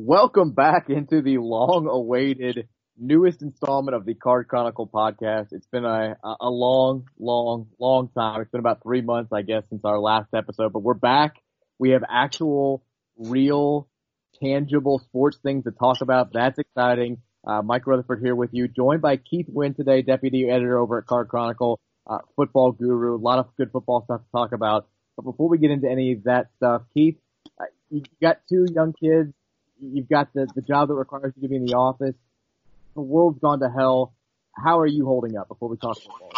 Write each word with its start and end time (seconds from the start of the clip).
Welcome 0.00 0.52
back 0.52 0.90
into 0.90 1.22
the 1.22 1.38
long-awaited 1.38 2.68
newest 2.96 3.42
installment 3.42 3.96
of 3.96 4.06
the 4.06 4.14
Card 4.14 4.46
Chronicle 4.46 4.86
podcast. 4.86 5.48
It's 5.50 5.66
been 5.66 5.84
a, 5.84 6.16
a 6.22 6.48
long, 6.48 7.08
long, 7.18 7.66
long 7.80 8.08
time. 8.16 8.40
It's 8.40 8.50
been 8.52 8.60
about 8.60 8.80
three 8.84 9.00
months, 9.00 9.32
I 9.32 9.42
guess, 9.42 9.64
since 9.68 9.84
our 9.84 9.98
last 9.98 10.28
episode, 10.32 10.72
but 10.72 10.84
we're 10.84 10.94
back. 10.94 11.34
We 11.80 11.90
have 11.90 12.04
actual, 12.08 12.84
real, 13.16 13.88
tangible 14.40 15.00
sports 15.00 15.36
things 15.42 15.64
to 15.64 15.72
talk 15.72 16.00
about. 16.00 16.32
That's 16.32 16.60
exciting. 16.60 17.18
Uh, 17.44 17.62
Mike 17.62 17.84
Rutherford 17.84 18.20
here 18.22 18.36
with 18.36 18.50
you, 18.52 18.68
joined 18.68 19.02
by 19.02 19.16
Keith 19.16 19.46
Wynn 19.48 19.74
today, 19.74 20.02
deputy 20.02 20.48
editor 20.48 20.78
over 20.78 20.98
at 20.98 21.06
Card 21.06 21.26
Chronicle, 21.26 21.80
uh, 22.08 22.18
football 22.36 22.70
guru. 22.70 23.16
A 23.16 23.18
lot 23.18 23.40
of 23.40 23.48
good 23.56 23.72
football 23.72 24.04
stuff 24.04 24.20
to 24.20 24.30
talk 24.30 24.52
about. 24.52 24.86
But 25.16 25.24
before 25.24 25.48
we 25.48 25.58
get 25.58 25.72
into 25.72 25.90
any 25.90 26.12
of 26.12 26.22
that 26.22 26.50
stuff, 26.56 26.82
Keith, 26.94 27.16
uh, 27.60 27.64
you 27.90 28.04
got 28.22 28.42
two 28.48 28.64
young 28.72 28.92
kids 28.92 29.32
You've 29.80 30.08
got 30.08 30.32
the, 30.34 30.46
the 30.54 30.62
job 30.62 30.88
that 30.88 30.94
requires 30.94 31.32
you 31.36 31.42
to 31.42 31.48
be 31.48 31.56
in 31.56 31.66
the 31.66 31.74
office. 31.74 32.14
The 32.94 33.00
world's 33.00 33.38
gone 33.38 33.60
to 33.60 33.70
hell. 33.70 34.12
How 34.56 34.80
are 34.80 34.86
you 34.86 35.04
holding 35.06 35.36
up 35.36 35.48
before 35.48 35.68
we 35.68 35.76
talk 35.76 35.98
football? 36.00 36.32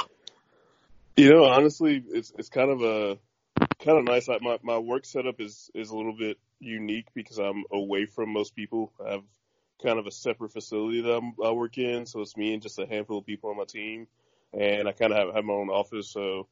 You 1.17 1.31
know, 1.31 1.45
honestly, 1.45 2.03
it's 2.09 2.33
it's 2.39 2.49
kind 2.49 2.71
of 2.71 2.83
a 2.83 3.19
kind 3.79 3.99
of 3.99 4.05
nice. 4.05 4.29
Like 4.29 4.43
my 4.43 4.59
my 4.63 4.79
work 4.79 5.05
setup 5.05 5.41
is 5.41 5.71
is 5.75 5.91
a 5.91 5.97
little 5.97 6.17
bit 6.17 6.39
unique 6.61 7.09
because 7.15 7.39
I'm 7.39 7.65
away 7.71 8.07
from 8.07 8.33
most 8.33 8.55
people. 8.55 8.93
I 9.05 9.13
have 9.13 9.25
kind 9.83 9.99
of 9.99 10.07
a 10.07 10.11
separate 10.11 10.53
facility 10.53 11.01
that 11.01 11.17
I'm, 11.17 11.35
I 11.43 11.51
work 11.53 11.79
in, 11.79 12.07
so 12.07 12.21
it's 12.21 12.37
me 12.37 12.53
and 12.53 12.63
just 12.63 12.79
a 12.79 12.87
handful 12.87 13.19
of 13.19 13.27
people 13.27 13.51
on 13.51 13.57
my 13.57 13.65
team, 13.65 14.07
and 14.53 14.87
I 14.87 14.93
kind 14.93 15.13
of 15.13 15.19
have, 15.19 15.35
have 15.35 15.45
my 15.45 15.55
own 15.55 15.71
office. 15.71 16.09
So 16.09 16.47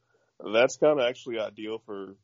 that's 0.44 0.76
kind 0.76 1.00
of 1.00 1.06
actually 1.06 1.38
ideal 1.38 1.78
for 1.84 2.14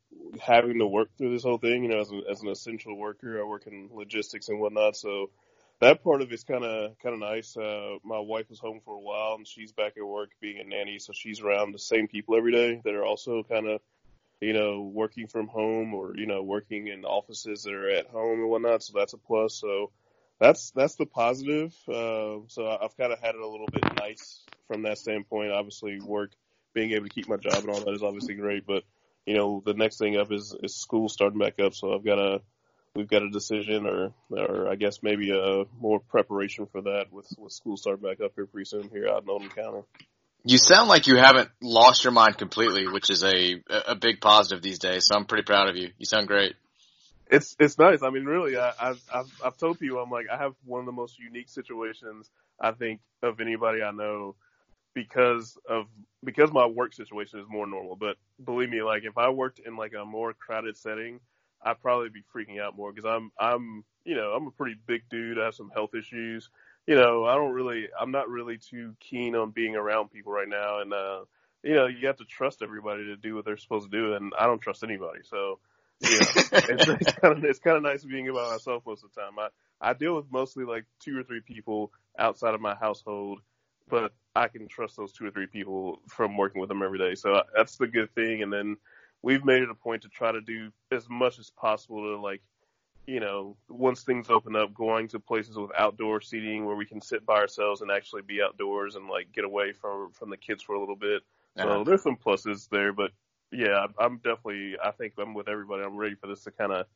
having 0.41 0.79
to 0.79 0.87
work 0.87 1.11
through 1.17 1.33
this 1.33 1.43
whole 1.43 1.59
thing. 1.59 1.85
You 1.85 1.91
know, 1.91 2.01
as, 2.01 2.11
a, 2.11 2.21
as 2.31 2.43
an 2.43 2.49
essential 2.49 2.97
worker, 2.97 3.41
I 3.41 3.45
work 3.45 3.67
in 3.67 3.91
logistics 3.93 4.49
and 4.49 4.61
whatnot, 4.61 4.97
so 4.97 5.31
that 5.81 6.05
part 6.05 6.23
of 6.23 6.33
it's 6.33 6.45
kind 6.45 6.65
of 6.65 6.99
kind 7.03 7.15
of 7.15 7.21
nice. 7.21 7.57
Uh, 7.57 7.97
my 8.05 8.19
wife 8.19 8.49
was 8.49 8.61
home 8.61 8.81
for 8.85 8.95
a 8.95 9.01
while, 9.01 9.35
and 9.35 9.47
she's 9.47 9.73
back 9.73 9.95
at 9.97 10.05
work 10.05 10.31
being 10.41 10.61
a 10.61 10.65
nanny, 10.65 10.99
so 10.99 11.13
she's 11.13 11.41
around 11.41 11.73
the 11.73 11.79
same 11.79 12.09
people 12.09 12.37
every 12.37 12.53
day 12.53 12.81
that 12.85 12.95
are 12.95 13.05
also 13.05 13.43
kind 13.43 13.67
of, 13.67 13.81
you 14.41 14.53
know, 14.53 14.83
working 14.83 15.27
from 15.27 15.49
home 15.49 15.95
or 15.95 16.17
you 16.17 16.27
know 16.27 16.43
working 16.43 16.89
in 16.89 17.05
offices 17.05 17.65
that 17.65 17.75
are 17.75 17.89
at 17.89 18.07
home 18.07 18.41
and 18.41 18.49
whatnot. 18.49 18.83
So 18.83 18.93
that's 18.97 19.13
a 19.13 19.19
plus. 19.19 19.55
So 19.55 19.91
that's 20.39 20.71
that's 20.71 20.95
the 20.95 21.07
positive. 21.07 21.75
Uh, 21.89 22.47
so 22.47 22.79
I've 22.81 22.97
kind 22.97 23.13
of 23.13 23.19
had 23.19 23.35
it 23.35 23.41
a 23.41 23.49
little 23.49 23.69
bit 23.73 23.85
nice 23.97 24.45
from 24.69 24.83
that 24.83 24.99
standpoint. 24.99 25.51
Obviously, 25.51 26.01
work 26.01 26.31
being 26.75 26.93
able 26.93 27.07
to 27.07 27.15
keep 27.15 27.29
my 27.29 27.37
job 27.37 27.55
and 27.55 27.71
all 27.71 27.81
that 27.81 27.95
is 27.95 28.03
obviously 28.03 28.35
great. 28.35 28.67
But 28.67 28.83
you 29.27 29.35
know, 29.35 29.63
the 29.65 29.75
next 29.75 29.99
thing 29.99 30.17
up 30.17 30.31
is, 30.31 30.55
is 30.63 30.77
school 30.77 31.09
starting 31.09 31.39
back 31.39 31.59
up. 31.59 31.75
So 31.75 31.95
I've 31.95 32.05
got 32.05 32.19
a 32.19 32.43
we've 32.95 33.09
got 33.09 33.23
a 33.23 33.31
decision, 33.31 33.87
or 33.87 34.13
or 34.31 34.69
I 34.69 34.75
guess 34.75 35.03
maybe 35.03 35.31
a 35.31 35.65
more 35.81 36.01
preparation 36.01 36.67
for 36.67 36.83
that 36.83 37.07
with 37.11 37.27
with 37.39 37.53
school 37.53 37.77
starting 37.77 38.03
back 38.03 38.21
up 38.21 38.33
here 38.35 38.47
pretty 38.47 38.69
soon 38.69 38.89
here 38.91 39.09
out 39.09 39.23
in 39.23 39.31
Oldham 39.31 39.51
County. 39.51 39.83
You 40.47 40.59
sound 40.59 40.91
like 40.91 41.07
you 41.07 41.17
haven't 41.17 41.49
lost 41.63 42.05
your 42.05 42.13
mind 42.13 42.37
completely, 42.37 42.87
which 42.87 43.09
is 43.09 43.25
a 43.25 43.63
a 43.69 43.95
big 43.95 44.21
positive 44.21 44.63
these 44.63 44.79
days. 44.79 45.07
So 45.07 45.17
I'm 45.17 45.25
pretty 45.25 45.45
proud 45.45 45.71
of 45.71 45.77
you. 45.77 45.91
You 45.99 46.05
sound 46.05 46.29
great. 46.29 46.55
It's 47.31 47.57
it's 47.59 47.79
nice. 47.79 48.03
I 48.03 48.11
mean, 48.11 48.25
really, 48.25 48.57
I, 48.57 48.73
I've 48.79 49.03
I've 49.13 49.41
I've 49.43 49.57
told 49.57 49.79
people 49.79 49.99
I'm 49.99 50.11
like 50.11 50.27
I 50.31 50.37
have 50.37 50.55
one 50.65 50.81
of 50.81 50.87
the 50.87 50.93
most 50.93 51.19
unique 51.19 51.49
situations 51.49 52.31
I 52.61 52.73
think 52.73 53.01
of 53.23 53.41
anybody 53.41 53.83
I 53.83 53.91
know 53.91 54.37
because 54.95 55.59
of 55.69 55.87
because 56.25 56.53
my 56.53 56.67
work 56.67 56.95
situation 56.95 57.41
is 57.41 57.47
more 57.49 57.67
normal. 57.67 57.97
But 57.97 58.17
believe 58.43 58.71
me, 58.71 58.83
like 58.83 59.05
if 59.05 59.19
I 59.19 59.29
worked 59.29 59.59
in 59.59 59.77
like 59.77 59.93
a 60.01 60.05
more 60.05 60.33
crowded 60.33 60.77
setting, 60.77 61.21
I'd 61.63 61.81
probably 61.81 62.09
be 62.09 62.23
freaking 62.35 62.61
out 62.61 62.77
more 62.77 62.93
because 62.93 63.09
I'm 63.09 63.31
I'm 63.39 63.85
you 64.05 64.15
know 64.15 64.33
I'm 64.33 64.47
a 64.47 64.53
pretty 64.53 64.77
big 64.87 65.03
dude. 65.11 65.39
I 65.39 65.47
have 65.47 65.55
some 65.55 65.71
health 65.71 65.95
issues. 65.95 66.49
You 66.87 66.95
know, 66.95 67.25
I 67.25 67.35
don't 67.35 67.53
really 67.53 67.89
I'm 67.99 68.11
not 68.11 68.29
really 68.29 68.59
too 68.59 68.95
keen 69.01 69.35
on 69.35 69.51
being 69.51 69.77
around 69.77 70.11
people 70.11 70.33
right 70.33 70.49
now, 70.49 70.81
and 70.81 70.93
uh, 70.93 71.21
you 71.63 71.75
know 71.75 71.87
you 71.87 72.07
have 72.07 72.17
to 72.19 72.25
trust 72.25 72.63
everybody 72.63 73.05
to 73.07 73.17
do 73.17 73.35
what 73.35 73.45
they're 73.45 73.57
supposed 73.57 73.91
to 73.91 73.97
do, 73.97 74.15
and 74.15 74.33
I 74.39 74.47
don't 74.47 74.61
trust 74.61 74.85
anybody. 74.85 75.21
So 75.25 75.59
you 76.01 76.11
know, 76.11 76.27
it's, 76.53 76.89
it's 76.89 77.13
kind 77.13 77.39
of 77.39 77.45
it's 77.45 77.59
kind 77.59 77.77
of 77.77 77.83
nice 77.83 78.05
being 78.05 78.27
by 78.33 78.51
myself 78.51 78.85
most 78.87 79.05
of 79.05 79.11
the 79.15 79.21
time. 79.21 79.39
I 79.39 79.49
I 79.81 79.93
deal 79.95 80.15
with 80.17 80.27
mostly 80.31 80.65
like 80.65 80.85
two 81.01 81.19
or 81.19 81.23
three 81.23 81.41
people 81.41 81.93
outside 82.19 82.55
of 82.55 82.61
my 82.61 82.75
household 82.75 83.41
but 83.89 84.13
I 84.37 84.49
can 84.49 84.67
trust 84.67 84.97
those 84.97 85.13
two 85.13 85.27
or 85.27 85.31
three 85.31 85.47
people 85.47 86.01
from 86.09 86.37
working 86.37 86.61
with 86.61 86.69
them 86.69 86.83
every 86.83 86.99
day. 86.99 87.15
So 87.15 87.43
that's 87.57 87.77
the 87.77 87.87
good 87.87 88.13
thing. 88.15 88.43
And 88.43 88.53
then 88.53 88.77
we've 89.23 89.45
made 89.45 89.63
it 89.63 89.71
a 89.71 89.75
point 89.75 90.03
to 90.03 90.09
try 90.09 90.33
to 90.33 90.41
do 90.41 90.71
as 90.91 91.09
much 91.09 91.39
as 91.39 91.51
possible 91.51 92.03
to 92.03 92.21
like, 92.21 92.43
you 93.07 93.21
know, 93.21 93.57
once 93.69 94.03
things 94.03 94.31
open 94.31 94.57
up, 94.57 94.75
going 94.75 95.09
to 95.09 95.21
places 95.21 95.57
with 95.57 95.71
outdoor 95.79 96.21
seating 96.21 96.65
where 96.65 96.77
we 96.77 96.87
can 96.87 97.01
sit 97.01 97.25
by 97.27 97.37
ourselves 97.37 97.83
and 97.83 97.91
actually 97.91 98.23
be 98.23 98.43
outdoors 98.43 98.97
and 98.97 99.09
like 99.09 99.31
get 99.33 99.45
away 99.45 99.73
from 99.73 100.11
from 100.13 100.31
the 100.31 100.37
kids 100.37 100.63
for 100.63 100.75
a 100.75 100.81
little 100.81 100.97
bit. 100.97 101.23
So 101.57 101.69
uh-huh. 101.69 101.85
there's 101.85 102.03
some 102.03 102.17
pluses 102.17 102.69
there, 102.69 102.93
but 102.93 103.13
yeah, 103.53 103.87
I'm 103.99 104.17
definitely. 104.17 104.77
I 104.83 104.91
think 104.91 105.13
I'm 105.19 105.35
with 105.35 105.49
everybody. 105.49 105.85
I'm 105.85 105.97
ready 105.97 106.15
for 106.15 106.27
this 106.27 106.43
to 106.45 106.51
kind 106.51 106.73
of 106.73 106.87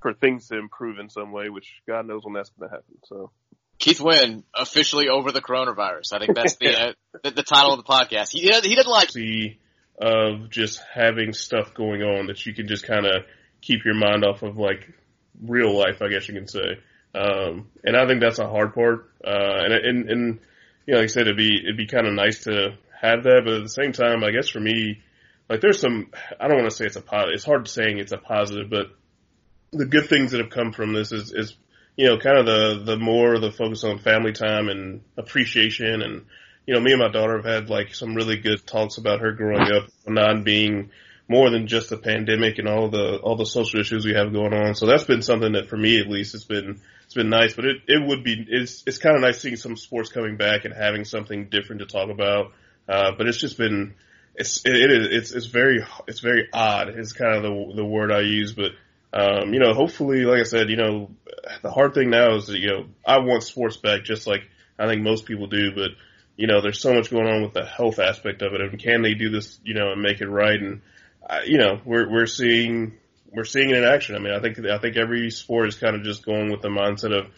for 0.00 0.12
things 0.12 0.48
to 0.48 0.56
improve 0.56 0.98
in 0.98 1.08
some 1.08 1.32
way, 1.32 1.48
which 1.48 1.82
God 1.86 2.06
knows 2.06 2.24
when 2.24 2.34
that's 2.34 2.50
going 2.50 2.70
to 2.70 2.76
happen. 2.76 2.94
So 3.04 3.30
Keith 3.80 4.00
Wynn 4.00 4.44
officially 4.54 5.08
over 5.08 5.32
the 5.32 5.40
coronavirus. 5.40 6.12
I 6.12 6.18
think 6.18 6.36
that's 6.36 6.56
the 6.56 6.68
uh, 6.80 6.92
the, 7.24 7.30
the, 7.32 7.42
title 7.42 7.72
of 7.72 7.78
the 7.78 7.90
podcast. 7.90 8.30
He 8.30 8.40
he 8.40 8.74
doesn't 8.76 8.90
like 8.90 9.10
the 9.10 9.56
of 10.00 10.50
just 10.50 10.80
having 10.94 11.32
stuff 11.32 11.74
going 11.74 12.02
on 12.02 12.26
that 12.26 12.46
you 12.46 12.54
can 12.54 12.68
just 12.68 12.86
kind 12.86 13.06
of 13.06 13.24
keep 13.60 13.84
your 13.84 13.94
mind 13.94 14.24
off 14.24 14.42
of 14.42 14.56
like 14.56 14.88
real 15.42 15.76
life, 15.76 16.00
I 16.02 16.08
guess 16.08 16.28
you 16.28 16.34
can 16.34 16.46
say. 16.46 16.78
Um, 17.14 17.68
and 17.82 17.96
I 17.96 18.06
think 18.06 18.20
that's 18.20 18.38
a 18.38 18.48
hard 18.48 18.74
part. 18.74 19.10
Uh, 19.26 19.64
and 19.64 19.72
and 19.72 20.10
and 20.10 20.40
you 20.86 20.94
know, 20.94 21.00
like 21.00 21.10
I 21.10 21.12
said, 21.12 21.22
it'd 21.22 21.36
be 21.36 21.60
it'd 21.64 21.76
be 21.76 21.86
kind 21.86 22.06
of 22.06 22.12
nice 22.12 22.44
to 22.44 22.76
have 23.00 23.24
that, 23.24 23.42
but 23.44 23.54
at 23.54 23.62
the 23.62 23.68
same 23.68 23.92
time, 23.92 24.22
I 24.22 24.30
guess 24.30 24.48
for 24.48 24.60
me, 24.60 25.02
like 25.48 25.62
there's 25.62 25.80
some 25.80 26.10
I 26.38 26.48
don't 26.48 26.58
want 26.58 26.70
to 26.70 26.76
say 26.76 26.84
it's 26.84 26.96
a 26.96 27.02
positive. 27.02 27.34
It's 27.34 27.44
hard 27.44 27.64
to 27.64 27.70
saying 27.70 27.98
it's 27.98 28.12
a 28.12 28.18
positive, 28.18 28.68
but 28.68 28.88
the 29.72 29.86
good 29.86 30.08
things 30.08 30.32
that 30.32 30.40
have 30.40 30.50
come 30.50 30.72
from 30.72 30.92
this 30.92 31.12
is 31.12 31.32
is 31.32 31.56
you 31.96 32.06
know, 32.06 32.18
kind 32.18 32.38
of 32.38 32.46
the, 32.46 32.82
the 32.84 32.96
more 32.96 33.38
the 33.38 33.52
focus 33.52 33.84
on 33.84 33.98
family 33.98 34.32
time 34.32 34.68
and 34.68 35.02
appreciation. 35.16 36.02
And, 36.02 36.24
you 36.66 36.74
know, 36.74 36.80
me 36.80 36.92
and 36.92 37.00
my 37.00 37.10
daughter 37.10 37.36
have 37.36 37.44
had 37.44 37.70
like 37.70 37.94
some 37.94 38.14
really 38.14 38.38
good 38.38 38.66
talks 38.66 38.96
about 38.96 39.20
her 39.20 39.32
growing 39.32 39.70
up, 39.72 39.88
not 40.06 40.44
being 40.44 40.90
more 41.28 41.50
than 41.50 41.66
just 41.66 41.90
the 41.90 41.96
pandemic 41.96 42.58
and 42.58 42.68
all 42.68 42.88
the, 42.88 43.18
all 43.18 43.36
the 43.36 43.46
social 43.46 43.80
issues 43.80 44.04
we 44.04 44.14
have 44.14 44.32
going 44.32 44.54
on. 44.54 44.74
So 44.74 44.86
that's 44.86 45.04
been 45.04 45.22
something 45.22 45.52
that 45.52 45.68
for 45.68 45.76
me 45.76 46.00
at 46.00 46.08
least 46.08 46.34
it's 46.34 46.44
been, 46.44 46.80
it's 47.04 47.14
been 47.14 47.28
nice, 47.28 47.54
but 47.54 47.64
it, 47.64 47.76
it 47.86 48.04
would 48.04 48.24
be, 48.24 48.46
it's, 48.48 48.82
it's 48.86 48.98
kind 48.98 49.14
of 49.16 49.22
nice 49.22 49.40
seeing 49.40 49.56
some 49.56 49.76
sports 49.76 50.10
coming 50.10 50.36
back 50.36 50.64
and 50.64 50.74
having 50.74 51.04
something 51.04 51.48
different 51.48 51.80
to 51.80 51.86
talk 51.86 52.08
about. 52.08 52.52
Uh, 52.88 53.12
but 53.16 53.28
it's 53.28 53.38
just 53.38 53.58
been, 53.58 53.94
it's, 54.34 54.64
it, 54.64 54.74
it 54.74 54.90
is, 54.90 55.08
it's, 55.10 55.32
it's 55.32 55.46
very, 55.46 55.84
it's 56.08 56.20
very 56.20 56.48
odd 56.52 56.98
is 56.98 57.12
kind 57.12 57.36
of 57.36 57.42
the, 57.42 57.72
the 57.76 57.84
word 57.84 58.10
I 58.10 58.20
use, 58.20 58.52
but 58.52 58.72
um, 59.12 59.52
you 59.52 59.60
know, 59.60 59.74
hopefully, 59.74 60.24
like 60.24 60.40
I 60.40 60.44
said, 60.44 60.70
you 60.70 60.76
know, 60.76 61.10
the 61.62 61.70
hard 61.70 61.94
thing 61.94 62.10
now 62.10 62.36
is 62.36 62.46
that, 62.46 62.58
you 62.58 62.68
know, 62.68 62.86
I 63.04 63.18
want 63.18 63.42
sports 63.42 63.76
back 63.76 64.04
just 64.04 64.26
like 64.26 64.42
I 64.78 64.86
think 64.86 65.02
most 65.02 65.26
people 65.26 65.46
do, 65.46 65.72
but, 65.74 65.90
you 66.36 66.46
know, 66.46 66.62
there's 66.62 66.80
so 66.80 66.94
much 66.94 67.10
going 67.10 67.26
on 67.26 67.42
with 67.42 67.52
the 67.52 67.66
health 67.66 67.98
aspect 67.98 68.40
of 68.40 68.54
it. 68.54 68.60
And 68.62 68.78
can 68.78 69.02
they 69.02 69.14
do 69.14 69.28
this, 69.28 69.60
you 69.62 69.74
know, 69.74 69.92
and 69.92 70.00
make 70.00 70.20
it 70.20 70.28
right? 70.28 70.58
And, 70.58 70.80
uh, 71.28 71.40
you 71.44 71.58
know, 71.58 71.80
we're, 71.84 72.10
we're 72.10 72.26
seeing, 72.26 72.94
we're 73.30 73.44
seeing 73.44 73.70
it 73.70 73.76
in 73.76 73.84
action. 73.84 74.16
I 74.16 74.20
mean, 74.20 74.32
I 74.32 74.40
think, 74.40 74.58
I 74.64 74.78
think 74.78 74.96
every 74.96 75.30
sport 75.30 75.68
is 75.68 75.76
kind 75.76 75.96
of 75.96 76.02
just 76.02 76.24
going 76.24 76.50
with 76.50 76.62
the 76.62 76.68
mindset 76.68 77.16
of, 77.16 77.30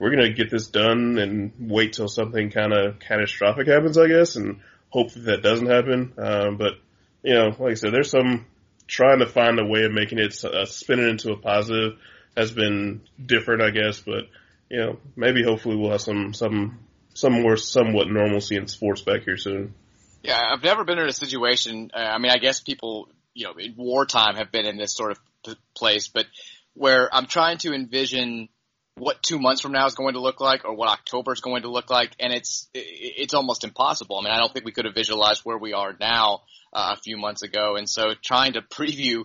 we're 0.00 0.10
going 0.10 0.28
to 0.28 0.32
get 0.32 0.50
this 0.50 0.68
done 0.68 1.18
and 1.18 1.52
wait 1.58 1.92
till 1.92 2.08
something 2.08 2.50
kind 2.50 2.72
of 2.72 2.98
catastrophic 3.00 3.66
happens, 3.66 3.98
I 3.98 4.06
guess, 4.08 4.36
and 4.36 4.60
hope 4.90 5.12
that, 5.12 5.24
that 5.24 5.42
doesn't 5.42 5.66
happen. 5.66 6.12
Um, 6.18 6.56
but, 6.56 6.74
you 7.22 7.34
know, 7.34 7.54
like 7.58 7.72
I 7.72 7.74
said, 7.74 7.92
there's 7.92 8.10
some, 8.10 8.46
trying 8.88 9.20
to 9.20 9.26
find 9.26 9.60
a 9.60 9.64
way 9.64 9.84
of 9.84 9.92
making 9.92 10.18
it 10.18 10.44
uh, 10.44 10.64
spin 10.64 10.98
it 10.98 11.08
into 11.08 11.30
a 11.30 11.36
positive 11.36 11.98
has 12.36 12.50
been 12.50 13.02
different, 13.24 13.62
I 13.62 13.70
guess. 13.70 14.00
But 14.00 14.24
you 14.68 14.78
know, 14.78 14.98
maybe 15.14 15.44
hopefully 15.44 15.76
we'll 15.76 15.92
have 15.92 16.00
some 16.00 16.34
some 16.34 16.80
some 17.14 17.34
more 17.34 17.56
somewhat 17.56 18.08
normalcy 18.08 18.56
in 18.56 18.66
sports 18.66 19.02
back 19.02 19.22
here 19.22 19.36
soon. 19.36 19.74
Yeah, 20.22 20.40
I've 20.52 20.62
never 20.62 20.84
been 20.84 20.98
in 20.98 21.08
a 21.08 21.12
situation. 21.12 21.90
Uh, 21.94 21.98
I 21.98 22.18
mean, 22.18 22.32
I 22.32 22.38
guess 22.38 22.60
people, 22.60 23.08
you 23.34 23.46
know, 23.46 23.54
in 23.58 23.74
wartime 23.76 24.34
have 24.36 24.50
been 24.50 24.66
in 24.66 24.76
this 24.76 24.94
sort 24.94 25.12
of 25.12 25.56
place, 25.76 26.08
but 26.08 26.26
where 26.74 27.12
I'm 27.14 27.26
trying 27.26 27.58
to 27.58 27.72
envision 27.72 28.48
what 28.98 29.22
two 29.22 29.38
months 29.38 29.60
from 29.60 29.72
now 29.72 29.86
is 29.86 29.94
going 29.94 30.14
to 30.14 30.20
look 30.20 30.40
like 30.40 30.64
or 30.64 30.74
what 30.74 30.88
October 30.88 31.32
is 31.32 31.40
going 31.40 31.62
to 31.62 31.70
look 31.70 31.90
like. 31.90 32.12
And 32.18 32.32
it's, 32.32 32.68
it's 32.74 33.34
almost 33.34 33.64
impossible. 33.64 34.18
I 34.18 34.24
mean, 34.24 34.32
I 34.32 34.38
don't 34.38 34.52
think 34.52 34.64
we 34.64 34.72
could 34.72 34.84
have 34.84 34.94
visualized 34.94 35.42
where 35.44 35.58
we 35.58 35.72
are 35.72 35.94
now 35.98 36.42
uh, 36.72 36.94
a 36.96 37.00
few 37.00 37.16
months 37.16 37.42
ago. 37.42 37.76
And 37.76 37.88
so 37.88 38.14
trying 38.22 38.54
to 38.54 38.62
preview 38.62 39.24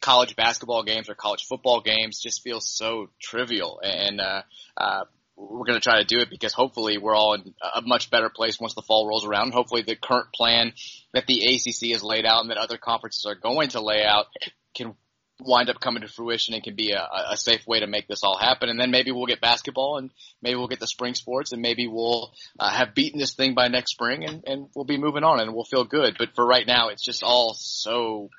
college 0.00 0.36
basketball 0.36 0.82
games 0.82 1.08
or 1.08 1.14
college 1.14 1.44
football 1.44 1.80
games 1.80 2.20
just 2.20 2.42
feels 2.42 2.68
so 2.68 3.08
trivial. 3.20 3.80
And, 3.82 4.20
uh, 4.20 4.42
uh, 4.76 5.04
we're 5.34 5.64
going 5.64 5.80
to 5.80 5.80
try 5.80 5.98
to 5.98 6.04
do 6.04 6.18
it 6.18 6.30
because 6.30 6.52
hopefully 6.52 6.98
we're 6.98 7.14
all 7.14 7.34
in 7.34 7.54
a 7.74 7.80
much 7.82 8.10
better 8.10 8.28
place 8.28 8.60
once 8.60 8.74
the 8.74 8.82
fall 8.82 9.08
rolls 9.08 9.24
around. 9.24 9.52
Hopefully 9.52 9.82
the 9.82 9.96
current 9.96 10.28
plan 10.32 10.72
that 11.14 11.26
the 11.26 11.46
ACC 11.46 11.92
has 11.92 12.02
laid 12.02 12.26
out 12.26 12.42
and 12.42 12.50
that 12.50 12.58
other 12.58 12.76
conferences 12.76 13.24
are 13.26 13.34
going 13.34 13.70
to 13.70 13.80
lay 13.80 14.04
out 14.04 14.26
can 14.74 14.94
wind 15.44 15.70
up 15.70 15.80
coming 15.80 16.02
to 16.02 16.08
fruition 16.08 16.54
and 16.54 16.62
can 16.62 16.74
be 16.74 16.92
a, 16.92 17.08
a 17.30 17.36
safe 17.36 17.66
way 17.66 17.80
to 17.80 17.86
make 17.86 18.08
this 18.08 18.22
all 18.22 18.38
happen. 18.38 18.68
And 18.68 18.80
then 18.80 18.90
maybe 18.90 19.10
we'll 19.10 19.26
get 19.26 19.40
basketball 19.40 19.98
and 19.98 20.10
maybe 20.40 20.56
we'll 20.56 20.68
get 20.68 20.80
the 20.80 20.86
spring 20.86 21.14
sports 21.14 21.52
and 21.52 21.62
maybe 21.62 21.86
we'll 21.86 22.32
uh, 22.58 22.70
have 22.70 22.94
beaten 22.94 23.18
this 23.18 23.34
thing 23.34 23.54
by 23.54 23.68
next 23.68 23.92
spring 23.92 24.24
and, 24.24 24.44
and 24.46 24.68
we'll 24.74 24.84
be 24.84 24.98
moving 24.98 25.24
on 25.24 25.40
and 25.40 25.54
we'll 25.54 25.64
feel 25.64 25.84
good. 25.84 26.16
But 26.18 26.34
for 26.34 26.46
right 26.46 26.66
now, 26.66 26.88
it's 26.88 27.04
just 27.04 27.22
all 27.22 27.54
so, 27.54 28.30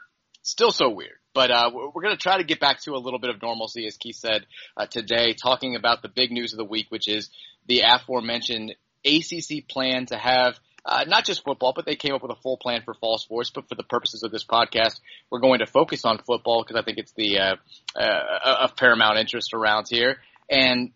still 0.42 0.72
so 0.72 0.90
weird. 0.90 1.18
But 1.34 1.50
uh, 1.50 1.72
we're 1.74 2.04
going 2.04 2.16
to 2.16 2.22
try 2.22 2.38
to 2.38 2.44
get 2.44 2.60
back 2.60 2.82
to 2.82 2.92
a 2.94 3.02
little 3.02 3.20
bit 3.20 3.32
of 3.32 3.42
normalcy, 3.42 3.88
as 3.88 3.98
Keith 3.98 4.18
said 4.18 4.46
uh, 4.78 4.86
today, 4.86 5.34
talking 5.34 5.76
about 5.76 6.02
the 6.02 6.10
big 6.10 6.32
news 6.32 6.54
of 6.54 6.58
the 6.58 6.66
week, 6.66 6.88
which 6.90 7.08
is 7.08 7.30
the 7.68 7.82
aforementioned 7.82 8.76
ACC 9.06 9.68
plan 9.68 10.06
to 10.08 10.18
have– 10.18 10.60
uh, 10.86 11.06
not 11.08 11.26
just 11.26 11.44
football, 11.44 11.74
but 11.76 11.86
they 11.86 11.96
came 11.96 12.14
up 12.14 12.22
with 12.22 12.32
a 12.32 12.42
full 12.42 12.58
plan 12.58 12.82
for 12.84 12.94
fall 12.94 13.18
sports. 13.18 13.50
But 13.50 13.70
for 13.70 13.76
the 13.76 13.84
purposes 13.84 14.24
of 14.24 14.32
this 14.32 14.44
podcast, 14.44 15.00
we're 15.30 15.40
going 15.40 15.60
to 15.60 15.66
focus 15.66 16.04
on 16.06 16.20
football 16.20 16.64
because 16.64 16.76
I 16.76 16.84
think 16.84 16.98
it's 16.98 17.14
the 17.14 17.40
uh, 17.40 17.56
uh, 17.96 18.58
of 18.62 18.76
paramount 18.76 19.18
interest 19.18 19.54
around 19.54 19.88
here. 19.90 20.18
And 20.50 20.92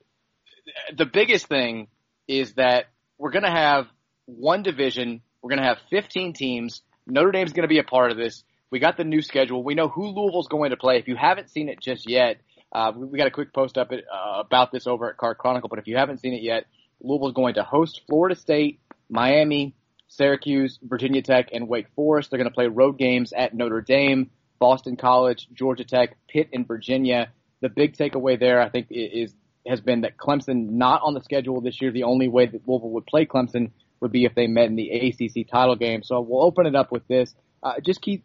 the 0.95 1.05
biggest 1.05 1.47
thing 1.47 1.87
is 2.27 2.53
that 2.53 2.85
we're 3.17 3.31
going 3.31 3.45
to 3.45 3.49
have 3.51 3.87
one 4.25 4.61
division. 4.61 5.21
We're 5.41 5.49
going 5.49 5.61
to 5.61 5.67
have 5.67 5.77
15 5.89 6.33
teams. 6.33 6.81
Notre 7.05 7.31
Dame's 7.31 7.53
going 7.53 7.63
to 7.63 7.69
be 7.69 7.79
a 7.79 7.83
part 7.83 8.11
of 8.11 8.17
this. 8.17 8.43
We 8.69 8.79
got 8.79 8.97
the 8.97 9.05
new 9.05 9.21
schedule. 9.21 9.63
We 9.63 9.75
know 9.75 9.87
who 9.87 10.07
Louisville's 10.07 10.49
going 10.49 10.71
to 10.71 10.77
play. 10.77 10.97
If 10.97 11.07
you 11.07 11.15
haven't 11.15 11.49
seen 11.49 11.69
it 11.69 11.79
just 11.81 12.09
yet, 12.09 12.41
uh, 12.73 12.91
we 12.93 13.17
got 13.17 13.27
a 13.27 13.31
quick 13.31 13.53
post 13.53 13.77
up 13.77 13.91
uh, 13.91 14.41
about 14.41 14.73
this 14.73 14.87
over 14.87 15.09
at 15.09 15.15
Card 15.15 15.37
Chronicle. 15.37 15.69
But 15.69 15.79
if 15.79 15.87
you 15.87 15.95
haven't 15.95 16.19
seen 16.19 16.33
it 16.33 16.41
yet, 16.41 16.65
Louisville's 17.01 17.33
going 17.33 17.55
to 17.55 17.63
host 17.63 18.01
Florida 18.07 18.35
State, 18.35 18.79
Miami, 19.09 19.75
Syracuse, 20.07 20.79
Virginia 20.81 21.21
Tech, 21.21 21.49
and 21.53 21.67
Wake 21.67 21.87
Forest. 21.95 22.29
They're 22.31 22.37
going 22.37 22.49
to 22.49 22.53
play 22.53 22.67
road 22.67 22.97
games 22.97 23.33
at 23.33 23.53
Notre 23.53 23.81
Dame, 23.81 24.31
Boston 24.59 24.95
College, 24.95 25.47
Georgia 25.53 25.83
Tech, 25.83 26.17
Pitt, 26.27 26.49
and 26.53 26.67
Virginia. 26.67 27.29
The 27.61 27.69
big 27.69 27.95
takeaway 27.95 28.39
there, 28.39 28.61
I 28.61 28.69
think, 28.69 28.87
is 28.89 29.33
has 29.67 29.81
been 29.81 30.01
that 30.01 30.15
Clemson 30.15 30.69
not 30.71 31.01
on 31.03 31.13
the 31.13 31.21
schedule 31.21 31.59
this 31.59 31.81
year. 31.81 31.91
The 31.91 32.03
only 32.03 32.29
way 32.29 32.45
that 32.45 32.67
Louisville 32.67 32.91
would 32.91 33.05
play 33.05 33.25
Clemson 33.25 33.71
would 33.99 34.11
be 34.11 34.23
if 34.23 34.33
they 34.33 34.47
met 34.47 34.67
in 34.67 34.75
the 34.75 34.89
ACC 34.89 35.49
title 35.49 35.75
game. 35.75 36.03
So 36.03 36.21
we'll 36.21 36.43
open 36.43 36.65
it 36.65 36.75
up 36.75 36.91
with 36.91 37.05
this. 37.07 37.35
Uh, 37.61 37.73
just 37.83 38.01
keep 38.01 38.23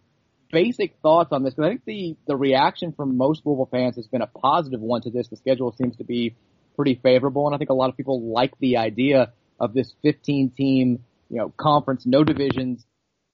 basic 0.53 0.95
thoughts 1.03 1.33
on 1.33 1.43
this 1.43 1.55
I 1.59 1.69
think 1.69 1.85
the 1.87 2.17
the 2.27 2.37
reaction 2.37 2.93
from 2.93 3.17
most 3.17 3.45
Louisville 3.45 3.71
fans 3.73 3.97
has 3.97 4.07
been 4.07 4.23
a 4.23 4.27
positive 4.27 4.81
one 4.81 5.01
to 5.03 5.11
this. 5.11 5.29
The 5.29 5.37
schedule 5.37 5.73
seems 5.73 5.97
to 5.97 6.05
be 6.05 6.37
pretty 6.77 7.01
favorable, 7.03 7.47
and 7.47 7.55
I 7.55 7.59
think 7.59 7.71
a 7.71 7.75
lot 7.75 7.91
of 7.91 7.97
people 7.97 8.33
like 8.33 8.59
the 8.59 8.79
idea 8.79 9.33
of 9.61 9.75
this 9.75 9.93
15 10.03 10.51
team 10.51 11.05
you 11.33 11.39
know, 11.39 11.53
conference, 11.57 12.05
no 12.05 12.23
divisions, 12.23 12.85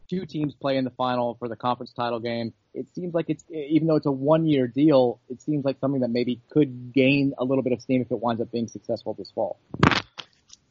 two 0.09 0.25
teams 0.25 0.55
play 0.55 0.77
in 0.77 0.85
the 0.85 0.91
final 0.91 1.35
for 1.39 1.49
the 1.49 1.57
conference 1.57 1.93
title 1.93 2.21
game. 2.21 2.53
It 2.73 2.87
seems 2.95 3.13
like 3.13 3.27
it's, 3.29 3.45
even 3.51 3.89
though 3.89 3.97
it's 3.97 4.07
a 4.07 4.13
one 4.13 4.47
year 4.47 4.69
deal, 4.69 5.21
it 5.29 5.43
seems 5.43 5.65
like 5.65 5.79
something 5.81 6.01
that 6.03 6.11
maybe 6.11 6.41
could 6.51 6.93
gain 6.93 7.35
a 7.39 7.45
little 7.45 7.65
bit 7.65 7.73
of 7.73 7.83
steam 7.83 8.03
if 8.03 8.11
it 8.13 8.21
winds 8.21 8.41
up 8.41 8.53
being 8.53 8.69
successful 8.69 9.15
this 9.15 9.33
fall. 9.33 9.59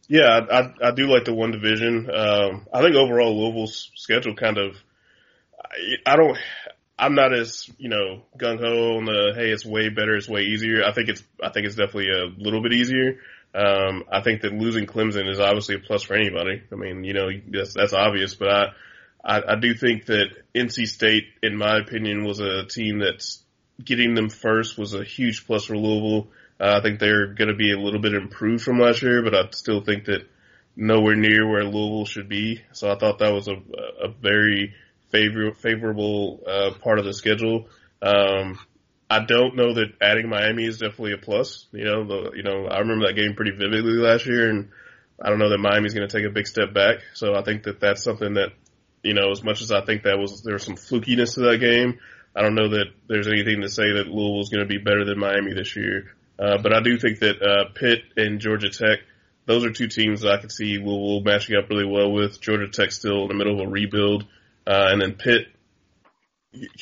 Yeah, 0.07 0.39
I, 0.49 0.59
I, 0.59 0.73
I 0.83 0.91
do 0.91 1.07
like 1.07 1.25
the 1.25 1.33
one 1.33 1.51
division. 1.51 2.09
Um, 2.09 2.65
I 2.73 2.81
think 2.81 2.95
overall 2.95 3.37
Louisville's 3.37 3.91
schedule 3.95 4.35
kind 4.35 4.57
of, 4.57 4.77
I, 5.61 6.13
I 6.13 6.15
don't, 6.15 6.37
I'm 6.99 7.15
not 7.15 7.33
as, 7.33 7.69
you 7.77 7.89
know, 7.89 8.23
gung 8.37 8.59
ho 8.59 8.97
on 8.97 9.05
the, 9.05 9.33
hey, 9.35 9.51
it's 9.51 9.65
way 9.65 9.89
better, 9.89 10.15
it's 10.15 10.27
way 10.27 10.43
easier. 10.43 10.83
I 10.83 10.93
think 10.93 11.09
it's, 11.09 11.23
I 11.43 11.49
think 11.49 11.67
it's 11.67 11.75
definitely 11.75 12.09
a 12.09 12.25
little 12.41 12.61
bit 12.61 12.73
easier. 12.73 13.19
Um, 13.53 14.03
I 14.11 14.21
think 14.21 14.41
that 14.41 14.53
losing 14.53 14.85
Clemson 14.87 15.29
is 15.29 15.39
obviously 15.39 15.75
a 15.75 15.79
plus 15.79 16.03
for 16.03 16.15
anybody. 16.15 16.63
I 16.71 16.75
mean, 16.75 17.03
you 17.03 17.13
know, 17.13 17.29
that's, 17.49 17.73
that's 17.73 17.93
obvious, 17.93 18.35
but 18.35 18.49
I, 18.49 18.65
I, 19.23 19.53
I 19.53 19.55
do 19.55 19.73
think 19.75 20.05
that 20.07 20.27
NC 20.55 20.87
State, 20.87 21.25
in 21.43 21.55
my 21.55 21.77
opinion, 21.77 22.25
was 22.25 22.39
a 22.39 22.65
team 22.65 22.99
that's 22.99 23.43
getting 23.83 24.15
them 24.15 24.29
first 24.29 24.77
was 24.77 24.93
a 24.93 25.03
huge 25.03 25.45
plus 25.45 25.65
for 25.65 25.77
Louisville. 25.77 26.29
Uh, 26.59 26.79
I 26.79 26.81
think 26.81 26.99
they're 26.99 27.27
going 27.27 27.49
to 27.49 27.55
be 27.55 27.71
a 27.71 27.79
little 27.79 27.99
bit 27.99 28.13
improved 28.13 28.63
from 28.63 28.79
last 28.79 29.03
year, 29.03 29.21
but 29.21 29.35
I 29.35 29.49
still 29.51 29.81
think 29.81 30.05
that 30.05 30.27
nowhere 30.75 31.15
near 31.15 31.47
where 31.47 31.63
Louisville 31.63 32.05
should 32.05 32.29
be. 32.29 32.61
So 32.71 32.91
I 32.91 32.97
thought 32.97 33.19
that 33.19 33.33
was 33.33 33.47
a, 33.47 33.55
a 34.03 34.07
very 34.09 34.73
favor, 35.09 35.53
favorable 35.53 36.41
uh, 36.47 36.71
part 36.81 36.99
of 36.99 37.05
the 37.05 37.13
schedule. 37.13 37.67
Um, 38.01 38.59
I 39.09 39.23
don't 39.23 39.55
know 39.55 39.73
that 39.75 39.93
adding 40.01 40.29
Miami 40.29 40.65
is 40.65 40.79
definitely 40.79 41.13
a 41.13 41.17
plus. 41.17 41.67
You 41.71 41.85
know, 41.85 42.03
the, 42.05 42.31
you 42.35 42.43
know, 42.43 42.67
I 42.67 42.79
remember 42.79 43.07
that 43.07 43.15
game 43.15 43.35
pretty 43.35 43.51
vividly 43.51 43.93
last 43.93 44.25
year, 44.25 44.49
and 44.49 44.69
I 45.21 45.29
don't 45.29 45.39
know 45.39 45.49
that 45.49 45.59
Miami's 45.59 45.93
going 45.93 46.07
to 46.07 46.17
take 46.17 46.29
a 46.29 46.33
big 46.33 46.47
step 46.47 46.73
back. 46.73 46.97
So 47.13 47.33
I 47.33 47.41
think 47.41 47.63
that 47.63 47.79
that's 47.79 48.03
something 48.03 48.33
that, 48.33 48.49
you 49.03 49.13
know, 49.13 49.31
as 49.31 49.43
much 49.43 49.61
as 49.61 49.71
I 49.71 49.85
think 49.85 50.03
that 50.03 50.19
was 50.19 50.43
there 50.43 50.53
was 50.53 50.63
some 50.63 50.75
flukiness 50.75 51.35
to 51.35 51.41
that 51.41 51.59
game, 51.59 51.99
I 52.35 52.41
don't 52.41 52.55
know 52.55 52.69
that 52.69 52.87
there's 53.07 53.27
anything 53.27 53.61
to 53.61 53.69
say 53.69 53.93
that 53.93 54.07
Louisville's 54.07 54.49
going 54.49 54.67
to 54.67 54.71
be 54.71 54.77
better 54.77 55.05
than 55.05 55.19
Miami 55.19 55.53
this 55.53 55.75
year. 55.75 56.13
Uh, 56.37 56.57
but 56.61 56.73
I 56.73 56.81
do 56.81 56.97
think 56.97 57.19
that 57.19 57.41
uh, 57.41 57.71
Pitt 57.73 57.99
and 58.15 58.39
Georgia 58.39 58.69
Tech, 58.69 58.99
those 59.45 59.65
are 59.65 59.71
two 59.71 59.87
teams 59.87 60.21
that 60.21 60.33
I 60.33 60.37
could 60.41 60.51
see 60.51 60.77
Louisville 60.77 61.21
matching 61.21 61.55
up 61.55 61.69
really 61.69 61.85
well 61.85 62.11
with. 62.11 62.39
Georgia 62.41 62.67
Tech 62.67 62.91
still 62.91 63.23
in 63.23 63.29
the 63.29 63.33
middle 63.33 63.59
of 63.59 63.67
a 63.67 63.71
rebuild, 63.71 64.27
uh, 64.67 64.89
and 64.91 65.01
then 65.01 65.13
Pitt 65.13 65.47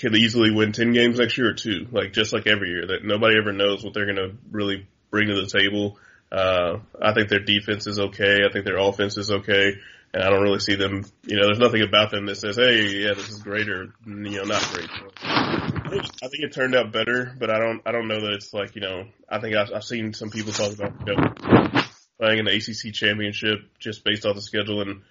could 0.01 0.15
easily 0.15 0.51
win 0.51 0.71
10 0.71 0.91
games 0.93 1.19
next 1.19 1.37
year 1.37 1.51
or 1.51 1.53
two, 1.53 1.87
like 1.91 2.13
just 2.13 2.33
like 2.33 2.47
every 2.47 2.69
year 2.69 2.87
that 2.87 3.05
nobody 3.05 3.37
ever 3.37 3.51
knows 3.51 3.83
what 3.83 3.93
they're 3.93 4.05
going 4.05 4.15
to 4.15 4.35
really 4.49 4.87
bring 5.11 5.27
to 5.27 5.35
the 5.35 5.45
table. 5.47 5.99
Uh, 6.31 6.79
I 6.99 7.13
think 7.13 7.29
their 7.29 7.39
defense 7.39 7.85
is 7.85 7.99
okay. 7.99 8.39
I 8.43 8.51
think 8.51 8.65
their 8.65 8.79
offense 8.79 9.17
is 9.17 9.29
okay. 9.29 9.73
And 10.13 10.23
I 10.23 10.29
don't 10.29 10.41
really 10.41 10.59
see 10.59 10.75
them, 10.75 11.05
you 11.23 11.35
know, 11.35 11.45
there's 11.45 11.59
nothing 11.59 11.83
about 11.83 12.09
them 12.09 12.25
that 12.25 12.37
says, 12.37 12.55
hey, 12.55 12.87
yeah, 12.87 13.13
this 13.13 13.29
is 13.29 13.43
great 13.43 13.69
or, 13.69 13.93
you 14.05 14.13
know, 14.13 14.45
not 14.45 14.63
great. 14.73 14.89
I 15.21 15.99
think 16.21 16.43
it 16.43 16.53
turned 16.53 16.73
out 16.73 16.91
better, 16.91 17.35
but 17.37 17.51
I 17.51 17.59
don't, 17.59 17.81
I 17.85 17.91
don't 17.91 18.07
know 18.07 18.21
that 18.21 18.33
it's 18.33 18.53
like, 18.53 18.75
you 18.75 18.81
know, 18.81 19.03
I 19.29 19.39
think 19.39 19.55
I've, 19.55 19.71
I've 19.73 19.83
seen 19.83 20.13
some 20.13 20.31
people 20.31 20.53
talk 20.53 20.73
about, 20.73 20.93
you 21.05 21.15
know, 21.15 21.81
playing 22.19 22.39
in 22.39 22.45
the 22.45 22.55
ACC 22.55 22.93
championship 22.93 23.59
just 23.77 24.03
based 24.03 24.25
off 24.25 24.35
the 24.35 24.41
schedule 24.41 24.81
and 24.81 25.01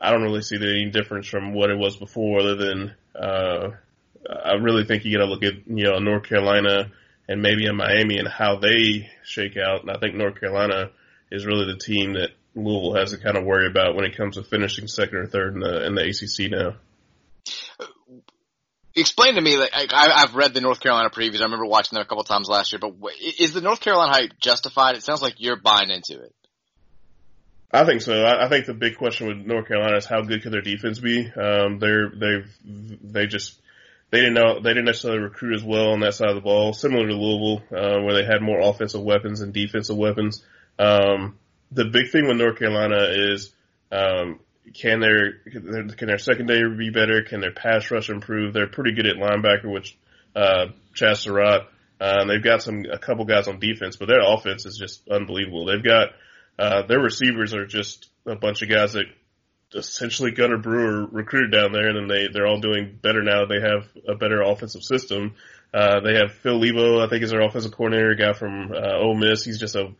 I 0.00 0.10
don't 0.10 0.22
really 0.22 0.42
see 0.42 0.56
any 0.56 0.90
difference 0.90 1.26
from 1.26 1.54
what 1.54 1.70
it 1.70 1.78
was 1.78 1.96
before 1.96 2.40
other 2.40 2.54
than, 2.54 2.94
uh, 3.18 3.70
I 4.44 4.54
really 4.54 4.84
think 4.84 5.04
you 5.04 5.16
got 5.16 5.24
to 5.24 5.30
look 5.30 5.42
at 5.42 5.66
you 5.66 5.84
know 5.84 5.98
North 5.98 6.24
Carolina 6.24 6.90
and 7.28 7.42
maybe 7.42 7.66
in 7.66 7.76
Miami 7.76 8.18
and 8.18 8.28
how 8.28 8.56
they 8.56 9.10
shake 9.24 9.56
out. 9.56 9.82
And 9.82 9.90
I 9.90 9.98
think 9.98 10.14
North 10.14 10.40
Carolina 10.40 10.90
is 11.30 11.46
really 11.46 11.66
the 11.66 11.78
team 11.78 12.14
that 12.14 12.30
Louisville 12.54 12.94
has 12.94 13.10
to 13.12 13.18
kind 13.18 13.36
of 13.36 13.44
worry 13.44 13.66
about 13.66 13.94
when 13.94 14.04
it 14.04 14.16
comes 14.16 14.36
to 14.36 14.42
finishing 14.42 14.88
second 14.88 15.18
or 15.18 15.26
third 15.26 15.54
in 15.54 15.60
the 15.60 15.86
in 15.86 15.94
the 15.94 16.02
ACC 16.02 16.50
now. 16.50 16.76
Explain 18.94 19.34
to 19.34 19.40
me, 19.40 19.56
like 19.56 19.70
I, 19.74 20.22
I've 20.22 20.34
read 20.34 20.54
the 20.54 20.60
North 20.60 20.80
Carolina 20.80 21.10
previews. 21.10 21.40
I 21.40 21.44
remember 21.44 21.66
watching 21.66 21.96
them 21.96 22.02
a 22.02 22.08
couple 22.08 22.24
times 22.24 22.48
last 22.48 22.72
year. 22.72 22.80
But 22.80 22.94
is 23.38 23.52
the 23.52 23.60
North 23.60 23.80
Carolina 23.80 24.12
hype 24.12 24.38
justified? 24.40 24.96
It 24.96 25.04
sounds 25.04 25.22
like 25.22 25.34
you're 25.38 25.60
buying 25.60 25.90
into 25.90 26.20
it. 26.20 26.34
I 27.70 27.84
think 27.84 28.00
so. 28.00 28.22
I, 28.22 28.46
I 28.46 28.48
think 28.48 28.66
the 28.66 28.74
big 28.74 28.96
question 28.96 29.28
with 29.28 29.46
North 29.46 29.68
Carolina 29.68 29.96
is 29.96 30.06
how 30.06 30.22
good 30.22 30.42
could 30.42 30.52
their 30.52 30.62
defense 30.62 30.98
be. 30.98 31.30
Um, 31.30 31.78
they're 31.78 32.10
they've 32.10 32.50
they 32.64 33.26
just 33.26 33.60
they 34.10 34.20
didn't 34.20 34.34
know 34.34 34.60
they 34.60 34.70
didn't 34.70 34.86
necessarily 34.86 35.20
recruit 35.20 35.54
as 35.54 35.62
well 35.62 35.90
on 35.90 36.00
that 36.00 36.14
side 36.14 36.30
of 36.30 36.34
the 36.34 36.40
ball, 36.40 36.72
similar 36.72 37.06
to 37.06 37.14
Louisville, 37.14 37.62
uh, 37.70 38.00
where 38.02 38.14
they 38.14 38.24
had 38.24 38.40
more 38.40 38.60
offensive 38.60 39.02
weapons 39.02 39.40
and 39.40 39.52
defensive 39.52 39.96
weapons. 39.96 40.42
Um, 40.78 41.38
the 41.70 41.84
big 41.84 42.10
thing 42.10 42.26
with 42.26 42.38
North 42.38 42.58
Carolina 42.58 43.08
is 43.10 43.52
um, 43.92 44.40
can 44.74 45.00
their 45.00 45.32
can 45.42 46.08
their 46.08 46.18
secondary 46.18 46.74
be 46.74 46.90
better? 46.90 47.22
Can 47.22 47.40
their 47.40 47.52
pass 47.52 47.90
rush 47.90 48.08
improve? 48.08 48.54
They're 48.54 48.66
pretty 48.66 48.94
good 48.94 49.06
at 49.06 49.16
linebacker, 49.16 49.70
which 49.70 49.96
uh, 50.34 50.66
Chazz 50.94 51.18
Surratt. 51.18 51.68
Uh, 52.00 52.24
they've 52.26 52.44
got 52.44 52.62
some 52.62 52.84
a 52.90 52.98
couple 52.98 53.24
guys 53.24 53.48
on 53.48 53.58
defense, 53.58 53.96
but 53.96 54.06
their 54.06 54.20
offense 54.22 54.64
is 54.64 54.78
just 54.78 55.06
unbelievable. 55.08 55.66
They've 55.66 55.82
got 55.82 56.10
uh, 56.58 56.82
their 56.86 57.00
receivers 57.00 57.54
are 57.54 57.66
just 57.66 58.10
a 58.26 58.36
bunch 58.36 58.62
of 58.62 58.68
guys 58.68 58.94
that 58.94 59.06
essentially 59.74 60.30
Gunnar 60.30 60.58
Brewer 60.58 61.06
recruited 61.06 61.52
down 61.52 61.72
there, 61.72 61.88
and 61.88 61.96
then 61.96 62.08
they 62.08 62.28
they're 62.32 62.46
all 62.46 62.60
doing 62.60 62.98
better 63.00 63.22
now. 63.22 63.46
They 63.46 63.60
have 63.60 63.88
a 64.08 64.14
better 64.14 64.42
offensive 64.42 64.82
system. 64.82 65.34
Uh, 65.72 66.00
they 66.00 66.14
have 66.14 66.32
Phil 66.32 66.58
Lebo, 66.58 67.04
I 67.04 67.08
think, 67.08 67.22
is 67.22 67.30
their 67.30 67.42
offensive 67.42 67.72
coordinator, 67.72 68.14
guy 68.14 68.32
from 68.32 68.72
uh, 68.72 68.96
Ole 68.96 69.16
Miss. 69.16 69.44
He's 69.44 69.60
just 69.60 69.76
a 69.76 69.92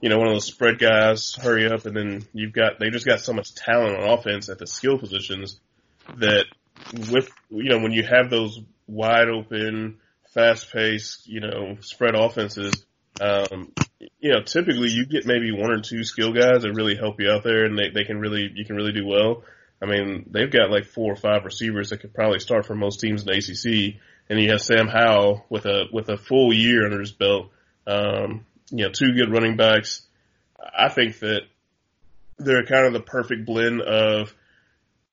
you 0.00 0.08
know 0.08 0.18
one 0.18 0.28
of 0.28 0.34
those 0.34 0.46
spread 0.46 0.78
guys. 0.78 1.34
Hurry 1.34 1.66
up, 1.66 1.86
and 1.86 1.96
then 1.96 2.26
you've 2.32 2.52
got 2.52 2.78
they 2.78 2.90
just 2.90 3.06
got 3.06 3.20
so 3.20 3.32
much 3.32 3.54
talent 3.54 3.96
on 3.96 4.08
offense 4.08 4.48
at 4.48 4.58
the 4.58 4.66
skill 4.66 4.98
positions 4.98 5.60
that 6.16 6.44
with 7.10 7.30
you 7.50 7.70
know 7.70 7.78
when 7.78 7.92
you 7.92 8.02
have 8.02 8.28
those 8.28 8.60
wide 8.86 9.28
open, 9.28 9.98
fast 10.34 10.72
paced, 10.72 11.26
you 11.28 11.40
know, 11.40 11.76
spread 11.80 12.14
offenses. 12.14 12.84
Um, 13.20 13.72
you 14.18 14.32
know, 14.32 14.42
typically 14.42 14.88
you 14.88 15.06
get 15.06 15.26
maybe 15.26 15.52
one 15.52 15.70
or 15.70 15.80
two 15.80 16.04
skill 16.04 16.32
guys 16.32 16.62
that 16.62 16.72
really 16.74 16.96
help 16.96 17.20
you 17.20 17.30
out 17.30 17.44
there 17.44 17.64
and 17.64 17.78
they, 17.78 17.90
they 17.90 18.04
can 18.04 18.18
really, 18.18 18.50
you 18.54 18.64
can 18.64 18.76
really 18.76 18.92
do 18.92 19.06
well. 19.06 19.44
I 19.80 19.86
mean, 19.86 20.26
they've 20.30 20.50
got 20.50 20.70
like 20.70 20.84
four 20.84 21.12
or 21.12 21.16
five 21.16 21.44
receivers 21.44 21.90
that 21.90 22.00
could 22.00 22.14
probably 22.14 22.38
start 22.38 22.66
for 22.66 22.74
most 22.74 23.00
teams 23.00 23.22
in 23.22 23.26
the 23.26 23.32
ACC. 23.32 24.00
And 24.28 24.40
you 24.40 24.50
have 24.50 24.62
Sam 24.62 24.86
Howell 24.86 25.44
with 25.48 25.66
a, 25.66 25.86
with 25.92 26.08
a 26.08 26.16
full 26.16 26.52
year 26.52 26.84
under 26.84 27.00
his 27.00 27.12
belt. 27.12 27.50
Um, 27.86 28.46
you 28.70 28.84
know, 28.84 28.90
two 28.92 29.12
good 29.12 29.32
running 29.32 29.56
backs. 29.56 30.02
I 30.58 30.88
think 30.88 31.18
that 31.18 31.42
they're 32.38 32.64
kind 32.64 32.86
of 32.86 32.92
the 32.92 33.00
perfect 33.00 33.44
blend 33.44 33.82
of 33.82 34.34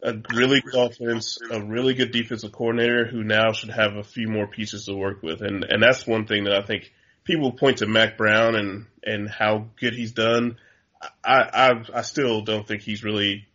a 0.01 0.13
really 0.33 0.61
good 0.61 0.75
offense, 0.75 1.39
a 1.51 1.61
really 1.61 1.93
good 1.93 2.11
defensive 2.11 2.51
coordinator 2.51 3.05
who 3.05 3.23
now 3.23 3.51
should 3.51 3.71
have 3.71 3.95
a 3.95 4.03
few 4.03 4.27
more 4.27 4.47
pieces 4.47 4.85
to 4.85 4.95
work 4.95 5.21
with. 5.23 5.41
And, 5.41 5.63
and 5.63 5.81
that's 5.81 6.07
one 6.07 6.25
thing 6.25 6.45
that 6.45 6.53
I 6.53 6.61
think 6.61 6.93
people 7.29 7.51
point 7.51 7.77
to 7.77 7.85
Mack 7.85 8.17
Brown 8.17 8.55
and, 8.55 8.85
and 9.03 9.29
how 9.29 9.67
good 9.79 9.93
he's 9.93 10.11
done. 10.11 10.57
I, 11.23 11.41
I, 11.53 11.71
I 11.93 12.01
still 12.01 12.41
don't 12.41 12.67
think 12.67 12.81
he's 12.81 13.03
really 13.03 13.47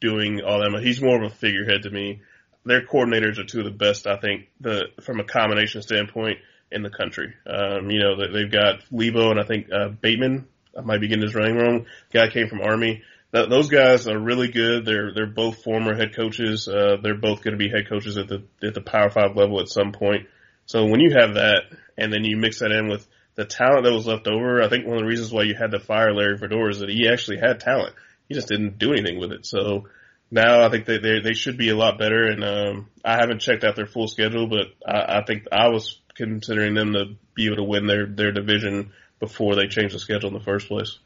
doing 0.00 0.40
all 0.40 0.60
that 0.60 0.70
much. 0.70 0.82
He's 0.82 1.02
more 1.02 1.22
of 1.22 1.30
a 1.30 1.34
figurehead 1.34 1.82
to 1.82 1.90
me. 1.90 2.22
Their 2.64 2.86
coordinators 2.86 3.38
are 3.38 3.44
two 3.44 3.60
of 3.60 3.64
the 3.64 3.70
best, 3.70 4.06
I 4.06 4.16
think, 4.16 4.48
the, 4.60 4.86
from 5.02 5.20
a 5.20 5.24
combination 5.24 5.82
standpoint 5.82 6.38
in 6.72 6.82
the 6.82 6.90
country. 6.90 7.34
Um, 7.46 7.90
you 7.90 8.00
know, 8.00 8.16
they've 8.16 8.50
got 8.50 8.80
Lebo 8.90 9.30
and 9.30 9.40
I 9.40 9.44
think, 9.44 9.68
uh, 9.72 9.88
Bateman. 9.88 10.48
I 10.76 10.80
might 10.82 11.00
be 11.00 11.08
getting 11.08 11.22
his 11.22 11.34
name 11.34 11.56
wrong. 11.56 11.86
Guy 12.12 12.28
came 12.28 12.48
from 12.48 12.60
Army 12.60 13.02
those 13.30 13.68
guys 13.68 14.08
are 14.08 14.18
really 14.18 14.48
good. 14.48 14.84
They're 14.84 15.12
they're 15.12 15.26
both 15.26 15.62
former 15.62 15.94
head 15.94 16.14
coaches. 16.16 16.66
Uh, 16.66 16.96
they're 17.02 17.14
both 17.14 17.42
going 17.42 17.52
to 17.52 17.58
be 17.58 17.68
head 17.68 17.88
coaches 17.88 18.16
at 18.16 18.28
the 18.28 18.42
at 18.62 18.74
the 18.74 18.80
Power 18.80 19.10
Five 19.10 19.36
level 19.36 19.60
at 19.60 19.68
some 19.68 19.92
point. 19.92 20.26
So 20.66 20.86
when 20.86 21.00
you 21.00 21.14
have 21.18 21.34
that, 21.34 21.62
and 21.96 22.12
then 22.12 22.24
you 22.24 22.36
mix 22.36 22.60
that 22.60 22.72
in 22.72 22.88
with 22.88 23.06
the 23.38 23.44
talent 23.44 23.84
that 23.84 23.92
was 23.92 24.04
left 24.04 24.26
over, 24.26 24.60
I 24.60 24.68
think 24.68 24.84
one 24.84 24.96
of 24.96 25.02
the 25.02 25.08
reasons 25.08 25.32
why 25.32 25.44
you 25.44 25.54
had 25.54 25.70
to 25.70 25.78
fire 25.78 26.12
Larry 26.12 26.36
Fedora 26.36 26.70
is 26.70 26.80
that 26.80 26.88
he 26.88 27.08
actually 27.08 27.38
had 27.38 27.60
talent. 27.60 27.94
He 28.28 28.34
just 28.34 28.48
didn't 28.48 28.78
do 28.78 28.90
anything 28.92 29.20
with 29.20 29.30
it. 29.30 29.46
So 29.46 29.84
now 30.28 30.66
I 30.66 30.70
think 30.70 30.86
they 30.86 30.98
they, 30.98 31.34
should 31.34 31.56
be 31.56 31.70
a 31.70 31.76
lot 31.76 32.00
better. 32.00 32.24
And 32.24 32.42
um, 32.42 32.88
I 33.04 33.12
haven't 33.12 33.40
checked 33.40 33.62
out 33.62 33.76
their 33.76 33.86
full 33.86 34.08
schedule, 34.08 34.48
but 34.48 34.66
I, 34.84 35.20
I 35.20 35.24
think 35.24 35.44
I 35.52 35.68
was 35.68 36.00
considering 36.16 36.74
them 36.74 36.94
to 36.94 37.14
be 37.34 37.46
able 37.46 37.58
to 37.58 37.62
win 37.62 37.86
their 37.86 38.06
their 38.06 38.32
division 38.32 38.90
before 39.20 39.54
they 39.54 39.68
changed 39.68 39.94
the 39.94 40.00
schedule 40.00 40.30
in 40.30 40.34
the 40.34 40.44
first 40.44 40.66
place. 40.66 40.98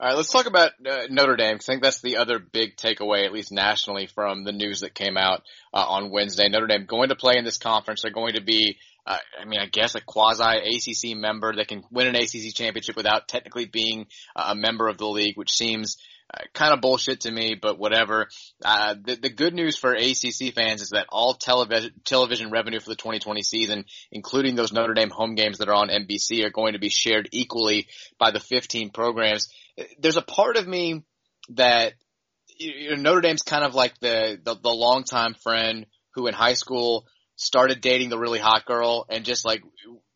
All 0.00 0.06
right, 0.06 0.16
let's 0.16 0.32
talk 0.32 0.46
about 0.46 0.70
uh, 0.90 1.08
Notre 1.10 1.36
Dame. 1.36 1.56
I 1.56 1.58
think 1.58 1.82
that's 1.82 2.00
the 2.00 2.16
other 2.16 2.38
big 2.38 2.76
takeaway, 2.76 3.26
at 3.26 3.34
least 3.34 3.52
nationally, 3.52 4.06
from 4.06 4.44
the 4.44 4.52
news 4.52 4.80
that 4.80 4.94
came 4.94 5.18
out 5.18 5.42
uh, 5.74 5.84
on 5.86 6.10
Wednesday. 6.10 6.48
Notre 6.48 6.68
Dame 6.68 6.86
going 6.86 7.10
to 7.10 7.16
play 7.16 7.34
in 7.36 7.44
this 7.44 7.58
conference. 7.58 8.00
They're 8.00 8.10
going 8.10 8.32
to 8.32 8.40
be, 8.40 8.78
uh, 9.06 9.18
I 9.40 9.44
mean, 9.44 9.60
I 9.60 9.66
guess 9.66 9.94
a 9.94 10.00
quasi 10.00 10.42
ACC 10.44 11.16
member 11.16 11.54
that 11.56 11.68
can 11.68 11.82
win 11.90 12.06
an 12.06 12.16
ACC 12.16 12.54
championship 12.54 12.96
without 12.96 13.28
technically 13.28 13.66
being 13.66 14.06
a 14.36 14.54
member 14.54 14.88
of 14.88 14.98
the 14.98 15.08
league, 15.08 15.36
which 15.36 15.52
seems 15.52 15.96
uh, 16.32 16.44
kind 16.54 16.72
of 16.72 16.80
bullshit 16.80 17.22
to 17.22 17.30
me, 17.30 17.56
but 17.60 17.78
whatever. 17.78 18.28
Uh, 18.64 18.94
the, 19.02 19.16
the 19.16 19.30
good 19.30 19.52
news 19.52 19.76
for 19.76 19.94
ACC 19.94 20.54
fans 20.54 20.80
is 20.80 20.90
that 20.90 21.06
all 21.08 21.34
television 21.34 21.92
television 22.04 22.50
revenue 22.50 22.78
for 22.78 22.88
the 22.88 22.96
2020 22.96 23.42
season, 23.42 23.84
including 24.12 24.54
those 24.54 24.72
Notre 24.72 24.94
Dame 24.94 25.10
home 25.10 25.34
games 25.34 25.58
that 25.58 25.68
are 25.68 25.74
on 25.74 25.88
NBC, 25.88 26.44
are 26.44 26.50
going 26.50 26.74
to 26.74 26.78
be 26.78 26.88
shared 26.88 27.28
equally 27.32 27.88
by 28.18 28.30
the 28.30 28.40
15 28.40 28.90
programs 28.90 29.48
there's 29.98 30.16
a 30.16 30.22
part 30.22 30.56
of 30.56 30.66
me 30.66 31.02
that 31.50 31.94
you 32.58 32.90
know, 32.90 33.02
Notre 33.02 33.20
Dame's 33.20 33.42
kind 33.42 33.64
of 33.64 33.74
like 33.74 33.98
the, 34.00 34.38
the 34.42 34.54
the 34.54 34.70
longtime 34.70 35.34
friend 35.34 35.86
who 36.14 36.26
in 36.26 36.34
high 36.34 36.54
school 36.54 37.06
started 37.40 37.80
dating 37.80 38.10
the 38.10 38.18
really 38.18 38.38
hot 38.38 38.66
girl 38.66 39.06
and 39.08 39.24
just 39.24 39.44
like 39.46 39.62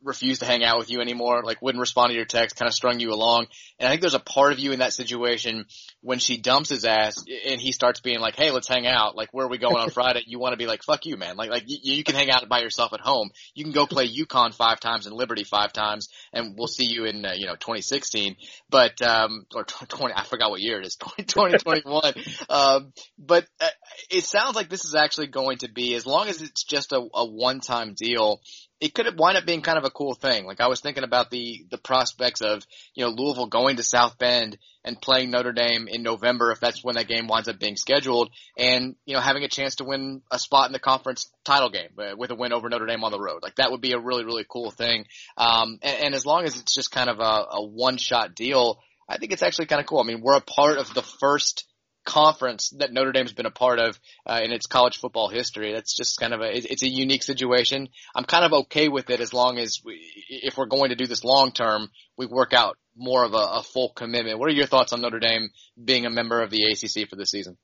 refused 0.04 0.40
to 0.40 0.46
hang 0.46 0.62
out 0.64 0.78
with 0.78 0.90
you 0.90 1.00
anymore, 1.00 1.42
like 1.42 1.61
wouldn't 1.62 1.80
respond 1.80 2.11
to 2.11 2.16
your 2.16 2.25
text, 2.25 2.56
kind 2.56 2.68
of 2.68 2.75
strung 2.75 3.00
you 3.00 3.12
along. 3.12 3.46
And 3.78 3.88
I 3.88 3.90
think 3.90 4.02
there's 4.02 4.14
a 4.14 4.20
part 4.20 4.52
of 4.52 4.58
you 4.58 4.73
in 4.73 4.78
that 4.80 4.92
situation 4.92 5.66
when 6.00 6.18
she 6.18 6.37
dumps 6.37 6.68
his 6.68 6.84
ass 6.84 7.25
and 7.46 7.61
he 7.61 7.73
starts 7.73 8.00
being 8.00 8.20
like, 8.20 8.37
"Hey, 8.37 8.50
let's 8.50 8.68
hang 8.68 8.87
out. 8.87 9.16
Like, 9.16 9.30
where 9.32 9.46
are 9.46 9.49
we 9.50 9.58
going 9.58 9.76
on 9.76 9.90
Friday?" 9.94 10.23
You 10.26 10.38
want 10.38 10.52
to 10.52 10.56
be 10.56 10.66
like, 10.66 10.82
"Fuck 10.82 11.06
you, 11.06 11.16
man. 11.16 11.37
Like, 11.37 11.50
like 11.50 11.64
you, 11.66 11.78
you 11.96 12.04
can 12.04 12.14
hang 12.14 12.30
out 12.30 12.49
by 12.49 12.61
yourself 12.61 12.92
at 12.92 13.00
home. 13.00 13.30
You 13.54 13.64
can 13.64 13.73
go 13.73 13.87
play 13.87 14.08
UConn 14.08 14.54
five 14.54 14.80
times 14.80 15.06
and 15.06 15.16
Liberty 15.16 15.44
five 15.44 15.73
times, 15.73 16.08
and 16.32 16.54
we'll 16.56 16.68
see 16.68 16.87
you 16.87 17.04
in 17.06 17.25
uh, 17.25 17.32
you 17.34 17.46
know 17.46 17.54
2016." 17.54 18.37
But 18.70 19.00
um, 19.02 19.46
or 19.54 19.64
20, 19.64 20.14
I 20.14 20.25
forgot 20.25 20.50
what 20.50 20.61
year 20.61 20.80
it 20.80 20.87
is, 20.87 20.96
2021. 20.96 22.14
um, 22.49 22.92
but 23.18 23.46
uh, 23.61 23.68
it 24.11 24.25
sounds 24.25 24.56
like 24.56 24.68
this 24.68 24.84
is 24.84 24.94
actually 24.94 25.28
going 25.28 25.58
to 25.58 25.68
be 25.70 25.94
as 25.94 26.06
long 26.06 26.28
as 26.28 26.42
it's 26.42 26.64
just 26.64 26.92
a, 26.92 27.06
a 27.14 27.25
one 27.25 27.61
time 27.61 27.94
deal 27.94 28.40
it 28.80 28.94
could 28.94 29.18
wind 29.18 29.36
up 29.36 29.46
being 29.46 29.62
kind 29.62 29.78
of 29.78 29.84
a 29.84 29.90
cool 29.90 30.14
thing. 30.14 30.46
Like 30.46 30.60
I 30.60 30.68
was 30.68 30.80
thinking 30.80 31.04
about 31.04 31.30
the 31.30 31.64
the 31.70 31.78
prospects 31.78 32.40
of 32.40 32.66
you 32.94 33.04
know 33.04 33.10
Louisville 33.10 33.46
going 33.46 33.76
to 33.76 33.82
South 33.82 34.18
Bend 34.18 34.58
and 34.84 35.00
playing 35.00 35.30
Notre 35.30 35.52
Dame 35.52 35.88
in 35.88 36.02
November 36.02 36.50
if 36.50 36.60
that's 36.60 36.82
when 36.82 36.96
that 36.96 37.08
game 37.08 37.26
winds 37.28 37.48
up 37.48 37.58
being 37.58 37.76
scheduled, 37.76 38.30
and 38.58 38.96
you 39.06 39.14
know 39.14 39.20
having 39.20 39.44
a 39.44 39.48
chance 39.48 39.76
to 39.76 39.84
win 39.84 40.22
a 40.30 40.38
spot 40.38 40.68
in 40.68 40.72
the 40.72 40.78
conference 40.78 41.30
title 41.44 41.70
game 41.70 41.90
uh, 41.98 42.16
with 42.16 42.30
a 42.30 42.34
win 42.34 42.52
over 42.52 42.68
Notre 42.68 42.86
Dame 42.86 43.04
on 43.04 43.12
the 43.12 43.20
road. 43.20 43.42
Like 43.42 43.56
that 43.56 43.70
would 43.70 43.80
be 43.80 43.92
a 43.92 43.98
really 43.98 44.24
really 44.24 44.44
cool 44.48 44.70
thing. 44.70 45.06
Um, 45.36 45.78
and, 45.82 46.06
and 46.06 46.14
as 46.14 46.26
long 46.26 46.44
as 46.44 46.58
it's 46.58 46.74
just 46.74 46.90
kind 46.90 47.08
of 47.08 47.20
a, 47.20 47.46
a 47.52 47.64
one 47.64 47.96
shot 47.96 48.34
deal, 48.34 48.80
I 49.08 49.18
think 49.18 49.32
it's 49.32 49.42
actually 49.42 49.66
kind 49.66 49.80
of 49.80 49.86
cool. 49.86 50.00
I 50.00 50.04
mean, 50.04 50.20
we're 50.20 50.36
a 50.36 50.40
part 50.40 50.78
of 50.78 50.92
the 50.92 51.02
first 51.02 51.64
conference 52.04 52.70
that 52.78 52.92
Notre 52.92 53.12
Dame's 53.12 53.32
been 53.32 53.46
a 53.46 53.50
part 53.50 53.78
of 53.78 53.99
uh, 54.26 54.40
in 54.42 54.52
its 54.52 54.66
college 54.66 54.99
football 54.99 55.28
history. 55.28 55.73
That's 55.73 55.96
just 55.96 56.18
kind 56.20 56.32
of 56.32 56.40
a 56.40 56.56
it's 56.56 56.82
a 56.82 56.88
unique 56.88 57.23
situation. 57.23 57.88
I'm 58.14 58.25
kind 58.25 58.44
of 58.44 58.52
okay 58.64 58.88
with 58.88 59.11
it 59.11 59.20
as 59.20 59.32
long 59.32 59.58
as 59.58 59.80
we, 59.84 60.00
if 60.28 60.56
we're 60.56 60.66
going 60.66 60.90
to 60.90 60.96
do 60.96 61.06
this 61.06 61.25
long 61.25 61.52
term, 61.52 61.90
we 62.16 62.26
work 62.26 62.52
out 62.52 62.78
more 62.96 63.25
of 63.25 63.34
a, 63.34 63.37
a, 63.37 63.62
full 63.62 63.88
commitment. 63.88 64.38
What 64.38 64.49
are 64.49 64.52
your 64.54 64.66
thoughts 64.66 64.92
on 64.92 65.00
Notre 65.00 65.18
Dame 65.18 65.50
being 65.82 66.06
a 66.06 66.11
member 66.11 66.40
of 66.40 66.50
the 66.50 66.64
ACC 66.64 67.08
for 67.08 67.16
this 67.16 67.30
season? 67.30 67.56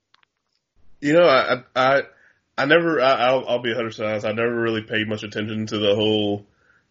You 1.00 1.14
know, 1.14 1.28
I 1.28 1.62
I 1.76 2.02
I 2.58 2.64
never 2.66 3.00
I, 3.00 3.32
will 3.32 3.48
I'll 3.48 3.62
be 3.62 3.70
100 3.70 3.88
percent 3.88 4.08
honest. 4.08 4.26
I 4.26 4.32
never 4.32 4.54
really 4.54 4.82
paid 4.82 5.08
much 5.08 5.22
attention 5.22 5.66
to 5.66 5.78
the 5.78 5.94
whole 5.94 6.46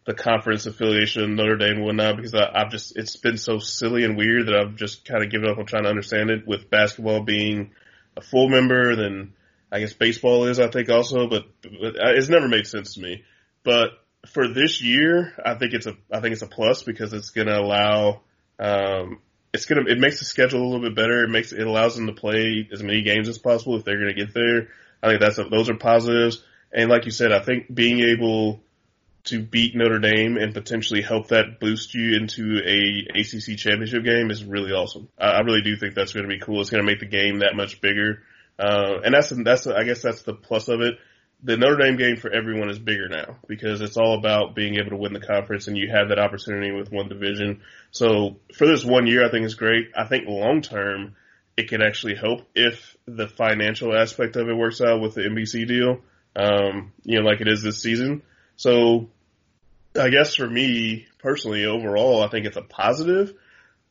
the 0.10 0.16
conference 0.16 0.66
affiliation 0.66 1.22
of 1.22 1.30
Notre 1.30 1.56
Dame 1.56 1.76
and 1.76 1.86
whatnot 1.86 2.16
because 2.16 2.34
I, 2.34 2.50
I've 2.52 2.72
just 2.72 2.98
it's 2.98 3.16
been 3.18 3.38
so 3.38 3.60
silly 3.60 4.04
and 4.04 4.18
weird 4.18 4.48
that 4.48 4.56
I've 4.56 4.76
just 4.76 5.06
kind 5.06 5.24
of 5.24 5.30
given 5.30 5.48
up 5.48 5.60
on 5.60 5.68
trying 5.68 5.84
to 5.84 5.90
understand 5.90 6.32
it. 6.32 6.48
With 6.48 6.72
basketball 6.72 7.22
being 7.22 7.74
a 8.18 8.22
full 8.22 8.50
member, 8.50 8.96
then 8.96 9.34
I 9.72 9.80
guess 9.80 9.94
baseball 9.94 10.46
is 10.46 10.60
I 10.60 10.68
think 10.72 10.90
also, 10.90 11.28
but, 11.28 11.44
but 11.62 11.94
it's 11.96 12.28
never 12.28 12.48
made 12.48 12.66
sense 12.66 12.96
to 12.96 13.02
me. 13.02 13.24
But 13.64 13.92
for 14.34 14.48
this 14.48 14.82
year, 14.82 15.32
I 15.46 15.54
think 15.54 15.74
it's 15.74 15.86
a 15.86 15.96
I 16.12 16.22
think 16.22 16.34
it's 16.34 16.42
a 16.42 16.48
plus 16.48 16.82
because 16.82 17.14
it's 17.14 17.30
going 17.30 17.48
to 17.48 17.60
allow 17.60 18.22
um, 18.58 19.20
it's 19.54 19.66
gonna 19.66 19.84
it 19.88 20.00
makes 20.00 20.18
the 20.18 20.26
schedule 20.26 20.64
a 20.64 20.66
little 20.66 20.82
bit 20.82 20.96
better. 20.96 21.24
It 21.24 21.30
makes 21.30 21.52
it 21.52 21.68
allows 21.68 21.96
them 21.96 22.08
to 22.08 22.14
play 22.14 22.68
as 22.74 22.82
many 22.82 23.04
games 23.04 23.30
as 23.30 23.38
possible 23.38 23.78
if 23.78 23.86
they're 23.86 24.02
going 24.02 24.16
to 24.16 24.26
get 24.26 24.34
there. 24.34 24.70
I 25.04 25.10
think 25.10 25.22
that's 25.22 25.38
a, 25.38 25.44
those 25.44 25.70
are 25.70 25.76
positives. 25.76 26.44
And 26.74 26.90
like 26.90 27.06
you 27.06 27.12
said, 27.12 27.32
I 27.32 27.44
think 27.44 27.72
being 27.72 28.00
able 28.00 28.64
to 29.30 29.42
beat 29.42 29.76
Notre 29.76 30.00
Dame 30.00 30.38
and 30.38 30.54
potentially 30.54 31.02
help 31.02 31.30
that 31.30 31.60
boost 31.60 31.94
you 31.94 32.16
into 32.16 32.60
a 32.66 33.20
ACC 33.20 33.58
championship 33.58 34.04
game 34.04 34.32
is 34.32 34.44
really 34.44 34.72
awesome. 34.72 35.10
I, 35.18 35.32
I 35.32 35.40
really 35.42 35.62
do 35.62 35.76
think 35.76 35.96
that's 35.96 36.14
going 36.14 36.28
to 36.28 36.34
be 36.34 36.40
cool. 36.40 36.62
It's 36.62 36.70
going 36.70 36.84
to 36.84 36.90
make 36.90 37.00
the 37.00 37.06
game 37.06 37.40
that 37.40 37.56
much 37.56 37.82
bigger. 37.82 38.24
Uh, 38.58 39.00
and 39.04 39.14
that's, 39.14 39.30
that's, 39.30 39.68
I 39.68 39.84
guess 39.84 40.02
that's 40.02 40.24
the 40.24 40.34
plus 40.34 40.68
of 40.68 40.82
it. 40.82 40.96
The 41.42 41.56
Notre 41.56 41.78
Dame 41.78 41.96
game 41.96 42.18
for 42.18 42.30
everyone 42.30 42.70
is 42.70 42.80
bigger 42.80 43.08
now 43.08 43.38
because 43.48 43.80
it's 43.80 43.96
all 43.96 44.18
about 44.18 44.56
being 44.56 44.76
able 44.76 44.90
to 44.90 44.98
win 44.98 45.14
the 45.14 45.22
conference 45.22 45.68
and 45.68 45.78
you 45.78 45.90
have 45.90 46.10
that 46.10 46.20
opportunity 46.20 46.72
with 46.72 46.92
one 46.92 47.08
division. 47.08 47.62
So 47.92 48.38
for 48.54 48.68
this 48.68 48.84
one 48.84 49.08
year, 49.08 49.26
I 49.26 49.32
think 49.32 49.46
it's 49.46 49.54
great. 49.54 49.92
I 49.96 50.06
think 50.06 50.28
long 50.28 50.62
term, 50.62 51.16
it 51.56 51.70
could 51.70 51.82
actually 51.82 52.16
help 52.16 52.42
if 52.56 52.98
the 53.06 53.28
financial 53.28 53.96
aspect 53.96 54.36
of 54.36 54.50
it 54.50 54.54
works 54.54 54.82
out 54.82 55.02
with 55.02 55.16
the 55.16 55.22
NBC 55.22 55.68
deal. 55.68 56.02
Um, 56.36 56.94
you 57.04 57.20
know, 57.20 57.26
like 57.26 57.42
it 57.42 57.48
is 57.48 57.62
this 57.62 57.82
season. 57.82 58.24
So 58.56 59.10
I 59.98 60.10
guess 60.10 60.36
for 60.36 60.50
me 60.50 61.08
personally, 61.20 61.66
overall, 61.66 62.24
I 62.24 62.28
think 62.28 62.46
it's 62.46 62.58
a 62.58 62.62
positive. 62.62 63.34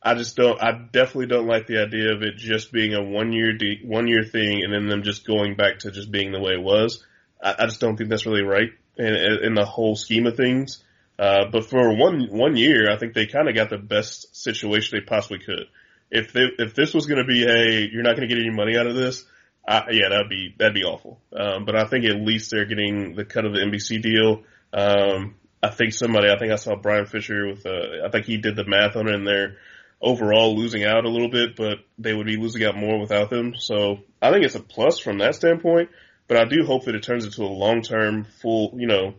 I 0.01 0.15
just 0.15 0.35
don't, 0.35 0.61
I 0.61 0.71
definitely 0.71 1.27
don't 1.27 1.47
like 1.47 1.67
the 1.67 1.79
idea 1.79 2.13
of 2.13 2.21
it 2.21 2.37
just 2.37 2.71
being 2.71 2.93
a 2.93 3.03
one 3.03 3.33
year, 3.33 3.53
de- 3.53 3.81
one 3.83 4.07
year 4.07 4.23
thing 4.23 4.63
and 4.63 4.73
then 4.73 4.87
them 4.87 5.03
just 5.03 5.27
going 5.27 5.55
back 5.55 5.79
to 5.79 5.91
just 5.91 6.09
being 6.09 6.31
the 6.31 6.39
way 6.39 6.53
it 6.53 6.63
was. 6.63 7.03
I, 7.43 7.55
I 7.59 7.65
just 7.65 7.81
don't 7.81 7.97
think 7.97 8.09
that's 8.09 8.25
really 8.25 8.43
right 8.43 8.69
in, 8.97 9.13
in 9.43 9.53
the 9.55 9.65
whole 9.65 9.95
scheme 9.95 10.25
of 10.25 10.37
things. 10.37 10.83
Uh, 11.17 11.45
but 11.51 11.65
for 11.65 11.93
one, 11.97 12.27
one 12.31 12.55
year, 12.55 12.89
I 12.89 12.97
think 12.97 13.13
they 13.13 13.25
kind 13.25 13.49
of 13.49 13.55
got 13.55 13.69
the 13.69 13.77
best 13.77 14.35
situation 14.37 14.97
they 14.97 15.05
possibly 15.05 15.39
could. 15.39 15.65
If 16.09 16.31
they, 16.31 16.45
if 16.57 16.75
this 16.75 16.93
was 16.93 17.05
going 17.05 17.19
to 17.19 17.27
be, 17.27 17.41
hey, 17.41 17.89
you're 17.91 18.03
not 18.03 18.15
going 18.15 18.27
to 18.27 18.33
get 18.33 18.41
any 18.41 18.55
money 18.55 18.77
out 18.77 18.87
of 18.87 18.95
this, 18.95 19.25
I, 19.67 19.89
yeah, 19.91 20.09
that'd 20.09 20.29
be, 20.29 20.55
that'd 20.57 20.73
be 20.73 20.85
awful. 20.85 21.19
Um, 21.37 21.65
but 21.65 21.75
I 21.75 21.83
think 21.85 22.05
at 22.05 22.15
least 22.15 22.51
they're 22.51 22.65
getting 22.65 23.15
the 23.15 23.25
cut 23.25 23.45
of 23.45 23.51
the 23.51 23.59
NBC 23.59 24.01
deal. 24.01 24.43
Um, 24.71 25.35
I 25.61 25.69
think 25.69 25.93
somebody, 25.93 26.29
I 26.29 26.37
think 26.37 26.51
I 26.51 26.55
saw 26.55 26.75
Brian 26.75 27.05
Fisher 27.05 27.47
with, 27.47 27.65
uh, 27.65 28.05
I 28.05 28.09
think 28.09 28.25
he 28.25 28.37
did 28.37 28.55
the 28.55 28.65
math 28.65 28.95
on 28.95 29.07
it 29.07 29.15
and 29.15 29.27
they're 29.27 29.57
overall 30.01 30.55
losing 30.55 30.85
out 30.85 31.05
a 31.05 31.09
little 31.09 31.29
bit, 31.29 31.55
but 31.55 31.79
they 31.97 32.13
would 32.13 32.25
be 32.25 32.37
losing 32.37 32.63
out 32.63 32.77
more 32.77 32.99
without 32.99 33.29
them. 33.29 33.53
So 33.57 33.99
I 34.21 34.31
think 34.31 34.45
it's 34.45 34.55
a 34.55 34.61
plus 34.61 34.99
from 34.99 35.17
that 35.17 35.35
standpoint, 35.35 35.89
but 36.27 36.37
I 36.37 36.45
do 36.45 36.65
hope 36.65 36.85
that 36.85 36.95
it 36.95 37.03
turns 37.03 37.25
into 37.25 37.43
a 37.43 37.47
long-term 37.47 38.25
full, 38.41 38.73
you 38.77 38.87
know, 38.87 39.15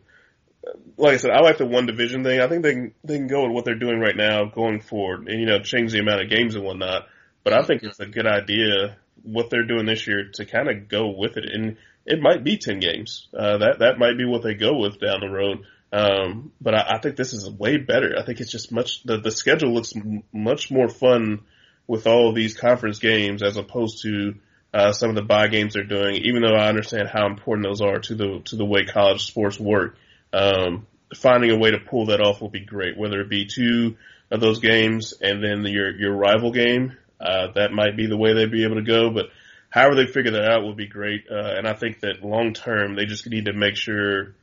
like 0.96 1.14
I 1.14 1.16
said, 1.16 1.30
I 1.30 1.40
like 1.40 1.58
the 1.58 1.66
one 1.66 1.86
division 1.86 2.22
thing. 2.22 2.40
I 2.40 2.48
think 2.48 2.62
they 2.62 2.72
can, 2.72 2.94
they 3.04 3.16
can 3.16 3.26
go 3.26 3.44
with 3.44 3.52
what 3.52 3.64
they're 3.64 3.74
doing 3.74 3.98
right 3.98 4.16
now 4.16 4.44
going 4.44 4.80
forward 4.80 5.28
and, 5.28 5.40
you 5.40 5.46
know, 5.46 5.58
change 5.60 5.92
the 5.92 6.00
amount 6.00 6.22
of 6.22 6.30
games 6.30 6.54
and 6.54 6.64
whatnot. 6.64 7.06
But 7.44 7.54
I 7.54 7.62
think 7.62 7.82
it's 7.82 8.00
a 8.00 8.06
good 8.06 8.26
idea 8.26 8.96
what 9.22 9.50
they're 9.50 9.66
doing 9.66 9.86
this 9.86 10.06
year 10.06 10.30
to 10.34 10.44
kind 10.44 10.68
of 10.68 10.88
go 10.88 11.08
with 11.08 11.36
it. 11.36 11.44
And 11.50 11.76
it 12.06 12.20
might 12.20 12.44
be 12.44 12.58
10 12.58 12.80
games. 12.80 13.28
Uh, 13.36 13.58
that, 13.58 13.78
that 13.80 13.98
might 13.98 14.18
be 14.18 14.24
what 14.24 14.42
they 14.42 14.54
go 14.54 14.76
with 14.76 15.00
down 15.00 15.20
the 15.20 15.28
road. 15.28 15.64
Um, 15.92 16.52
but 16.60 16.74
I, 16.74 16.94
I, 16.96 16.98
think 17.00 17.16
this 17.16 17.32
is 17.32 17.50
way 17.50 17.76
better. 17.76 18.14
I 18.16 18.24
think 18.24 18.40
it's 18.40 18.52
just 18.52 18.70
much, 18.70 19.02
the, 19.02 19.18
the 19.18 19.32
schedule 19.32 19.74
looks 19.74 19.94
m- 19.96 20.22
much 20.32 20.70
more 20.70 20.88
fun 20.88 21.40
with 21.88 22.06
all 22.06 22.28
of 22.28 22.36
these 22.36 22.56
conference 22.56 23.00
games 23.00 23.42
as 23.42 23.56
opposed 23.56 24.02
to 24.02 24.34
uh, 24.72 24.92
some 24.92 25.10
of 25.10 25.16
the 25.16 25.22
buy 25.22 25.48
games 25.48 25.74
they're 25.74 25.82
doing, 25.82 26.16
even 26.16 26.42
though 26.42 26.54
I 26.54 26.68
understand 26.68 27.08
how 27.08 27.26
important 27.26 27.66
those 27.66 27.80
are 27.80 27.98
to 27.98 28.14
the 28.14 28.40
to 28.46 28.56
the 28.56 28.64
way 28.64 28.84
college 28.84 29.26
sports 29.26 29.58
work. 29.58 29.96
Um, 30.32 30.86
finding 31.16 31.50
a 31.50 31.58
way 31.58 31.72
to 31.72 31.78
pull 31.78 32.06
that 32.06 32.20
off 32.20 32.40
will 32.40 32.50
be 32.50 32.64
great. 32.64 32.96
Whether 32.96 33.20
it 33.20 33.28
be 33.28 33.46
two 33.46 33.96
of 34.30 34.40
those 34.40 34.60
games 34.60 35.12
and 35.20 35.42
then 35.42 35.64
your 35.64 35.90
your 35.90 36.14
rival 36.14 36.52
game, 36.52 36.96
uh, 37.20 37.48
that 37.56 37.72
might 37.72 37.96
be 37.96 38.06
the 38.06 38.16
way 38.16 38.32
they'd 38.32 38.52
be 38.52 38.64
able 38.64 38.76
to 38.76 38.82
go. 38.82 39.10
But 39.10 39.30
however 39.70 39.96
they 39.96 40.06
figure 40.06 40.32
that 40.32 40.44
out 40.44 40.62
will 40.62 40.74
be 40.74 40.86
great. 40.86 41.24
Uh, 41.28 41.54
and 41.56 41.66
I 41.66 41.74
think 41.74 42.00
that 42.00 42.24
long 42.24 42.54
term 42.54 42.94
they 42.94 43.06
just 43.06 43.26
need 43.26 43.46
to 43.46 43.52
make 43.52 43.76
sure. 43.76 44.34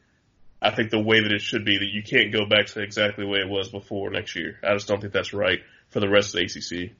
I 0.61 0.71
think 0.71 0.89
the 0.89 0.99
way 0.99 1.21
that 1.21 1.31
it 1.31 1.41
should 1.41 1.65
be 1.65 1.77
that 1.77 1.89
you 1.91 2.01
can't 2.01 2.33
go 2.33 2.45
back 2.45 2.67
to 2.67 2.81
exactly 2.81 3.25
the 3.25 3.29
way 3.29 3.39
it 3.39 3.49
was 3.49 3.69
before 3.69 4.09
next 4.09 4.35
year. 4.35 4.59
I 4.63 4.73
just 4.73 4.87
don't 4.87 4.99
think 4.99 5.13
that's 5.13 5.33
right 5.33 5.59
for 5.89 5.99
the 5.99 6.09
rest 6.09 6.33
of 6.33 6.39
the 6.39 6.45
ACC. 6.45 6.91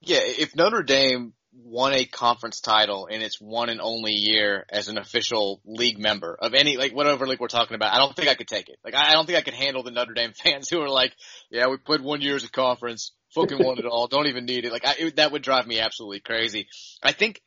Yeah, 0.00 0.20
if 0.22 0.56
Notre 0.56 0.82
Dame 0.82 1.34
won 1.64 1.92
a 1.92 2.04
conference 2.04 2.60
title 2.60 3.06
in 3.06 3.22
its 3.22 3.40
one 3.40 3.68
and 3.68 3.80
only 3.80 4.12
year 4.12 4.66
as 4.70 4.88
an 4.88 4.98
official 4.98 5.60
league 5.64 5.98
member 5.98 6.36
of 6.40 6.54
any 6.54 6.76
like 6.76 6.94
whatever 6.94 7.26
league 7.26 7.40
we're 7.40 7.48
talking 7.48 7.74
about. 7.74 7.94
I 7.94 7.98
don't 7.98 8.14
think 8.14 8.28
I 8.28 8.34
could 8.34 8.48
take 8.48 8.68
it. 8.68 8.76
Like 8.84 8.94
I 8.94 9.12
don't 9.12 9.26
think 9.26 9.38
I 9.38 9.42
could 9.42 9.54
handle 9.54 9.82
the 9.82 9.90
Notre 9.90 10.14
Dame 10.14 10.32
fans 10.44 10.68
who 10.68 10.80
are 10.80 10.88
like, 10.88 11.12
yeah, 11.50 11.66
we 11.68 11.76
played 11.76 12.02
one 12.02 12.20
year 12.20 12.36
as 12.36 12.44
a 12.44 12.50
conference, 12.50 13.12
fucking 13.34 13.58
won 13.62 13.78
it 13.78 13.86
all, 13.86 14.06
don't 14.06 14.26
even 14.26 14.44
need 14.44 14.64
it. 14.64 14.72
Like 14.72 14.86
I, 14.86 14.94
it, 14.98 15.16
that 15.16 15.32
would 15.32 15.42
drive 15.42 15.66
me 15.66 15.80
absolutely 15.80 16.20
crazy. 16.20 16.68
I 17.02 17.12
think, 17.12 17.40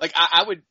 like 0.00 0.12
I, 0.14 0.40
I 0.42 0.48
would. 0.48 0.62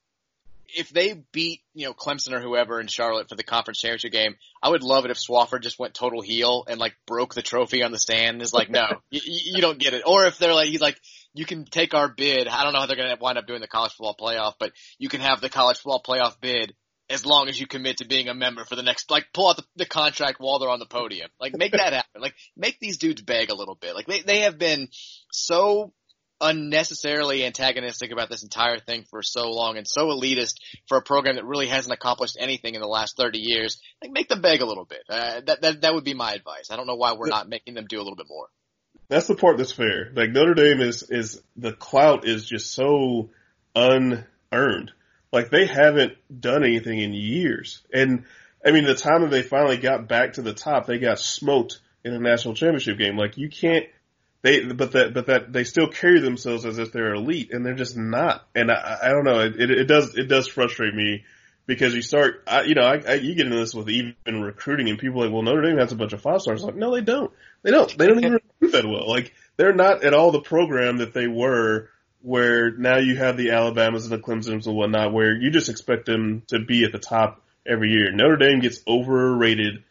If 0.76 0.90
they 0.90 1.14
beat, 1.32 1.62
you 1.74 1.86
know, 1.86 1.94
Clemson 1.94 2.34
or 2.34 2.42
whoever 2.42 2.80
in 2.80 2.88
Charlotte 2.88 3.30
for 3.30 3.36
the 3.36 3.44
conference 3.44 3.80
championship 3.80 4.12
game, 4.12 4.36
I 4.62 4.70
would 4.70 4.84
love 4.84 5.06
it 5.06 5.12
if 5.12 5.18
Swofford 5.18 5.62
just 5.62 5.80
went 5.80 5.94
total 5.94 6.22
heel 6.22 6.66
and 6.68 6.80
like 6.80 6.96
broke 7.06 7.34
the 7.34 7.42
trophy 7.42 7.84
on 7.84 7.92
the 7.92 8.00
stand 8.00 8.36
and 8.36 8.42
is 8.42 8.54
like, 8.54 8.70
no, 8.70 8.88
you, 9.10 9.22
you 9.24 9.62
don't 9.62 9.80
get 9.80 9.94
it. 9.94 10.04
Or 10.06 10.26
if 10.26 10.38
they're 10.38 10.54
like, 10.54 10.68
he's 10.68 10.82
like, 10.82 11.00
you 11.34 11.46
can 11.46 11.66
take 11.66 11.94
our 11.94 12.10
bid. 12.10 12.48
I 12.48 12.64
don't 12.64 12.74
know 12.74 12.80
how 12.80 12.86
they're 12.86 12.98
going 12.98 13.16
to 13.16 13.22
wind 13.22 13.38
up 13.38 13.48
doing 13.48 13.62
the 13.62 13.68
college 13.68 13.94
football 13.94 14.16
playoff, 14.20 14.54
but 14.60 14.72
you 14.98 15.10
can 15.10 15.22
have 15.22 15.42
the 15.42 15.50
college 15.50 15.78
football 15.78 16.02
playoff 16.06 16.40
bid 16.42 16.74
as 17.10 17.26
long 17.26 17.48
as 17.48 17.60
you 17.60 17.68
commit 17.68 17.98
to 17.98 18.06
being 18.06 18.28
a 18.28 18.34
member 18.34 18.66
for 18.66 18.76
the 18.76 18.84
next, 18.84 19.10
like 19.10 19.28
pull 19.34 19.48
out 19.48 19.58
the, 19.58 19.64
the 19.78 19.86
contract 19.86 20.38
while 20.40 20.60
they're 20.60 20.70
on 20.70 20.80
the 20.80 20.86
podium. 20.86 21.30
Like 21.40 21.58
make 21.58 21.72
that 21.72 21.94
happen. 21.94 22.22
Like 22.22 22.36
make 22.58 22.80
these 22.80 22.98
dudes 22.98 23.22
beg 23.22 23.50
a 23.50 23.56
little 23.56 23.76
bit. 23.76 23.96
Like 23.96 24.08
they, 24.08 24.22
they 24.22 24.40
have 24.42 24.58
been 24.58 24.90
so 25.32 25.94
unnecessarily 26.39 27.46
antagonistic 27.46 28.12
about 28.12 28.29
this 28.29 28.44
entire 28.44 28.79
thing 28.79 29.06
for 29.10 29.22
so 29.24 29.51
long 29.51 29.77
and 29.77 29.88
so 29.88 30.08
elitist 30.08 30.56
for 30.88 30.98
a 30.98 31.01
program 31.01 31.36
that 31.36 31.46
really 31.46 31.67
hasn't 31.67 31.94
accomplished 31.94 32.38
anything 32.39 32.75
in 32.75 32.82
the 32.82 32.88
last 32.88 33.17
30 33.17 33.39
years. 33.39 33.82
Like 34.01 34.12
make 34.12 34.29
them 34.29 34.41
beg 34.41 34.62
a 34.62 34.65
little 34.65 34.86
bit. 34.86 35.01
Uh, 35.10 35.41
that, 35.46 35.62
that, 35.62 35.82
that 35.82 35.94
would 35.94 36.03
be 36.03 36.13
my 36.13 36.34
advice. 36.34 36.70
I 36.72 36.75
don't 36.75 36.88
know 36.88 36.96
why 36.96 37.13
we're 37.13 37.27
not 37.27 37.50
making 37.50 37.74
them 37.74 37.86
do 37.88 37.98
a 37.98 38.03
little 38.03 38.15
bit 38.15 38.27
more. 38.29 38.48
That's 39.10 39.27
the 39.27 39.36
part 39.36 39.58
that's 39.58 39.72
fair. 39.72 40.12
Like 40.13 40.32
Notre 40.32 40.53
Dame 40.53 40.82
is 40.82 41.03
is 41.03 41.41
the 41.56 41.72
clout 41.72 42.27
is 42.27 42.46
just 42.46 42.74
so 42.74 43.29
unearned. 43.75 44.91
Like 45.32 45.50
they 45.50 45.65
haven't 45.65 46.13
done 46.41 46.63
anything 46.63 47.00
in 47.00 47.13
years. 47.13 47.84
And 47.94 48.25
I 48.65 48.72
mean 48.72 48.84
the 48.84 48.96
time 48.96 49.22
that 49.22 49.32
they 49.32 49.44
finally 49.44 49.77
got 49.77 50.10
back 50.10 50.34
to 50.34 50.41
the 50.41 50.53
top, 50.53 50.86
they 50.86 51.00
got 51.00 51.20
smoked 51.20 51.79
in 52.03 52.13
a 52.13 52.20
national 52.20 52.56
championship 52.56 52.98
game. 52.98 53.17
Like 53.17 53.38
you 53.38 53.50
can't 53.50 53.86
they 54.48 54.66
but 54.66 54.94
that 54.94 55.13
but 55.13 55.25
that 55.27 55.51
they 55.51 55.63
still 55.63 55.88
carry 55.88 56.20
themselves 56.20 56.66
as 56.66 56.80
if 56.80 56.92
they're 56.92 57.13
elite 57.13 57.51
and 57.51 57.66
they're 57.66 57.75
just 57.75 57.98
not. 57.98 58.48
And 58.56 58.72
I, 58.72 59.00
I 59.04 59.10
don't 59.10 59.25
know, 59.25 59.42
it, 59.42 59.60
it 59.60 59.88
does 59.88 60.16
it 60.16 60.27
does 60.27 60.48
frustrate 60.48 60.94
me 60.94 61.25
because 61.66 61.94
you 61.94 62.01
start, 62.01 62.44
I, 62.48 62.62
you 62.62 62.75
know, 62.75 62.84
I, 62.84 63.04
I, 63.06 63.13
you 63.16 63.36
get 63.36 63.46
into 63.46 63.58
this 63.58 63.75
with 63.75 63.89
even 63.89 64.42
recruiting, 64.42 64.89
and 64.89 64.98
people 64.98 65.22
are 65.22 65.25
like, 65.25 65.34
well, 65.34 65.44
Notre 65.44 65.62
Dame 65.63 65.77
has 65.77 65.92
a 65.92 65.98
bunch 65.98 66.13
of 66.13 66.22
five 66.22 66.42
stars. 66.42 66.63
Like, 66.63 66.75
no, 66.75 66.96
they 66.96 67.01
don't. 67.01 67.32
They 67.62 67.72
don't. 67.72 67.96
They 67.98 68.08
don't 68.08 68.20
even 68.20 68.34
recruit 68.62 68.72
that 68.72 68.86
well. 68.86 69.08
Like, 69.08 69.34
they're 69.58 69.75
not 69.75 70.04
at 70.04 70.13
all 70.13 70.32
the 70.32 70.42
program 70.42 70.98
that 70.98 71.13
they 71.13 71.27
were. 71.27 71.89
Where 72.24 72.72
now 72.72 72.98
you 72.98 73.16
have 73.16 73.38
the 73.38 73.51
Alabamas 73.51 74.06
and 74.06 74.12
the 74.12 74.18
Clemson's 74.18 74.66
and 74.66 74.75
whatnot, 74.75 75.13
where 75.13 75.36
you 75.36 75.51
just 75.51 75.70
expect 75.70 76.08
them 76.08 76.42
to 76.48 76.60
be 76.60 76.84
at 76.84 76.92
the 76.92 77.00
top 77.00 77.42
every 77.66 77.92
year. 77.92 78.12
Notre 78.12 78.38
Dame 78.38 78.60
gets 78.60 78.82
overrated 78.88 79.84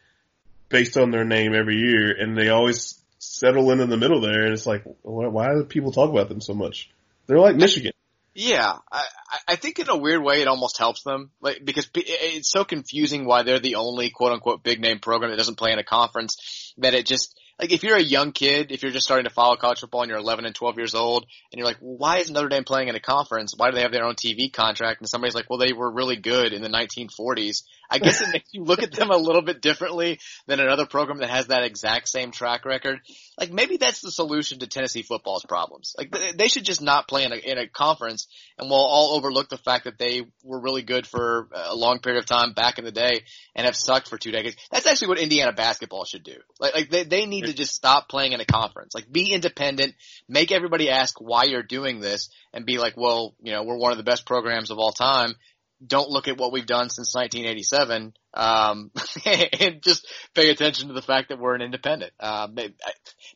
based 0.68 0.96
on 0.96 1.12
their 1.12 1.24
name 1.24 1.54
every 1.54 1.76
year, 1.76 2.10
and 2.10 2.36
they 2.36 2.48
always 2.48 3.00
settle 3.26 3.70
in 3.70 3.80
in 3.80 3.90
the 3.90 3.96
middle 3.96 4.20
there. 4.20 4.44
And 4.44 4.52
it's 4.52 4.66
like, 4.66 4.82
why 5.02 5.48
do 5.54 5.64
people 5.64 5.92
talk 5.92 6.10
about 6.10 6.28
them 6.28 6.40
so 6.40 6.54
much? 6.54 6.90
They're 7.26 7.38
like 7.38 7.56
Michigan. 7.56 7.92
Yeah, 8.38 8.76
I, 8.92 9.04
I 9.48 9.56
think 9.56 9.78
in 9.78 9.88
a 9.88 9.96
weird 9.96 10.22
way 10.22 10.42
it 10.42 10.48
almost 10.48 10.76
helps 10.76 11.02
them, 11.02 11.30
like 11.40 11.64
because 11.64 11.88
it's 11.94 12.50
so 12.50 12.64
confusing 12.64 13.24
why 13.24 13.42
they're 13.42 13.60
the 13.60 13.76
only 13.76 14.10
quote 14.10 14.32
unquote 14.32 14.62
big 14.62 14.78
name 14.78 14.98
program 14.98 15.30
that 15.30 15.38
doesn't 15.38 15.56
play 15.56 15.72
in 15.72 15.78
a 15.78 15.84
conference 15.84 16.74
that 16.76 16.92
it 16.92 17.06
just 17.06 17.34
like 17.58 17.72
if 17.72 17.82
you're 17.82 17.96
a 17.96 18.02
young 18.02 18.32
kid, 18.32 18.72
if 18.72 18.82
you're 18.82 18.92
just 18.92 19.06
starting 19.06 19.24
to 19.24 19.30
follow 19.30 19.56
college 19.56 19.80
football 19.80 20.02
and 20.02 20.10
you're 20.10 20.18
11 20.18 20.44
and 20.44 20.54
12 20.54 20.76
years 20.76 20.94
old, 20.94 21.24
and 21.50 21.58
you're 21.58 21.66
like, 21.66 21.78
why 21.80 22.18
is 22.18 22.30
Notre 22.30 22.50
Dame 22.50 22.64
playing 22.64 22.88
in 22.88 22.94
a 22.94 23.00
conference? 23.00 23.54
Why 23.56 23.70
do 23.70 23.76
they 23.76 23.82
have 23.82 23.92
their 23.92 24.04
own 24.04 24.16
TV 24.16 24.52
contract? 24.52 25.00
And 25.00 25.08
somebody's 25.08 25.34
like, 25.34 25.48
well, 25.48 25.58
they 25.58 25.72
were 25.72 25.90
really 25.90 26.16
good 26.16 26.52
in 26.52 26.60
the 26.60 26.68
1940s. 26.68 27.62
I 27.90 27.98
guess 27.98 28.20
it 28.20 28.30
makes 28.32 28.48
you 28.52 28.64
look 28.64 28.82
at 28.82 28.92
them 28.92 29.10
a 29.10 29.16
little 29.16 29.42
bit 29.42 29.60
differently 29.60 30.18
than 30.46 30.60
another 30.60 30.86
program 30.86 31.18
that 31.18 31.30
has 31.30 31.48
that 31.48 31.64
exact 31.64 32.08
same 32.08 32.30
track 32.30 32.64
record. 32.64 33.00
Like 33.38 33.52
maybe 33.52 33.76
that's 33.76 34.00
the 34.00 34.10
solution 34.10 34.58
to 34.60 34.66
Tennessee 34.66 35.02
football's 35.02 35.44
problems. 35.44 35.94
Like 35.96 36.14
they 36.36 36.48
should 36.48 36.64
just 36.64 36.82
not 36.82 37.08
play 37.08 37.24
in 37.24 37.32
a, 37.32 37.36
in 37.36 37.58
a 37.58 37.68
conference, 37.68 38.26
and 38.58 38.68
we'll 38.68 38.78
all 38.78 39.16
overlook 39.16 39.48
the 39.48 39.58
fact 39.58 39.84
that 39.84 39.98
they 39.98 40.22
were 40.42 40.60
really 40.60 40.82
good 40.82 41.06
for 41.06 41.48
a 41.54 41.74
long 41.74 41.98
period 42.00 42.18
of 42.18 42.26
time 42.26 42.52
back 42.52 42.78
in 42.78 42.84
the 42.84 42.92
day 42.92 43.22
and 43.54 43.66
have 43.66 43.76
sucked 43.76 44.08
for 44.08 44.18
two 44.18 44.32
decades. 44.32 44.56
That's 44.70 44.86
actually 44.86 45.08
what 45.08 45.18
Indiana 45.18 45.52
basketball 45.52 46.04
should 46.04 46.24
do. 46.24 46.36
Like, 46.58 46.74
like 46.74 46.90
they 46.90 47.04
they 47.04 47.26
need 47.26 47.46
to 47.46 47.54
just 47.54 47.74
stop 47.74 48.08
playing 48.08 48.32
in 48.32 48.40
a 48.40 48.46
conference. 48.46 48.94
Like 48.94 49.10
be 49.10 49.32
independent, 49.32 49.94
make 50.28 50.50
everybody 50.50 50.90
ask 50.90 51.20
why 51.20 51.44
you're 51.44 51.62
doing 51.62 52.00
this, 52.00 52.30
and 52.52 52.66
be 52.66 52.78
like, 52.78 52.96
well, 52.96 53.34
you 53.40 53.52
know, 53.52 53.62
we're 53.62 53.78
one 53.78 53.92
of 53.92 53.98
the 53.98 54.04
best 54.04 54.26
programs 54.26 54.70
of 54.70 54.78
all 54.78 54.92
time 54.92 55.34
don't 55.84 56.08
look 56.08 56.28
at 56.28 56.38
what 56.38 56.52
we've 56.52 56.66
done 56.66 56.90
since 56.90 57.14
1987, 57.14 58.14
um, 58.34 58.90
and 59.60 59.82
just 59.82 60.06
pay 60.34 60.50
attention 60.50 60.88
to 60.88 60.94
the 60.94 61.02
fact 61.02 61.28
that 61.28 61.38
we're 61.38 61.54
an 61.54 61.62
independent. 61.62 62.12
Uh, 62.18 62.48
maybe, 62.52 62.74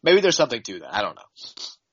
maybe, 0.03 0.21
there's 0.21 0.37
something 0.37 0.63
to 0.63 0.81
that. 0.81 0.95
I 0.95 1.03
don't 1.03 1.17
know. 1.17 1.23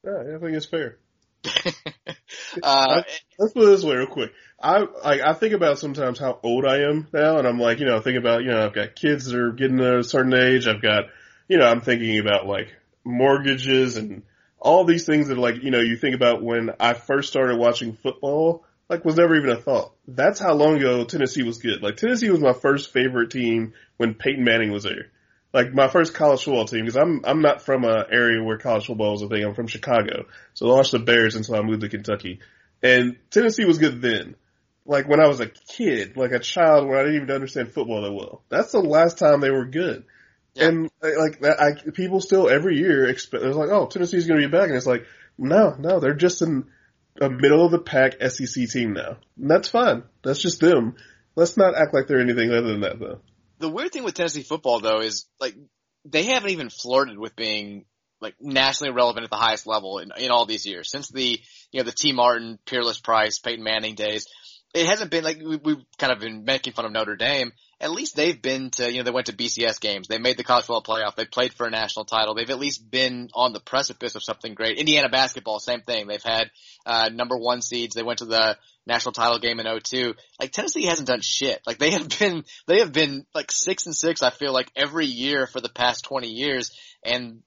Yeah, 0.06 0.36
I 0.36 0.40
think 0.40 0.56
it's 0.56 0.66
fair. 0.66 0.98
uh, 2.64 3.04
let's 3.38 3.54
put 3.54 3.64
it 3.64 3.68
this 3.68 3.84
way 3.84 3.96
real 3.96 4.08
quick. 4.08 4.32
I 4.60 4.80
like 5.04 5.22
I 5.22 5.34
think 5.34 5.54
about 5.54 5.80
sometimes 5.80 6.20
how 6.20 6.40
old 6.42 6.66
I 6.66 6.82
am 6.82 7.08
now, 7.14 7.38
and 7.38 7.48
I'm 7.48 7.60
like, 7.60 7.80
you 7.80 7.86
know, 7.86 8.00
think 8.02 8.18
about 8.18 8.44
you 8.44 8.50
know 8.50 8.66
I've 8.66 8.74
got 8.74 8.96
kids 8.96 9.26
that 9.26 9.36
are 9.36 9.52
getting 9.52 9.80
a 9.80 10.04
certain 10.04 10.34
age. 10.34 10.68
I've 10.68 10.82
got, 10.82 11.06
you 11.48 11.58
know, 11.58 11.66
I'm 11.66 11.82
thinking 11.82 12.20
about 12.20 12.48
like 12.48 12.76
mortgages 13.04 13.98
and 13.98 14.24
all 14.60 14.84
these 14.84 15.06
things 15.06 15.28
that 15.28 15.38
like 15.38 15.64
you 15.64 15.72
know 15.72 15.80
you 15.80 15.96
think 15.96 16.16
about 16.16 16.42
when 16.42 16.72
I 16.80 16.94
first 16.94 17.30
started 17.30 17.58
watching 17.58 17.94
football 17.94 18.66
like 18.90 19.04
was 19.04 19.16
never 19.16 19.36
even 19.36 19.50
a 19.50 19.60
thought. 19.60 19.94
That's 20.08 20.40
how 20.40 20.54
long 20.54 20.78
ago 20.78 21.04
Tennessee 21.04 21.44
was 21.44 21.58
good. 21.58 21.82
Like 21.82 21.98
Tennessee 21.98 22.30
was 22.30 22.40
my 22.40 22.54
first 22.54 22.92
favorite 22.92 23.32
team 23.32 23.74
when 23.98 24.14
Peyton 24.14 24.44
Manning 24.44 24.72
was 24.72 24.84
there. 24.84 25.12
Like 25.54 25.74
my 25.74 25.88
first 25.88 26.14
college 26.14 26.44
football 26.44 26.66
team 26.66 26.82
because 26.82 26.98
I'm 26.98 27.22
I'm 27.26 27.42
not 27.42 27.62
from 27.62 27.84
a 27.84 28.06
area 28.12 28.44
where 28.44 28.58
college 28.58 28.86
football 28.86 29.16
is 29.16 29.22
a 29.22 29.28
thing. 29.28 29.44
I'm 29.44 29.56
from 29.56 29.68
Chicago, 29.68 30.26
so 30.54 30.70
I 30.70 30.76
watched 30.76 30.92
the 30.92 31.00
Bears 31.00 31.36
until 31.36 31.56
I 31.56 31.62
moved 31.62 31.82
to 31.82 31.90
Kentucky. 31.90 32.40
And 32.84 33.18
Tennessee 33.32 33.66
was 33.66 33.78
good 33.78 34.02
then. 34.02 34.36
Like 34.86 35.08
when 35.08 35.20
I 35.20 35.28
was 35.28 35.40
a 35.40 35.48
kid, 35.48 36.16
like 36.16 36.32
a 36.32 36.40
child, 36.40 36.88
when 36.88 36.98
I 36.98 37.04
didn't 37.04 37.24
even 37.24 37.32
understand 37.32 37.72
football 37.72 38.04
that 38.04 38.14
well. 38.14 38.44
That's 38.50 38.72
the 38.72 38.80
last 38.80 39.18
time 39.18 39.42
they 39.42 39.52
were 39.52 39.66
good. 39.66 40.06
Yeah. 40.54 40.68
And 40.68 40.90
like 41.02 41.40
that, 41.42 41.60
I 41.60 41.92
people 41.92 42.22
still 42.22 42.50
every 42.50 42.78
year 42.78 43.06
expect. 43.06 43.44
It's 43.44 43.56
like, 43.56 43.70
oh, 43.70 43.88
Tennessee's 43.88 44.28
going 44.28 44.42
to 44.42 44.48
be 44.48 44.52
back, 44.52 44.68
and 44.68 44.78
it's 44.78 44.86
like, 44.86 45.06
no, 45.38 45.76
no, 45.78 46.00
they're 46.00 46.14
just 46.14 46.42
an 46.42 46.68
a 47.22 47.30
middle 47.30 47.66
of 47.66 47.72
the 47.72 47.80
pack 47.80 48.14
SEC 48.22 48.70
team 48.70 48.94
now. 48.94 49.18
And 49.38 49.50
that's 49.50 49.70
fine. 49.70 50.04
That's 50.24 50.42
just 50.42 50.60
them. 50.60 50.96
Let's 51.36 51.58
not 51.58 51.76
act 51.76 51.94
like 51.94 52.08
they're 52.08 52.20
anything 52.20 52.52
other 52.52 52.68
than 52.68 52.82
that 52.82 53.00
though. 53.00 53.20
The 53.60 53.70
weird 53.70 53.92
thing 53.92 54.04
with 54.04 54.14
Tennessee 54.14 54.44
football 54.44 54.80
though 54.80 55.00
is 55.00 55.28
like 55.40 55.56
they 56.06 56.24
haven't 56.24 56.52
even 56.52 56.70
flirted 56.70 57.18
with 57.18 57.36
being 57.36 57.86
like 58.20 58.36
nationally 58.40 58.94
relevant 58.94 59.26
at 59.26 59.30
the 59.30 59.38
highest 59.38 59.68
level 59.68 60.00
in, 60.00 60.12
in 60.18 60.32
all 60.32 60.46
these 60.46 60.66
years 60.66 60.90
since 60.90 61.10
the 61.10 61.40
you 61.72 61.80
know 61.80 61.84
the 61.84 61.92
Tee 61.92 62.14
Martin, 62.14 62.58
Peerless 62.66 63.00
Price, 63.00 63.40
Peyton 63.40 63.64
Manning 63.64 63.96
days. 63.96 64.26
It 64.74 64.86
hasn't 64.86 65.12
been 65.12 65.24
like 65.24 65.38
we, 65.38 65.58
we've 65.58 65.84
kind 65.98 66.12
of 66.12 66.20
been 66.20 66.44
making 66.44 66.74
fun 66.74 66.86
of 66.86 66.92
Notre 66.92 67.16
Dame. 67.16 67.52
At 67.80 67.92
least 67.92 68.16
they've 68.16 68.42
been 68.42 68.72
to 68.72 68.92
you 68.92 68.98
know 68.98 69.04
they 69.04 69.12
went 69.12 69.28
to 69.28 69.36
BCS 69.36 69.80
games. 69.80 70.08
They 70.08 70.18
made 70.18 70.38
the 70.38 70.44
college 70.44 70.66
football 70.66 70.84
playoff. 70.84 71.16
They 71.16 71.26
played 71.26 71.54
for 71.54 71.68
a 71.68 71.72
national 71.72 72.06
title. 72.06 72.34
They've 72.34 72.50
at 72.50 72.60
least 72.60 72.90
been 72.90 73.30
on 73.34 73.54
the 73.54 73.60
precipice 73.60 74.16
of 74.16 74.24
something 74.24 74.56
great. 74.56 74.80
Indiana 74.80 75.10
basketball, 75.10 75.60
same 75.60 75.82
thing. 75.82 76.08
They've 76.08 76.24
had 76.24 76.50
uh, 76.86 77.10
number 77.14 77.38
one 77.38 77.62
seeds. 77.62 77.94
They 77.94 78.04
went 78.04 78.20
to 78.20 78.26
the 78.26 78.58
national 78.88 79.12
title 79.12 79.38
game 79.38 79.60
in 79.60 79.68
02. 79.80 80.16
Like 80.40 80.52
Tennessee 80.52 80.86
hasn't 80.86 81.08
done 81.08 81.22
shit. 81.22 81.62
Like 81.68 81.78
they 81.78 81.92
have 81.92 82.10
been, 82.20 82.46
they 82.66 82.80
have 82.80 82.94
been 82.94 83.26
like 83.36 83.52
six 83.52 83.86
and 83.86 83.96
six. 83.96 84.24
I 84.24 84.32
feel 84.32 84.54
like 84.54 84.72
every 84.76 85.06
year 85.06 85.46
for 85.46 85.62
the 85.62 85.70
past 85.70 86.06
20 86.06 86.30
years. 86.30 86.72
And 87.04 87.44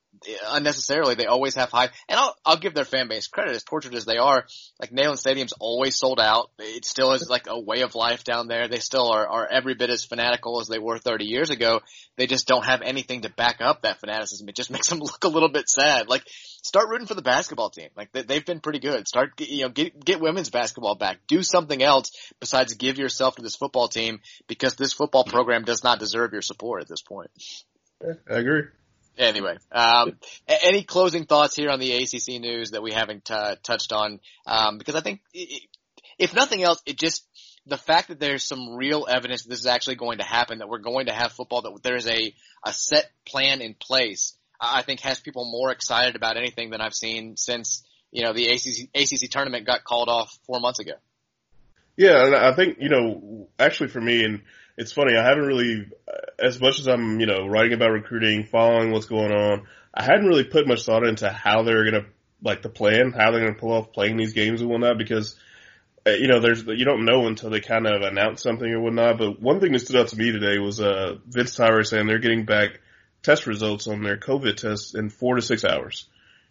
unnecessarily. 0.49 1.15
They 1.15 1.27
always 1.27 1.55
have 1.55 1.71
high, 1.71 1.89
and 2.09 2.19
I'll, 2.19 2.37
I'll 2.45 2.59
give 2.59 2.75
their 2.75 2.85
fan 2.85 3.09
base 3.09 3.29
credit 3.29 3.55
as 3.55 3.65
tortured 3.65 3.95
as 3.95 4.05
they 4.05 4.17
are. 4.17 4.45
Like 4.81 4.91
Neyland 4.91 5.19
Stadium's 5.19 5.55
always 5.59 5.97
sold 5.97 6.21
out. 6.21 6.51
It 6.59 6.85
still 6.85 7.13
is 7.13 7.29
like 7.29 7.47
a 7.49 7.59
way 7.59 7.83
of 7.83 7.95
life 7.95 8.25
down 8.25 8.49
there. 8.49 8.69
They 8.69 8.79
still 8.79 9.11
are, 9.11 9.27
are 9.27 9.49
every 9.51 9.75
bit 9.75 9.91
as 9.91 10.05
fanatical 10.05 10.61
as 10.61 10.69
they 10.69 10.79
were 10.79 10.99
30 10.99 11.25
years 11.25 11.51
ago. 11.51 11.81
They 12.17 12.27
just 12.27 12.47
don't 12.47 12.65
have 12.65 12.83
anything 12.83 13.23
to 13.23 13.31
back 13.31 13.61
up 13.61 13.83
that 13.83 14.01
fanaticism. 14.01 14.49
It 14.49 14.57
just 14.57 14.71
makes 14.71 14.89
them 14.89 14.99
look 14.99 15.25
a 15.25 15.29
little 15.29 15.51
bit 15.51 15.69
sad. 15.69 16.09
Like 16.09 16.25
start 16.27 16.89
rooting 16.89 17.07
for 17.07 17.15
the 17.15 17.23
basketball 17.23 17.71
team. 17.71 17.89
Like 17.97 18.13
they, 18.13 18.23
they've 18.23 18.47
been 18.47 18.61
pretty 18.61 18.81
good. 18.81 19.09
Start, 19.09 19.33
you 19.41 19.63
know, 19.63 19.69
get, 19.71 20.05
get 20.05 20.21
women's 20.21 20.51
basketball 20.51 20.97
back. 20.97 21.19
Do 21.29 21.43
something 21.43 21.83
else 21.83 22.11
besides 22.41 22.75
give 22.75 22.99
yourself 22.99 23.37
to 23.37 23.43
this 23.43 23.57
football 23.57 23.89
team 23.89 24.21
because 24.47 24.75
this 24.75 24.93
football 24.93 25.25
program 25.25 25.65
does 25.65 25.83
not 25.83 25.99
deserve 25.99 26.33
your 26.33 26.43
support 26.43 26.83
at 26.83 26.89
this 26.89 27.03
point. 27.03 27.31
I 28.03 28.39
agree. 28.39 28.63
Anyway, 29.21 29.59
um, 29.71 30.17
any 30.49 30.83
closing 30.83 31.27
thoughts 31.27 31.55
here 31.55 31.69
on 31.69 31.79
the 31.79 31.93
ACC 31.93 32.41
news 32.41 32.71
that 32.71 32.83
we 32.83 32.93
haven't 32.93 33.27
t- 33.27 33.55
touched 33.63 33.93
on? 33.93 34.19
Um, 34.47 34.79
because 34.79 34.95
I 34.95 35.03
think, 35.03 35.21
it, 35.35 35.63
if 36.19 36.35
nothing 36.35 36.63
else, 36.63 36.81
it 36.87 36.99
just 36.99 37.27
the 37.67 37.77
fact 37.77 38.09
that 38.09 38.19
there's 38.19 38.45
some 38.45 38.77
real 38.77 39.07
evidence 39.09 39.43
that 39.43 39.51
this 39.51 39.61
is 39.61 39.67
actually 39.67 39.97
going 39.97 40.19
to 40.19 40.25
happen, 40.25 40.59
that 40.59 40.69
we're 40.69 40.79
going 40.79 41.07
to 41.07 41.13
have 41.13 41.33
football, 41.33 41.61
that 41.63 41.83
there's 41.83 42.07
a 42.07 42.35
a 42.65 42.73
set 42.73 43.11
plan 43.27 43.61
in 43.61 43.75
place, 43.75 44.35
I 44.61 44.83
think 44.83 45.01
has 45.01 45.21
people 45.21 45.45
more 45.45 45.71
excited 45.71 46.17
about 46.17 46.37
anything 46.37 46.71
than 46.71 46.81
I've 46.81 46.95
seen 46.95 47.37
since 47.37 47.83
you 48.11 48.23
know 48.23 48.33
the 48.33 48.47
ACC 48.47 48.89
ACC 48.95 49.31
tournament 49.31 49.67
got 49.67 49.85
called 49.85 50.09
off 50.09 50.37
four 50.47 50.61
months 50.61 50.81
ago. 50.81 50.93
Yeah, 51.97 52.27
and 52.27 52.35
I 52.35 52.55
think 52.55 52.79
you 52.81 52.89
know, 52.89 53.49
actually 53.59 53.91
for 53.91 54.01
me, 54.01 54.25
and 54.25 54.43
it's 54.81 54.93
funny, 54.93 55.15
I 55.15 55.23
haven't 55.23 55.45
really, 55.45 55.91
as 56.39 56.59
much 56.59 56.81
as 56.81 56.89
I'm, 56.89 57.21
you 57.21 57.27
know, 57.27 57.47
writing 57.47 57.75
about 57.75 57.91
recruiting, 57.91 58.45
following 58.45 58.93
what's 58.93 59.05
going 59.05 59.31
on, 59.31 59.67
I 59.93 60.03
hadn't 60.03 60.27
really 60.27 60.45
put 60.45 60.67
much 60.67 60.87
thought 60.87 61.07
into 61.07 61.29
how 61.29 61.63
they're 61.65 61.85
gonna, 61.85 62.07
like 62.43 62.63
the 62.63 62.71
plan, 62.71 63.13
how 63.13 63.31
they're 63.31 63.45
gonna 63.45 63.59
pull 63.59 63.73
off 63.73 63.93
playing 63.93 64.17
these 64.17 64.33
games 64.33 64.63
and 64.63 64.71
whatnot, 64.71 64.97
because, 64.97 65.37
uh, 66.07 66.13
you 66.13 66.29
know, 66.29 66.41
there's, 66.41 66.65
you 66.65 66.87
don't 66.87 67.05
know 67.05 67.27
until 67.27 67.51
they 67.51 67.61
kind 67.61 67.87
of 67.87 68.01
announce 68.01 68.43
something 68.43 68.73
or 68.73 68.81
whatnot, 68.81 69.19
but 69.19 69.39
one 69.39 69.61
thing 69.61 69.73
that 69.73 69.81
stood 69.81 69.97
out 69.97 70.09
to 70.09 70.17
me 70.17 70.33
today 70.33 70.59
was, 70.59 70.81
uh, 70.81 71.17
Vince 71.27 71.55
Tyra 71.55 71.87
saying 71.87 72.07
they're 72.07 72.19
getting 72.19 72.47
back 72.47 72.81
test 73.23 73.47
results 73.47 73.87
on 73.87 74.03
their 74.03 74.17
COVID 74.17 74.57
tests 74.57 74.95
in 74.95 75.11
four 75.11 75.37
to 75.37 75.43
six 75.43 75.63
hours. 75.63 76.09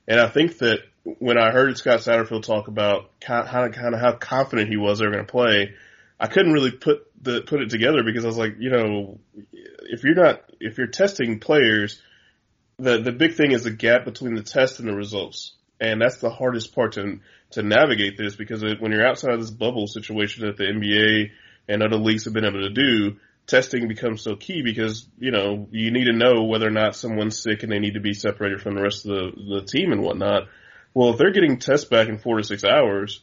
And 0.08 0.20
I 0.20 0.30
think 0.30 0.60
that 0.60 0.82
when 1.04 1.40
I 1.40 1.50
heard 1.50 1.76
Scott 1.78 2.02
Satterfield 2.02 2.44
talk 2.44 2.68
about 2.68 3.20
kind 3.20 3.48
of, 3.48 3.74
kind 3.74 3.96
of 3.96 4.00
how 4.00 4.14
confident 4.18 4.70
he 4.70 4.78
was 4.78 5.00
they 5.00 5.06
were 5.06 5.14
going 5.14 5.26
to 5.26 5.32
play, 5.32 5.74
I 6.20 6.28
couldn't 6.28 6.54
really 6.54 6.72
put 6.72 7.08
the 7.22 7.42
put 7.42 7.62
it 7.62 7.70
together 7.70 8.04
because 8.04 8.24
I 8.24 8.28
was 8.28 8.38
like, 8.38 8.56
you 8.60 8.70
know, 8.70 9.20
if 9.54 10.04
you're 10.04 10.16
not 10.16 10.42
if 10.60 10.78
you're 10.78 10.88
testing 10.88 11.40
players, 11.40 12.02
the 12.78 13.00
the 13.00 13.12
big 13.12 13.36
thing 13.36 13.52
is 13.52 13.64
the 13.64 13.72
gap 13.72 14.06
between 14.06 14.36
the 14.36 14.44
test 14.44 14.80
and 14.80 14.88
the 14.88 14.96
results, 14.96 15.54
and 15.80 16.02
that's 16.02 16.20
the 16.20 16.30
hardest 16.30 16.74
part 16.74 16.94
to 16.94 17.20
to 17.52 17.64
navigate 17.64 18.18
this 18.18 18.36
because 18.36 18.64
it, 18.64 18.82
when 18.82 18.92
you're 18.92 19.06
outside 19.06 19.34
of 19.34 19.42
this 19.42 19.52
bubble 19.52 19.88
situation 19.88 20.46
that 20.46 20.58
the 20.58 20.66
NBA 20.66 21.32
and 21.68 21.84
other 21.84 21.98
leagues 21.98 22.26
have 22.26 22.34
been 22.34 22.46
able 22.46 22.62
to 22.62 22.70
do, 22.70 23.18
testing 23.48 23.88
becomes 23.88 24.22
so 24.22 24.36
key 24.36 24.62
because 24.62 25.08
you 25.18 25.32
know 25.32 25.68
you 25.72 25.92
need 25.92 26.06
to 26.06 26.14
know 26.14 26.44
whether 26.44 26.68
or 26.68 26.72
not 26.72 26.96
someone's 26.96 27.42
sick 27.42 27.64
and 27.64 27.72
they 27.72 27.80
need 27.80 27.96
to 27.96 28.00
be 28.00 28.14
separated 28.14 28.62
from 28.62 28.76
the 28.76 28.82
rest 28.82 29.06
of 29.06 29.12
the 29.12 29.32
the 29.60 29.66
team 29.66 29.92
and 29.92 30.02
whatnot. 30.02 30.44
Well, 30.94 31.12
if 31.12 31.18
they're 31.18 31.32
getting 31.32 31.60
tests 31.60 31.88
back 31.88 32.08
in 32.08 32.18
four 32.18 32.38
to 32.38 32.44
six 32.44 32.64
hours, 32.64 33.22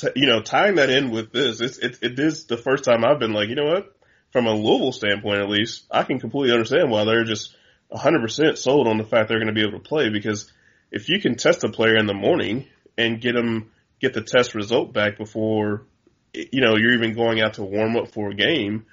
t- 0.00 0.12
you 0.16 0.26
know, 0.26 0.40
tying 0.40 0.76
that 0.76 0.90
in 0.90 1.10
with 1.10 1.32
this, 1.32 1.60
it's, 1.60 1.78
it, 1.78 1.98
it 2.02 2.18
is 2.18 2.46
the 2.46 2.56
first 2.56 2.84
time 2.84 3.04
I've 3.04 3.18
been 3.18 3.32
like, 3.32 3.48
you 3.48 3.54
know 3.54 3.66
what? 3.66 3.94
From 4.32 4.46
a 4.46 4.54
Louisville 4.54 4.92
standpoint, 4.92 5.40
at 5.40 5.48
least, 5.48 5.84
I 5.90 6.04
can 6.04 6.18
completely 6.18 6.52
understand 6.52 6.90
why 6.90 7.04
they're 7.04 7.24
just 7.24 7.54
100% 7.92 8.56
sold 8.56 8.86
on 8.86 8.98
the 8.98 9.04
fact 9.04 9.28
they're 9.28 9.38
going 9.38 9.48
to 9.48 9.52
be 9.52 9.66
able 9.66 9.80
to 9.80 9.88
play 9.88 10.08
because 10.08 10.50
if 10.90 11.08
you 11.08 11.20
can 11.20 11.36
test 11.36 11.64
a 11.64 11.68
player 11.68 11.96
in 11.96 12.06
the 12.06 12.14
morning 12.14 12.66
and 12.96 13.20
get 13.20 13.34
them, 13.34 13.70
get 14.00 14.14
the 14.14 14.22
test 14.22 14.54
result 14.54 14.92
back 14.92 15.18
before, 15.18 15.86
you 16.32 16.60
know, 16.60 16.76
you're 16.76 16.94
even 16.94 17.14
going 17.14 17.40
out 17.40 17.54
to 17.54 17.62
warm 17.62 17.96
up 17.96 18.12
for 18.12 18.30
a 18.30 18.34
game, 18.34 18.86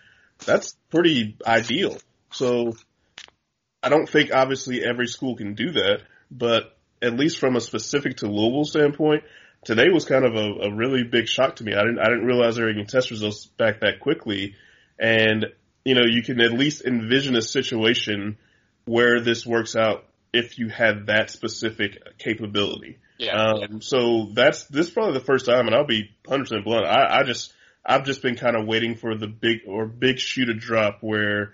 that's 0.46 0.76
pretty 0.90 1.38
ideal. 1.46 1.98
So 2.32 2.74
I 3.82 3.90
don't 3.90 4.10
think 4.10 4.34
obviously 4.34 4.84
every 4.84 5.08
school 5.08 5.36
can 5.36 5.54
do 5.54 5.72
that, 5.72 6.02
but 6.32 6.76
at 7.02 7.14
least 7.14 7.40
from 7.40 7.56
a 7.56 7.62
specific 7.62 8.18
to 8.18 8.28
Louisville 8.28 8.66
standpoint, 8.66 9.24
today 9.68 9.90
was 9.90 10.06
kind 10.06 10.24
of 10.24 10.36
a, 10.36 10.68
a 10.68 10.74
really 10.74 11.04
big 11.04 11.28
shock 11.28 11.58
to 11.58 11.64
me. 11.66 11.74
I 11.74 11.82
didn't 11.82 12.00
I 12.00 12.06
didn't 12.06 12.26
realize 12.26 12.56
they 12.56 12.64
were 12.64 12.70
getting 12.70 12.88
test 12.88 13.12
results 13.12 13.46
back 13.46 13.82
that 13.82 14.00
quickly, 14.00 14.56
and 14.98 15.46
you 15.84 15.94
know 15.94 16.06
you 16.06 16.24
can 16.24 16.40
at 16.40 16.54
least 16.54 16.86
envision 16.86 17.36
a 17.36 17.42
situation 17.42 18.38
where 18.86 19.20
this 19.20 19.46
works 19.46 19.76
out 19.76 20.06
if 20.34 20.58
you 20.58 20.70
had 20.70 21.08
that 21.08 21.30
specific 21.30 22.18
capability. 22.18 22.98
Yeah. 23.18 23.36
Um, 23.36 23.82
so 23.82 24.30
that's 24.34 24.66
this 24.68 24.88
is 24.88 24.94
probably 24.94 25.20
the 25.20 25.26
first 25.26 25.46
time, 25.46 25.68
and 25.68 25.76
I'll 25.76 25.86
be 25.86 26.12
100 26.26 26.44
percent 26.44 26.64
blunt. 26.64 26.86
I, 26.86 27.20
I 27.20 27.24
just 27.24 27.52
I've 27.86 28.06
just 28.06 28.22
been 28.22 28.36
kind 28.36 28.56
of 28.56 28.66
waiting 28.66 28.96
for 28.96 29.18
the 29.18 29.28
big 29.28 29.60
or 29.68 29.86
big 29.86 30.18
shoe 30.18 30.46
to 30.46 30.54
drop 30.54 31.00
where 31.02 31.54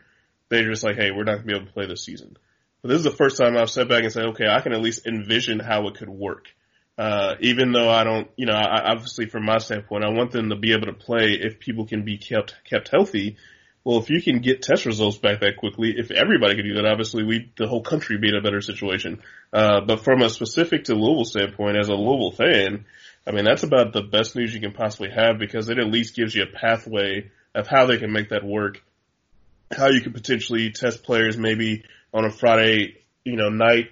they're 0.50 0.70
just 0.70 0.84
like, 0.84 0.98
hey, 0.98 1.10
we're 1.10 1.24
not 1.24 1.38
gonna 1.38 1.48
be 1.48 1.56
able 1.56 1.66
to 1.66 1.74
play 1.74 1.88
this 1.88 2.04
season. 2.04 2.38
But 2.84 2.90
this 2.90 2.98
is 2.98 3.06
the 3.06 3.12
first 3.12 3.38
time 3.38 3.58
I've 3.58 3.72
sat 3.72 3.90
back 3.90 4.04
and 4.04 4.14
said, 4.14 4.26
okay, 4.28 4.46
I 4.48 4.62
can 4.62 4.74
at 4.74 4.82
least 4.82 5.08
envision 5.08 5.58
how 5.58 5.88
it 5.88 5.96
could 5.96 6.10
work. 6.10 6.50
Uh, 6.98 7.36
even 7.40 7.72
though 7.72 7.90
I 7.90 8.04
don't, 8.04 8.28
you 8.36 8.46
know, 8.46 8.54
I, 8.54 8.92
obviously 8.92 9.26
from 9.26 9.46
my 9.46 9.58
standpoint, 9.58 10.04
I 10.04 10.10
want 10.10 10.32
them 10.32 10.50
to 10.50 10.56
be 10.56 10.74
able 10.74 10.88
to 10.88 10.94
play 10.94 11.34
if 11.34 11.60
people 11.60 11.86
can 11.86 12.04
be 12.04 12.18
kept 12.18 12.56
kept 12.70 12.90
healthy. 12.90 13.38
Well, 13.84 13.98
if 13.98 14.10
you 14.10 14.22
can 14.22 14.40
get 14.40 14.62
test 14.62 14.86
results 14.86 15.18
back 15.18 15.42
that 15.42 15.58
quickly, 15.58 15.96
if 15.98 16.10
everybody 16.12 16.56
could 16.56 16.64
do 16.64 16.76
that, 16.76 16.86
obviously 16.86 17.24
we, 17.24 17.52
the 17.58 17.68
whole 17.68 17.84
country, 17.84 18.18
be 18.18 18.30
in 18.30 18.36
a 18.36 18.42
better 18.42 18.62
situation. 18.62 19.22
Uh, 19.52 19.82
but 19.82 20.04
from 20.06 20.22
a 20.22 20.30
specific 20.30 20.86
to 20.86 20.96
Louisville 20.96 21.26
standpoint, 21.26 21.78
as 21.78 21.90
a 21.90 21.94
Louisville 21.94 22.32
fan, 22.32 22.86
I 23.28 23.32
mean, 23.32 23.44
that's 23.44 23.64
about 23.64 23.92
the 23.92 24.02
best 24.02 24.36
news 24.36 24.54
you 24.54 24.62
can 24.62 24.72
possibly 24.72 25.10
have 25.10 25.38
because 25.38 25.68
it 25.68 25.80
at 25.80 25.88
least 25.88 26.16
gives 26.16 26.34
you 26.34 26.44
a 26.44 26.58
pathway 26.60 27.30
of 27.54 27.68
how 27.68 27.86
they 27.86 27.98
can 27.98 28.14
make 28.14 28.30
that 28.30 28.46
work. 28.46 28.82
How 29.76 29.90
you 29.90 30.00
could 30.00 30.14
potentially 30.14 30.72
test 30.72 31.04
players 31.04 31.38
maybe 31.38 31.84
on 32.14 32.24
a 32.24 32.32
Friday, 32.32 33.02
you 33.26 33.36
know, 33.36 33.50
night, 33.50 33.90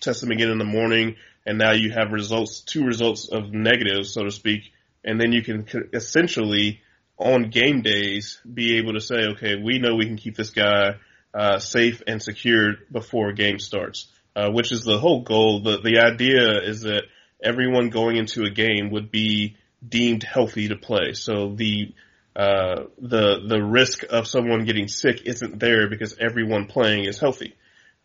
test 0.00 0.20
them 0.20 0.32
again 0.32 0.50
in 0.50 0.58
the 0.58 0.64
morning, 0.64 1.16
and 1.50 1.58
now 1.58 1.72
you 1.72 1.90
have 1.90 2.12
results, 2.12 2.60
two 2.60 2.84
results 2.84 3.28
of 3.28 3.52
negatives, 3.52 4.14
so 4.14 4.22
to 4.22 4.30
speak, 4.30 4.70
and 5.04 5.20
then 5.20 5.32
you 5.32 5.42
can 5.42 5.66
essentially 5.92 6.80
on 7.18 7.50
game 7.50 7.82
days 7.82 8.40
be 8.54 8.78
able 8.78 8.92
to 8.92 9.00
say, 9.00 9.16
okay, 9.32 9.56
we 9.56 9.80
know 9.80 9.96
we 9.96 10.06
can 10.06 10.16
keep 10.16 10.36
this 10.36 10.50
guy 10.50 10.94
uh, 11.34 11.58
safe 11.58 12.02
and 12.06 12.22
secured 12.22 12.86
before 12.92 13.32
game 13.32 13.58
starts, 13.58 14.06
uh, 14.36 14.50
which 14.52 14.70
is 14.70 14.84
the 14.84 15.00
whole 15.00 15.22
goal. 15.22 15.60
The 15.64 15.80
the 15.80 15.98
idea 15.98 16.60
is 16.62 16.82
that 16.82 17.02
everyone 17.42 17.90
going 17.90 18.16
into 18.16 18.44
a 18.44 18.50
game 18.50 18.90
would 18.92 19.10
be 19.10 19.56
deemed 19.86 20.22
healthy 20.22 20.68
to 20.68 20.76
play, 20.76 21.14
so 21.14 21.52
the 21.56 21.92
uh, 22.36 22.84
the 22.96 23.40
the 23.48 23.60
risk 23.60 24.04
of 24.08 24.28
someone 24.28 24.66
getting 24.66 24.86
sick 24.86 25.22
isn't 25.24 25.58
there 25.58 25.90
because 25.90 26.16
everyone 26.20 26.66
playing 26.66 27.06
is 27.06 27.18
healthy. 27.18 27.56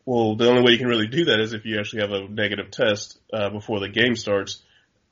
Well, 0.06 0.36
the 0.36 0.50
only 0.50 0.62
way 0.62 0.72
you 0.74 0.78
can 0.78 0.88
really 0.88 1.08
do 1.08 1.26
that 1.26 1.39
is 1.39 1.54
if 1.54 1.65
you 1.65 1.80
actually 1.80 2.02
have 2.02 2.12
a 2.12 2.28
negative 2.28 2.70
test 2.70 3.18
uh, 3.34 3.50
before 3.50 3.80
the 3.80 3.89
game 3.89 4.15
starts, 4.15 4.62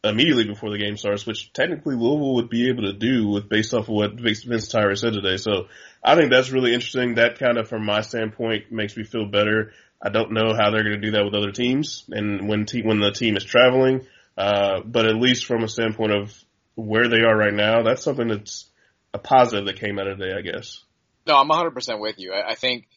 immediately 0.04 0.46
before 0.46 0.70
the 0.70 0.78
game 0.78 0.98
starts, 0.98 1.26
which 1.26 1.52
technically 1.54 1.96
Louisville 1.96 2.36
would 2.36 2.50
be 2.50 2.70
able 2.70 2.84
to 2.84 2.94
do 2.94 3.28
with 3.28 3.50
based 3.50 3.74
off 3.74 3.84
of 3.84 3.90
what 3.90 4.20
Vince 4.20 4.44
Tyra 4.46 4.98
said 4.98 5.14
today. 5.14 5.38
So 5.38 5.68
I 6.04 6.16
think 6.16 6.30
that's 6.30 6.52
really 6.52 6.74
interesting. 6.74 7.16
That 7.16 7.40
kind 7.40 7.58
of, 7.58 7.68
from 7.68 7.86
my 7.86 8.02
standpoint, 8.02 8.72
makes 8.72 8.96
me 8.96 9.04
feel 9.04 9.26
better. 9.26 9.72
I 10.02 10.10
don't 10.10 10.34
know 10.34 10.54
how 10.54 10.70
they're 10.70 10.84
going 10.84 11.00
to 11.00 11.06
do 11.06 11.12
that 11.12 11.24
with 11.24 11.34
other 11.34 11.52
teams 11.52 12.04
and 12.10 12.50
when 12.50 12.66
te- 12.66 12.84
when 12.84 13.00
the 13.00 13.12
team 13.12 13.38
is 13.38 13.46
traveling, 13.46 14.06
uh, 14.38 14.82
but 14.84 15.06
at 15.06 15.16
least 15.16 15.46
from 15.46 15.64
a 15.64 15.70
standpoint 15.70 16.12
of 16.12 16.44
where 16.76 17.08
they 17.08 17.22
are 17.22 17.36
right 17.36 17.54
now, 17.54 17.84
that's 17.84 18.04
something 18.04 18.28
that's 18.28 18.66
a 19.14 19.20
positive 19.20 19.66
that 19.68 19.80
came 19.80 20.00
out 20.00 20.08
of 20.08 20.18
today, 20.18 20.36
I 20.38 20.42
guess. 20.42 20.84
No, 21.26 21.38
I'm 21.38 21.48
100% 21.48 22.02
with 22.02 22.20
you. 22.20 22.34
I, 22.34 22.52
I 22.52 22.56
think 22.56 22.88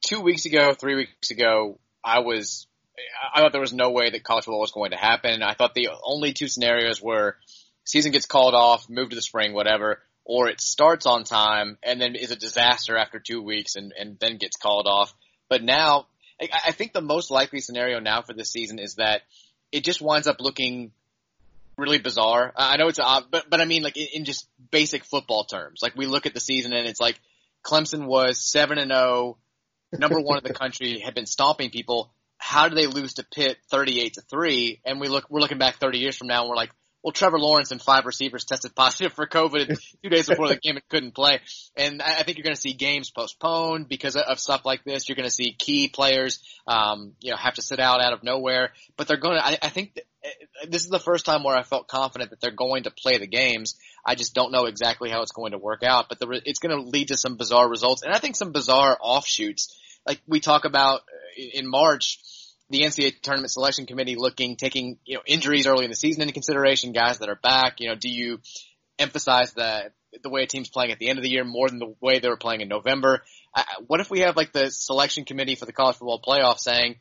two 0.00 0.20
weeks 0.20 0.44
ago, 0.46 0.74
three 0.74 0.94
weeks 0.94 1.30
ago, 1.30 1.78
I 2.04 2.20
was, 2.20 2.66
I 3.34 3.40
thought 3.40 3.52
there 3.52 3.60
was 3.60 3.72
no 3.72 3.90
way 3.90 4.10
that 4.10 4.24
college 4.24 4.44
football 4.44 4.60
was 4.60 4.72
going 4.72 4.90
to 4.90 4.96
happen. 4.96 5.42
I 5.42 5.54
thought 5.54 5.74
the 5.74 5.88
only 6.02 6.32
two 6.32 6.48
scenarios 6.48 7.00
were 7.00 7.36
season 7.84 8.12
gets 8.12 8.26
called 8.26 8.54
off, 8.54 8.88
move 8.88 9.10
to 9.10 9.16
the 9.16 9.22
spring, 9.22 9.54
whatever, 9.54 10.00
or 10.24 10.48
it 10.48 10.60
starts 10.60 11.06
on 11.06 11.24
time 11.24 11.78
and 11.82 12.00
then 12.00 12.14
is 12.14 12.30
a 12.30 12.36
disaster 12.36 12.96
after 12.96 13.18
two 13.18 13.42
weeks 13.42 13.74
and, 13.76 13.92
and 13.98 14.18
then 14.20 14.36
gets 14.36 14.56
called 14.56 14.86
off. 14.86 15.12
But 15.48 15.62
now, 15.62 16.06
I 16.40 16.72
think 16.72 16.92
the 16.92 17.00
most 17.00 17.30
likely 17.30 17.60
scenario 17.60 18.00
now 18.00 18.22
for 18.22 18.32
this 18.32 18.50
season 18.50 18.78
is 18.78 18.96
that 18.96 19.22
it 19.70 19.84
just 19.84 20.00
winds 20.00 20.26
up 20.26 20.40
looking 20.40 20.92
really 21.76 21.98
bizarre. 21.98 22.52
I 22.56 22.76
know 22.76 22.88
it's 22.88 22.98
odd, 22.98 23.24
but 23.30 23.48
but 23.48 23.60
I 23.60 23.64
mean 23.64 23.82
like 23.82 23.96
in, 23.96 24.08
in 24.14 24.24
just 24.24 24.46
basic 24.70 25.04
football 25.04 25.44
terms. 25.44 25.80
Like 25.82 25.96
we 25.96 26.06
look 26.06 26.26
at 26.26 26.34
the 26.34 26.40
season 26.40 26.72
and 26.72 26.86
it's 26.86 27.00
like 27.00 27.18
Clemson 27.64 28.06
was 28.06 28.40
seven 28.50 28.78
and 28.78 28.90
zero 28.90 29.00
oh 29.00 29.36
number 29.92 30.20
one 30.20 30.38
in 30.38 30.44
the 30.44 30.54
country, 30.54 31.00
had 31.00 31.14
been 31.14 31.26
stomping 31.26 31.70
people. 31.70 32.12
How 32.38 32.68
do 32.68 32.74
they 32.74 32.86
lose 32.86 33.14
to 33.14 33.24
Pitt 33.24 33.58
38 33.70 34.14
to 34.14 34.20
three? 34.22 34.80
And 34.84 35.00
we 35.00 35.08
look, 35.08 35.30
we're 35.30 35.40
looking 35.40 35.58
back 35.58 35.76
30 35.76 35.98
years 35.98 36.16
from 36.16 36.26
now 36.26 36.42
and 36.42 36.50
we're 36.50 36.56
like, 36.56 36.70
well, 37.02 37.12
Trevor 37.12 37.38
Lawrence 37.38 37.72
and 37.72 37.82
five 37.82 38.06
receivers 38.06 38.44
tested 38.44 38.76
positive 38.76 39.12
for 39.12 39.26
COVID 39.26 39.76
two 40.02 40.08
days 40.08 40.28
before 40.28 40.48
the 40.48 40.56
game 40.56 40.76
and 40.76 40.88
couldn't 40.88 41.14
play. 41.14 41.40
And 41.76 42.00
I 42.00 42.22
think 42.22 42.38
you're 42.38 42.44
going 42.44 42.54
to 42.54 42.60
see 42.60 42.74
games 42.74 43.10
postponed 43.10 43.88
because 43.88 44.14
of 44.14 44.38
stuff 44.38 44.64
like 44.64 44.84
this. 44.84 45.08
You're 45.08 45.16
going 45.16 45.28
to 45.28 45.34
see 45.34 45.52
key 45.52 45.88
players, 45.88 46.40
um, 46.66 47.14
you 47.20 47.32
know, 47.32 47.36
have 47.36 47.54
to 47.54 47.62
sit 47.62 47.80
out 47.80 48.00
out 48.00 48.12
of 48.12 48.22
nowhere. 48.22 48.70
But 48.96 49.08
they're 49.08 49.16
going 49.16 49.36
to. 49.36 49.44
I, 49.44 49.58
I 49.60 49.68
think 49.68 49.98
uh, 50.24 50.66
this 50.68 50.84
is 50.84 50.90
the 50.90 51.00
first 51.00 51.26
time 51.26 51.42
where 51.42 51.56
I 51.56 51.64
felt 51.64 51.88
confident 51.88 52.30
that 52.30 52.40
they're 52.40 52.52
going 52.52 52.84
to 52.84 52.92
play 52.92 53.18
the 53.18 53.26
games. 53.26 53.76
I 54.04 54.14
just 54.14 54.34
don't 54.34 54.52
know 54.52 54.64
exactly 54.64 55.10
how 55.10 55.22
it's 55.22 55.32
going 55.32 55.52
to 55.52 55.58
work 55.58 55.82
out, 55.82 56.08
but 56.08 56.18
the, 56.18 56.40
it's 56.44 56.58
going 56.58 56.76
to 56.76 56.88
lead 56.88 57.08
to 57.08 57.16
some 57.16 57.36
bizarre 57.36 57.68
results, 57.68 58.02
and 58.02 58.12
I 58.12 58.18
think 58.18 58.36
some 58.36 58.52
bizarre 58.52 58.96
offshoots. 59.00 59.78
Like 60.06 60.20
we 60.26 60.40
talk 60.40 60.64
about 60.64 61.00
uh, 61.00 61.42
in 61.54 61.68
March 61.68 62.18
the 62.70 62.82
NCAA 62.82 63.20
tournament 63.20 63.50
selection 63.50 63.86
committee 63.86 64.16
looking, 64.16 64.56
taking, 64.56 64.98
you 65.04 65.16
know, 65.16 65.22
injuries 65.26 65.66
early 65.66 65.84
in 65.84 65.90
the 65.90 65.96
season 65.96 66.22
into 66.22 66.32
consideration, 66.32 66.92
guys 66.92 67.18
that 67.18 67.28
are 67.28 67.38
back, 67.42 67.80
you 67.80 67.88
know, 67.88 67.94
do 67.94 68.08
you 68.08 68.40
emphasize 68.98 69.52
the, 69.52 69.92
the 70.22 70.30
way 70.30 70.42
a 70.42 70.46
team's 70.46 70.70
playing 70.70 70.90
at 70.90 70.98
the 70.98 71.08
end 71.08 71.18
of 71.18 71.22
the 71.22 71.30
year 71.30 71.44
more 71.44 71.68
than 71.68 71.78
the 71.78 71.94
way 72.00 72.18
they 72.18 72.28
were 72.28 72.36
playing 72.36 72.62
in 72.62 72.68
November? 72.68 73.22
What 73.86 74.00
if 74.00 74.10
we 74.10 74.20
have 74.20 74.36
like 74.36 74.52
the 74.52 74.70
selection 74.70 75.26
committee 75.26 75.54
for 75.54 75.66
the 75.66 75.72
college 75.72 75.96
football 75.96 76.22
playoff 76.26 76.58
saying, 76.58 76.96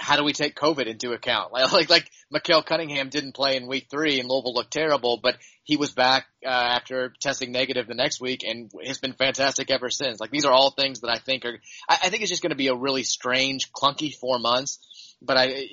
how 0.00 0.16
do 0.16 0.24
we 0.24 0.32
take 0.32 0.56
COVID 0.56 0.86
into 0.86 1.12
account? 1.12 1.52
Like, 1.52 1.72
like, 1.72 1.90
like 1.90 2.10
Malik 2.30 2.66
Cunningham 2.66 3.10
didn't 3.10 3.34
play 3.34 3.56
in 3.56 3.68
week 3.68 3.88
three 3.90 4.18
and 4.18 4.28
Louisville 4.28 4.54
looked 4.54 4.72
terrible, 4.72 5.20
but 5.22 5.36
he 5.62 5.76
was 5.76 5.90
back, 5.92 6.26
uh, 6.44 6.48
after 6.48 7.12
testing 7.20 7.52
negative 7.52 7.86
the 7.86 7.94
next 7.94 8.20
week 8.20 8.42
and 8.44 8.70
has 8.84 8.98
been 8.98 9.12
fantastic 9.12 9.70
ever 9.70 9.90
since. 9.90 10.18
Like, 10.20 10.30
these 10.30 10.44
are 10.44 10.52
all 10.52 10.70
things 10.70 11.00
that 11.00 11.10
I 11.10 11.18
think 11.18 11.44
are, 11.44 11.58
I, 11.88 11.98
I 12.04 12.08
think 12.08 12.22
it's 12.22 12.30
just 12.30 12.42
going 12.42 12.50
to 12.50 12.56
be 12.56 12.68
a 12.68 12.74
really 12.74 13.02
strange, 13.02 13.70
clunky 13.72 14.14
four 14.14 14.38
months 14.38 14.78
but 15.22 15.36
I, 15.36 15.66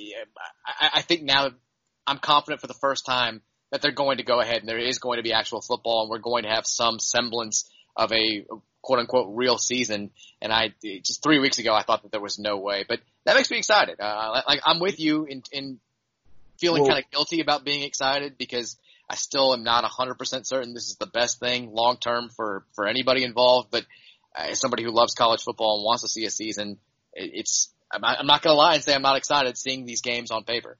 I, 0.65 0.89
I 0.95 1.01
think 1.01 1.23
now 1.23 1.49
I'm 2.05 2.19
confident 2.19 2.61
for 2.61 2.67
the 2.67 2.73
first 2.73 3.05
time 3.05 3.41
that 3.71 3.81
they're 3.81 3.91
going 3.91 4.17
to 4.17 4.23
go 4.23 4.39
ahead 4.39 4.59
and 4.59 4.67
there 4.67 4.79
is 4.79 4.99
going 4.99 5.17
to 5.17 5.23
be 5.23 5.33
actual 5.33 5.61
football 5.61 6.01
and 6.01 6.09
we're 6.09 6.19
going 6.19 6.43
to 6.43 6.49
have 6.49 6.65
some 6.65 6.99
semblance 6.99 7.69
of 7.95 8.11
a 8.11 8.45
quote 8.81 8.99
unquote 8.99 9.35
real 9.35 9.57
season. 9.57 10.11
And 10.41 10.51
I 10.51 10.73
just 10.81 11.23
three 11.23 11.39
weeks 11.39 11.59
ago 11.59 11.73
I 11.73 11.83
thought 11.83 12.03
that 12.03 12.11
there 12.11 12.21
was 12.21 12.39
no 12.39 12.57
way, 12.57 12.85
but 12.87 12.99
that 13.25 13.35
makes 13.35 13.51
me 13.51 13.57
excited. 13.57 13.99
Uh, 13.99 14.41
like 14.47 14.61
I'm 14.65 14.79
with 14.79 14.99
you 14.99 15.25
in, 15.25 15.43
in 15.51 15.79
feeling 16.59 16.83
well, 16.83 16.91
kind 16.91 17.03
of 17.03 17.11
guilty 17.11 17.41
about 17.41 17.63
being 17.63 17.83
excited 17.83 18.37
because 18.37 18.77
I 19.09 19.15
still 19.15 19.53
am 19.53 19.63
not 19.63 19.83
100% 19.83 20.45
certain 20.45 20.73
this 20.73 20.87
is 20.87 20.97
the 20.97 21.07
best 21.07 21.39
thing 21.39 21.71
long 21.71 21.97
term 21.97 22.29
for, 22.29 22.65
for 22.73 22.87
anybody 22.87 23.23
involved. 23.23 23.69
But 23.71 23.85
as 24.35 24.59
somebody 24.59 24.83
who 24.83 24.91
loves 24.91 25.13
college 25.13 25.41
football 25.41 25.77
and 25.77 25.85
wants 25.85 26.03
to 26.03 26.09
see 26.09 26.25
a 26.25 26.29
season, 26.29 26.77
it's, 27.13 27.69
I'm 27.91 28.01
not, 28.01 28.19
I'm 28.19 28.27
not 28.27 28.41
going 28.41 28.53
to 28.53 28.57
lie 28.57 28.75
and 28.75 28.83
say 28.83 28.93
I'm 28.93 29.01
not 29.01 29.17
excited 29.17 29.57
seeing 29.57 29.85
these 29.85 30.01
games 30.01 30.31
on 30.31 30.43
paper. 30.43 30.77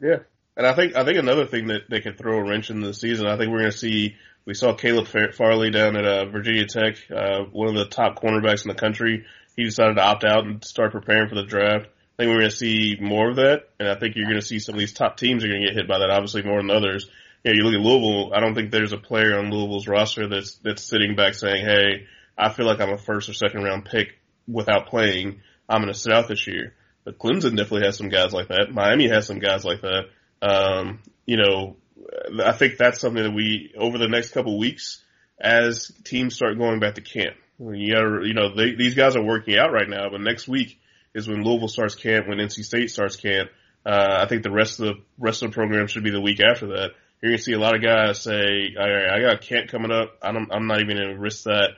Yeah. 0.00 0.18
And 0.58 0.66
I 0.66 0.74
think, 0.74 0.96
I 0.96 1.04
think 1.04 1.18
another 1.18 1.46
thing 1.46 1.68
that 1.68 1.88
they 1.88 2.00
could 2.00 2.18
throw 2.18 2.38
a 2.38 2.42
wrench 2.42 2.68
in 2.68 2.80
the 2.80 2.92
season, 2.92 3.28
I 3.28 3.36
think 3.38 3.52
we're 3.52 3.60
going 3.60 3.70
to 3.70 3.78
see, 3.78 4.16
we 4.44 4.54
saw 4.54 4.74
Caleb 4.74 5.06
Farley 5.32 5.70
down 5.70 5.96
at 5.96 6.04
uh, 6.04 6.24
Virginia 6.26 6.66
Tech, 6.66 6.96
uh, 7.14 7.44
one 7.52 7.68
of 7.68 7.76
the 7.76 7.86
top 7.86 8.20
cornerbacks 8.20 8.64
in 8.64 8.68
the 8.68 8.74
country. 8.74 9.24
He 9.56 9.62
decided 9.62 9.94
to 9.94 10.02
opt 10.02 10.24
out 10.24 10.44
and 10.44 10.64
start 10.64 10.90
preparing 10.90 11.28
for 11.28 11.36
the 11.36 11.44
draft. 11.44 11.86
I 11.86 12.22
think 12.24 12.30
we're 12.30 12.40
going 12.40 12.50
to 12.50 12.56
see 12.56 12.96
more 13.00 13.30
of 13.30 13.36
that, 13.36 13.68
and 13.78 13.88
I 13.88 13.94
think 13.94 14.16
you're 14.16 14.26
going 14.26 14.40
to 14.40 14.44
see 14.44 14.58
some 14.58 14.74
of 14.74 14.80
these 14.80 14.92
top 14.92 15.16
teams 15.16 15.44
are 15.44 15.48
going 15.48 15.60
to 15.60 15.68
get 15.68 15.76
hit 15.76 15.86
by 15.86 16.00
that, 16.00 16.10
obviously 16.10 16.42
more 16.42 16.60
than 16.60 16.72
others. 16.72 17.08
You 17.44 17.52
know, 17.52 17.56
you 17.56 17.62
look 17.62 17.74
at 17.74 17.86
Louisville, 17.86 18.34
I 18.34 18.40
don't 18.40 18.56
think 18.56 18.72
there's 18.72 18.92
a 18.92 18.98
player 18.98 19.38
on 19.38 19.52
Louisville's 19.52 19.86
roster 19.86 20.26
that's, 20.26 20.56
that's 20.64 20.82
sitting 20.82 21.14
back 21.14 21.34
saying, 21.34 21.64
hey, 21.64 22.08
I 22.36 22.48
feel 22.48 22.66
like 22.66 22.80
I'm 22.80 22.90
a 22.90 22.98
first 22.98 23.28
or 23.28 23.32
second 23.32 23.62
round 23.62 23.84
pick 23.84 24.18
without 24.48 24.88
playing. 24.88 25.40
I'm 25.68 25.82
going 25.82 25.92
to 25.92 25.98
sit 25.98 26.12
out 26.12 26.26
this 26.26 26.48
year. 26.48 26.74
But 27.04 27.20
Clemson 27.20 27.56
definitely 27.56 27.86
has 27.86 27.96
some 27.96 28.08
guys 28.08 28.32
like 28.32 28.48
that. 28.48 28.72
Miami 28.72 29.08
has 29.08 29.24
some 29.24 29.38
guys 29.38 29.64
like 29.64 29.82
that. 29.82 30.06
Um, 30.42 31.00
you 31.26 31.36
know, 31.36 31.76
I 32.44 32.52
think 32.52 32.76
that's 32.78 33.00
something 33.00 33.22
that 33.22 33.34
we, 33.34 33.72
over 33.76 33.98
the 33.98 34.08
next 34.08 34.32
couple 34.32 34.54
of 34.54 34.58
weeks, 34.58 35.02
as 35.40 35.92
teams 36.04 36.34
start 36.34 36.58
going 36.58 36.80
back 36.80 36.94
to 36.94 37.00
camp, 37.00 37.36
you 37.58 37.94
gotta, 37.94 38.26
you 38.26 38.34
know, 38.34 38.54
they, 38.54 38.74
these 38.74 38.94
guys 38.94 39.16
are 39.16 39.22
working 39.22 39.58
out 39.58 39.72
right 39.72 39.88
now, 39.88 40.08
but 40.10 40.20
next 40.20 40.48
week 40.48 40.78
is 41.14 41.28
when 41.28 41.42
Louisville 41.42 41.68
starts 41.68 41.94
camp, 41.94 42.28
when 42.28 42.38
NC 42.38 42.64
State 42.64 42.90
starts 42.90 43.16
camp. 43.16 43.50
Uh, 43.84 44.18
I 44.22 44.26
think 44.26 44.42
the 44.42 44.50
rest 44.50 44.80
of 44.80 44.86
the 44.86 44.94
rest 45.18 45.42
of 45.42 45.50
the 45.50 45.54
program 45.54 45.86
should 45.86 46.04
be 46.04 46.10
the 46.10 46.20
week 46.20 46.40
after 46.40 46.68
that. 46.68 46.90
You're 47.20 47.32
gonna 47.32 47.42
see 47.42 47.52
a 47.52 47.58
lot 47.58 47.74
of 47.74 47.82
guys 47.82 48.20
say, 48.20 48.74
"All 48.78 48.88
right, 48.88 49.10
I 49.10 49.20
got 49.20 49.40
camp 49.40 49.68
coming 49.70 49.90
up. 49.90 50.18
I'm, 50.20 50.48
I'm 50.50 50.66
not 50.66 50.80
even 50.80 50.96
gonna 50.96 51.18
risk 51.18 51.44
that." 51.44 51.70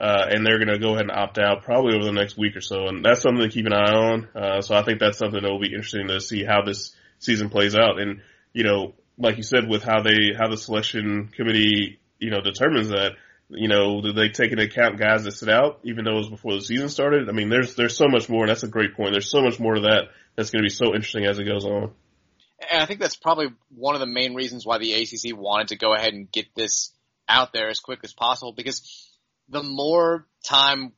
uh, 0.00 0.26
and 0.30 0.46
they're 0.46 0.58
to 0.58 0.78
go 0.78 0.90
ahead 0.90 1.02
and 1.02 1.10
opt 1.10 1.38
out 1.38 1.62
probably 1.62 1.94
over 1.94 2.04
the 2.04 2.12
next 2.12 2.38
week 2.38 2.56
or 2.56 2.60
so. 2.60 2.86
And 2.86 3.04
that's 3.04 3.20
something 3.20 3.42
to 3.42 3.52
keep 3.52 3.66
an 3.66 3.72
eye 3.72 3.92
on. 3.92 4.28
Uh, 4.34 4.60
so 4.60 4.76
I 4.76 4.82
think 4.82 5.00
that's 5.00 5.18
something 5.18 5.42
that 5.42 5.50
will 5.50 5.60
be 5.60 5.74
interesting 5.74 6.08
to 6.08 6.20
see 6.20 6.44
how 6.44 6.62
this 6.62 6.94
season 7.18 7.50
plays 7.50 7.74
out. 7.74 8.00
And, 8.00 8.20
you 8.52 8.64
know, 8.64 8.94
like 9.18 9.36
you 9.36 9.42
said, 9.42 9.68
with 9.68 9.82
how 9.82 10.02
they, 10.02 10.32
how 10.36 10.48
the 10.48 10.56
selection 10.56 11.28
committee, 11.28 11.98
you 12.18 12.30
know, 12.30 12.40
determines 12.40 12.88
that, 12.88 13.12
you 13.48 13.68
know, 13.68 14.00
do 14.02 14.12
they 14.12 14.28
take 14.28 14.52
into 14.52 14.64
account 14.64 14.98
guys 14.98 15.24
that 15.24 15.32
sit 15.32 15.48
out, 15.48 15.80
even 15.82 16.04
though 16.04 16.12
it 16.12 16.18
was 16.18 16.28
before 16.28 16.54
the 16.54 16.60
season 16.60 16.88
started? 16.88 17.28
I 17.28 17.32
mean, 17.32 17.48
there's, 17.48 17.74
there's 17.74 17.96
so 17.96 18.08
much 18.08 18.28
more, 18.28 18.42
and 18.42 18.50
that's 18.50 18.62
a 18.62 18.68
great 18.68 18.94
point. 18.94 19.12
There's 19.12 19.30
so 19.30 19.42
much 19.42 19.58
more 19.58 19.74
to 19.74 19.80
that 19.82 20.08
that's 20.36 20.50
going 20.50 20.62
to 20.62 20.66
be 20.66 20.74
so 20.74 20.86
interesting 20.94 21.24
as 21.24 21.38
it 21.38 21.44
goes 21.44 21.64
on. 21.64 21.92
And 22.70 22.82
I 22.82 22.86
think 22.86 23.00
that's 23.00 23.16
probably 23.16 23.48
one 23.74 23.94
of 23.94 24.00
the 24.00 24.06
main 24.06 24.34
reasons 24.34 24.66
why 24.66 24.78
the 24.78 24.92
ACC 24.92 25.36
wanted 25.36 25.68
to 25.68 25.76
go 25.76 25.94
ahead 25.94 26.12
and 26.12 26.30
get 26.30 26.46
this 26.54 26.92
out 27.28 27.52
there 27.52 27.68
as 27.68 27.80
quick 27.80 28.00
as 28.04 28.12
possible 28.12 28.52
because 28.52 29.08
the 29.48 29.62
more 29.62 30.26
time 30.44 30.92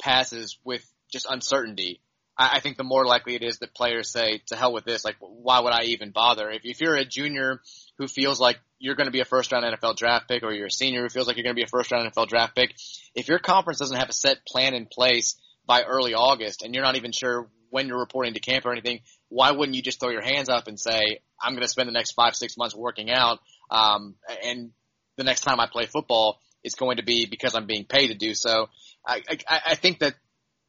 passes 0.00 0.58
with 0.64 0.84
just 1.10 1.26
uncertainty, 1.28 2.00
I, 2.36 2.56
I 2.56 2.60
think 2.60 2.76
the 2.76 2.84
more 2.84 3.06
likely 3.06 3.34
it 3.34 3.42
is 3.42 3.58
that 3.58 3.74
players 3.74 4.10
say, 4.10 4.42
to 4.46 4.56
hell 4.56 4.72
with 4.72 4.84
this, 4.84 5.04
like, 5.04 5.16
why 5.20 5.60
would 5.60 5.72
I 5.72 5.84
even 5.84 6.10
bother? 6.10 6.50
If, 6.50 6.62
if 6.64 6.80
you're 6.80 6.96
a 6.96 7.04
junior 7.04 7.60
who 7.98 8.06
feels 8.06 8.40
like 8.40 8.58
you're 8.78 8.94
going 8.94 9.06
to 9.06 9.12
be 9.12 9.20
a 9.20 9.24
first 9.24 9.52
round 9.52 9.64
NFL 9.64 9.96
draft 9.96 10.28
pick 10.28 10.42
or 10.42 10.52
you're 10.52 10.66
a 10.66 10.70
senior 10.70 11.02
who 11.02 11.08
feels 11.08 11.26
like 11.26 11.36
you're 11.36 11.44
going 11.44 11.54
to 11.54 11.60
be 11.60 11.64
a 11.64 11.68
first 11.68 11.90
round 11.90 12.10
NFL 12.12 12.28
draft 12.28 12.54
pick, 12.54 12.74
if 13.14 13.28
your 13.28 13.38
conference 13.38 13.78
doesn't 13.78 13.96
have 13.96 14.08
a 14.08 14.14
set 14.14 14.44
plan 14.46 14.74
in 14.74 14.86
place 14.86 15.36
by 15.66 15.82
early 15.82 16.14
August 16.14 16.62
and 16.62 16.74
you're 16.74 16.84
not 16.84 16.96
even 16.96 17.12
sure 17.12 17.48
when 17.70 17.88
you're 17.88 17.98
reporting 17.98 18.34
to 18.34 18.40
camp 18.40 18.64
or 18.64 18.72
anything, 18.72 19.00
why 19.28 19.50
wouldn't 19.50 19.74
you 19.74 19.82
just 19.82 20.00
throw 20.00 20.10
your 20.10 20.22
hands 20.22 20.48
up 20.48 20.68
and 20.68 20.78
say, 20.78 21.20
I'm 21.42 21.52
going 21.52 21.62
to 21.62 21.68
spend 21.68 21.88
the 21.88 21.92
next 21.92 22.12
five, 22.12 22.34
six 22.34 22.56
months 22.56 22.74
working 22.74 23.10
out, 23.10 23.40
um, 23.70 24.14
and 24.44 24.70
the 25.16 25.24
next 25.24 25.40
time 25.40 25.60
I 25.60 25.66
play 25.66 25.86
football, 25.86 26.38
it's 26.62 26.74
going 26.74 26.98
to 26.98 27.02
be 27.02 27.26
because 27.26 27.54
I'm 27.54 27.66
being 27.66 27.84
paid 27.84 28.08
to 28.08 28.14
do 28.14 28.34
so. 28.34 28.68
I, 29.06 29.22
I, 29.48 29.60
I 29.68 29.74
think 29.74 30.00
that 30.00 30.14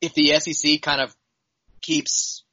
if 0.01 0.13
the 0.13 0.39
SEC 0.39 0.81
kind 0.81 1.01
of 1.01 1.15
keeps 1.87 2.43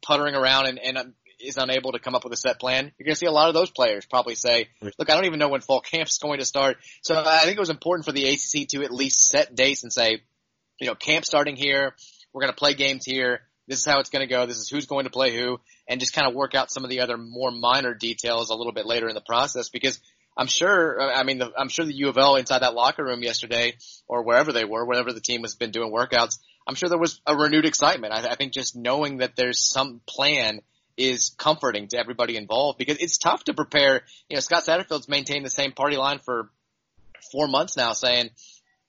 puttering 0.00 0.34
around 0.34 0.66
and, 0.66 0.78
and 0.78 0.98
uh, 0.98 1.04
is 1.38 1.58
unable 1.58 1.92
to 1.92 1.98
come 1.98 2.14
up 2.14 2.24
with 2.24 2.32
a 2.32 2.36
set 2.36 2.58
plan, 2.58 2.92
you're 2.98 3.04
going 3.04 3.14
to 3.14 3.18
see 3.18 3.26
a 3.26 3.32
lot 3.32 3.48
of 3.48 3.54
those 3.54 3.70
players 3.70 4.06
probably 4.06 4.34
say, 4.34 4.68
look, 4.80 5.10
I 5.10 5.14
don't 5.14 5.26
even 5.26 5.38
know 5.38 5.48
when 5.48 5.60
fall 5.60 5.80
camp's 5.80 6.18
going 6.22 6.38
to 6.38 6.44
start. 6.44 6.78
So 7.02 7.14
I 7.14 7.40
think 7.40 7.56
it 7.56 7.60
was 7.60 7.70
important 7.70 8.06
for 8.06 8.12
the 8.12 8.26
ACC 8.28 8.68
to 8.68 8.82
at 8.82 8.92
least 8.92 9.26
set 9.26 9.54
dates 9.54 9.82
and 9.82 9.92
say, 9.92 10.22
you 10.80 10.86
know, 10.86 10.94
camp 10.94 11.24
starting 11.24 11.56
here. 11.56 11.94
We're 12.32 12.40
going 12.40 12.52
to 12.52 12.58
play 12.58 12.74
games 12.74 13.04
here. 13.04 13.42
This 13.68 13.80
is 13.80 13.84
how 13.84 14.00
it's 14.00 14.10
going 14.10 14.26
to 14.26 14.32
go. 14.32 14.46
This 14.46 14.56
is 14.56 14.68
who's 14.68 14.86
going 14.86 15.04
to 15.04 15.10
play 15.10 15.36
who 15.36 15.58
and 15.86 16.00
just 16.00 16.14
kind 16.14 16.26
of 16.26 16.34
work 16.34 16.54
out 16.54 16.70
some 16.70 16.84
of 16.84 16.90
the 16.90 17.00
other 17.00 17.16
more 17.16 17.50
minor 17.50 17.94
details 17.94 18.50
a 18.50 18.54
little 18.54 18.72
bit 18.72 18.86
later 18.86 19.08
in 19.08 19.14
the 19.14 19.20
process 19.20 19.68
because 19.68 20.00
I'm 20.36 20.46
sure. 20.46 21.00
Uh, 21.00 21.14
I 21.14 21.24
mean, 21.24 21.38
the, 21.38 21.52
I'm 21.56 21.68
sure 21.68 21.84
the 21.84 21.94
U 21.94 22.08
of 22.08 22.16
L 22.16 22.36
inside 22.36 22.60
that 22.60 22.74
locker 22.74 23.04
room 23.04 23.22
yesterday, 23.22 23.74
or 24.08 24.22
wherever 24.22 24.52
they 24.52 24.64
were, 24.64 24.84
wherever 24.84 25.12
the 25.12 25.20
team 25.20 25.42
has 25.42 25.54
been 25.54 25.70
doing 25.70 25.92
workouts. 25.92 26.38
I'm 26.66 26.74
sure 26.74 26.88
there 26.88 26.98
was 26.98 27.20
a 27.26 27.36
renewed 27.36 27.66
excitement. 27.66 28.12
I, 28.12 28.30
I 28.30 28.34
think 28.36 28.52
just 28.52 28.76
knowing 28.76 29.18
that 29.18 29.36
there's 29.36 29.60
some 29.60 30.00
plan 30.06 30.60
is 30.96 31.34
comforting 31.38 31.88
to 31.88 31.98
everybody 31.98 32.36
involved 32.36 32.78
because 32.78 32.98
it's 32.98 33.18
tough 33.18 33.44
to 33.44 33.54
prepare. 33.54 34.02
You 34.28 34.36
know, 34.36 34.40
Scott 34.40 34.64
Satterfield's 34.64 35.08
maintained 35.08 35.44
the 35.44 35.50
same 35.50 35.72
party 35.72 35.96
line 35.96 36.18
for 36.18 36.50
four 37.30 37.48
months 37.48 37.76
now, 37.76 37.92
saying 37.92 38.30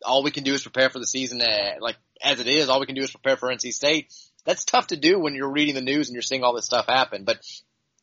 all 0.06 0.24
we 0.24 0.32
can 0.32 0.44
do 0.44 0.54
is 0.54 0.62
prepare 0.62 0.90
for 0.90 1.00
the 1.00 1.08
season. 1.08 1.42
Uh, 1.42 1.76
like 1.80 1.96
as 2.22 2.40
it 2.40 2.48
is, 2.48 2.70
all 2.70 2.80
we 2.80 2.86
can 2.86 2.96
do 2.96 3.04
is 3.04 3.12
prepare 3.12 3.38
for 3.38 3.50
NC 3.50 3.74
State. 3.74 4.14
That's 4.46 4.66
tough 4.66 4.88
to 4.88 4.98
do 4.98 5.20
when 5.20 5.36
you're 5.36 5.52
reading 5.52 5.76
the 5.76 5.82
news 5.82 6.10
and 6.10 6.16
you're 6.16 6.22
seeing 6.22 6.44
all 6.44 6.54
this 6.54 6.66
stuff 6.66 6.88
happen. 6.88 7.24
But 7.24 7.38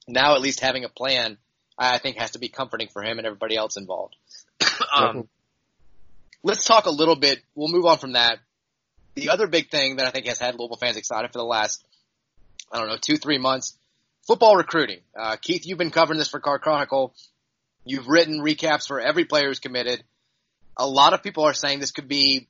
now 0.09 0.35
at 0.35 0.41
least 0.41 0.61
having 0.61 0.85
a 0.85 0.89
plan 0.89 1.37
I 1.81 1.99
think 1.99 2.19
has 2.19 2.33
to 2.33 2.39
be 2.39 2.49
comforting 2.49 2.89
for 2.89 3.03
him 3.03 3.19
and 3.19 3.27
everybody 3.27 3.57
else 3.57 3.77
involved. 3.79 4.15
um, 4.95 5.29
let's 6.43 6.65
talk 6.65 6.85
a 6.85 6.91
little 6.91 7.17
bit. 7.17 7.41
We'll 7.55 7.73
move 7.73 7.87
on 7.87 7.99
from 7.99 8.13
that. 8.13 8.39
The 9.15 9.31
other 9.31 9.47
big 9.47 9.71
thing 9.71 9.97
that 9.97 10.07
I 10.07 10.11
think 10.11 10.27
has 10.27 10.39
had 10.39 10.55
Louisville 10.55 10.77
fans 10.77 10.97
excited 10.97 11.33
for 11.33 11.39
the 11.39 11.45
last, 11.45 11.85
I 12.73 12.79
don't 12.79 12.89
know, 12.89 12.97
two, 13.01 13.17
three 13.17 13.39
months, 13.39 13.77
football 14.27 14.57
recruiting. 14.57 15.01
Uh, 15.19 15.37
Keith, 15.41 15.67
you've 15.67 15.79
been 15.79 15.91
covering 15.91 16.19
this 16.19 16.29
for 16.29 16.41
Card 16.41 16.61
Chronicle. 16.61 17.15
You've 17.85 18.09
written 18.09 18.41
recaps 18.41 18.87
for 18.87 19.01
every 19.01 19.25
player 19.25 19.47
who's 19.49 19.59
committed. 19.59 20.03
A 20.77 20.87
lot 20.87 21.13
of 21.13 21.23
people 21.23 21.45
are 21.45 21.55
saying 21.55 21.81
this 21.81 21.91
could 21.91 22.09
be 22.09 22.49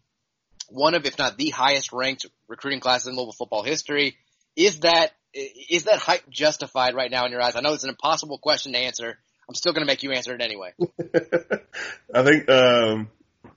one 0.69 0.95
of, 0.95 1.07
if 1.07 1.19
not 1.19 1.37
the 1.37 1.51
highest 1.51 1.93
ranked 1.93 2.27
recruiting 2.49 2.81
classes 2.81 3.09
in 3.09 3.15
Louisville 3.15 3.33
football 3.33 3.63
history. 3.63 4.17
Is 4.57 4.81
that 4.81 5.13
is 5.33 5.85
that 5.85 5.99
hype 5.99 6.29
justified 6.29 6.95
right 6.95 7.11
now 7.11 7.25
in 7.25 7.33
your 7.33 7.41
eyes? 7.41 7.55
I 7.55 7.61
know 7.61 7.73
it's 7.73 7.85
an 7.85 7.91
impossible 7.91 8.39
question 8.39 8.73
to 8.73 8.79
answer. 8.79 9.17
I'm 9.49 9.55
still 9.55 9.73
going 9.73 9.83
to 9.83 9.87
make 9.87 10.03
you 10.03 10.13
answer 10.13 10.35
it 10.35 10.41
anyway. 10.41 10.73
I 12.15 12.23
think 12.23 12.49
um, 12.49 13.09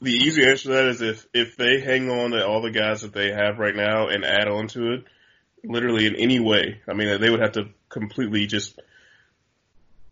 the 0.03 0.11
easy 0.11 0.45
answer 0.45 0.63
to 0.63 0.69
that 0.69 0.85
is 0.85 1.01
if 1.01 1.25
if 1.33 1.57
they 1.57 1.79
hang 1.79 2.09
on 2.09 2.31
to 2.31 2.45
all 2.45 2.61
the 2.61 2.71
guys 2.71 3.01
that 3.01 3.13
they 3.13 3.31
have 3.31 3.57
right 3.57 3.75
now 3.75 4.09
and 4.09 4.25
add 4.25 4.47
on 4.47 4.67
to 4.69 4.93
it, 4.93 5.05
literally 5.63 6.05
in 6.05 6.15
any 6.15 6.39
way. 6.39 6.81
I 6.87 6.93
mean, 6.93 7.19
they 7.19 7.29
would 7.29 7.41
have 7.41 7.53
to 7.53 7.69
completely 7.89 8.45
just 8.47 8.79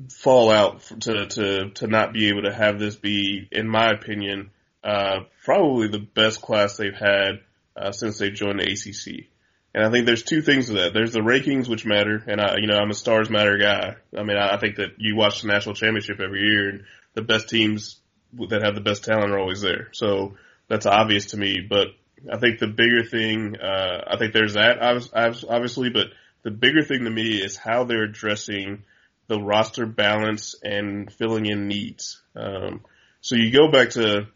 fall 0.10 0.50
out 0.50 0.82
to 1.02 1.28
to 1.28 1.70
to 1.72 1.88
not 1.88 2.14
be 2.14 2.30
able 2.30 2.44
to 2.44 2.54
have 2.54 2.80
this 2.80 2.96
be, 2.96 3.48
in 3.52 3.68
my 3.68 3.92
opinion, 3.92 4.52
uh, 4.84 5.22
probably 5.44 5.88
the 5.88 6.00
best 6.00 6.42
class 6.42 6.78
they've 6.78 6.94
had 6.94 7.42
uh, 7.76 7.92
since 7.92 8.18
they 8.18 8.32
joined 8.32 8.60
the 8.60 8.72
ACC. 8.72 9.28
And 9.74 9.86
I 9.86 9.90
think 9.90 10.06
there's 10.06 10.24
two 10.24 10.42
things 10.42 10.68
to 10.68 10.74
that. 10.74 10.94
There's 10.94 11.14
the 11.14 11.20
rankings, 11.20 11.70
which 11.70 11.86
matter, 11.86 12.22
and 12.28 12.42
I, 12.42 12.58
you 12.58 12.68
know, 12.68 12.78
I'm 12.78 12.90
a 12.90 12.94
stars 12.94 13.30
matter 13.30 13.58
guy. 13.58 13.96
I 14.18 14.24
mean, 14.24 14.36
I, 14.36 14.56
I 14.56 14.58
think 14.58 14.78
that 14.78 14.96
you 14.98 15.16
watch 15.16 15.42
the 15.42 15.48
national 15.48 15.76
championship 15.76 16.20
every 16.20 16.42
year, 16.42 16.70
and 16.70 16.84
the 17.14 17.22
best 17.22 17.48
teams 17.48 18.01
that 18.50 18.64
have 18.64 18.76
the 18.76 18.82
best 18.82 19.04
talent 19.04 19.32
are 19.32 19.40
always 19.40 19.62
there. 19.62 19.90
So 19.94 20.36
that's 20.68 20.86
obvious 20.86 21.28
to 21.28 21.38
me. 21.38 21.60
But 21.68 21.88
I 22.32 22.38
think 22.38 22.60
the 22.60 22.68
bigger 22.68 23.04
thing, 23.04 23.58
uh, 23.58 24.04
I 24.08 24.18
think 24.18 24.34
there's 24.34 24.54
that 24.54 24.80
obviously, 24.82 25.90
but 25.90 26.08
the 26.44 26.52
bigger 26.52 26.84
thing 26.84 27.04
to 27.04 27.10
me 27.10 27.42
is 27.42 27.58
how 27.58 27.84
they're 27.84 28.04
addressing 28.04 28.84
the 29.28 29.40
roster 29.40 29.86
balance 29.86 30.56
and 30.64 31.12
filling 31.14 31.46
in 31.46 31.68
needs. 31.68 32.22
Um, 32.36 32.82
so 33.22 33.36
you 33.36 33.52
go 33.52 33.72
back 33.72 33.92
to, 33.92 34.28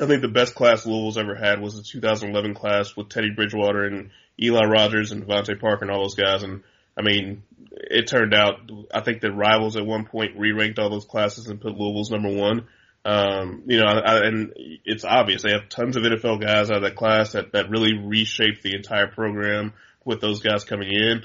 I 0.00 0.06
think 0.06 0.22
the 0.22 0.28
best 0.28 0.54
class 0.54 0.86
Louisville's 0.86 1.18
ever 1.18 1.34
had 1.34 1.60
was 1.60 1.76
the 1.76 1.82
2011 1.82 2.54
class 2.54 2.96
with 2.96 3.08
Teddy 3.08 3.30
Bridgewater 3.30 3.84
and 3.84 4.10
Eli 4.40 4.64
Rogers 4.64 5.12
and 5.12 5.24
DeVante 5.24 5.60
Parker 5.60 5.84
and 5.84 5.90
all 5.90 6.02
those 6.02 6.14
guys. 6.14 6.42
And 6.42 6.62
I 6.96 7.02
mean, 7.02 7.42
it 7.70 8.06
turned 8.08 8.34
out, 8.34 8.70
I 8.92 9.00
think 9.00 9.20
the 9.20 9.32
rivals 9.32 9.76
at 9.76 9.86
one 9.86 10.04
point 10.04 10.38
re-ranked 10.38 10.78
all 10.78 10.90
those 10.90 11.04
classes 11.04 11.48
and 11.48 11.60
put 11.60 11.76
Louisville's 11.76 12.10
number 12.10 12.34
one. 12.34 12.66
Um, 13.08 13.62
you 13.64 13.78
know, 13.78 13.86
I, 13.86 14.26
and 14.26 14.52
it's 14.84 15.02
obvious 15.02 15.40
they 15.40 15.52
have 15.52 15.70
tons 15.70 15.96
of 15.96 16.02
NFL 16.02 16.42
guys 16.42 16.70
out 16.70 16.76
of 16.76 16.82
that 16.82 16.94
class 16.94 17.32
that, 17.32 17.52
that 17.52 17.70
really 17.70 17.94
reshaped 17.96 18.62
the 18.62 18.74
entire 18.74 19.06
program 19.06 19.72
with 20.04 20.20
those 20.20 20.42
guys 20.42 20.64
coming 20.64 20.90
in. 20.92 21.24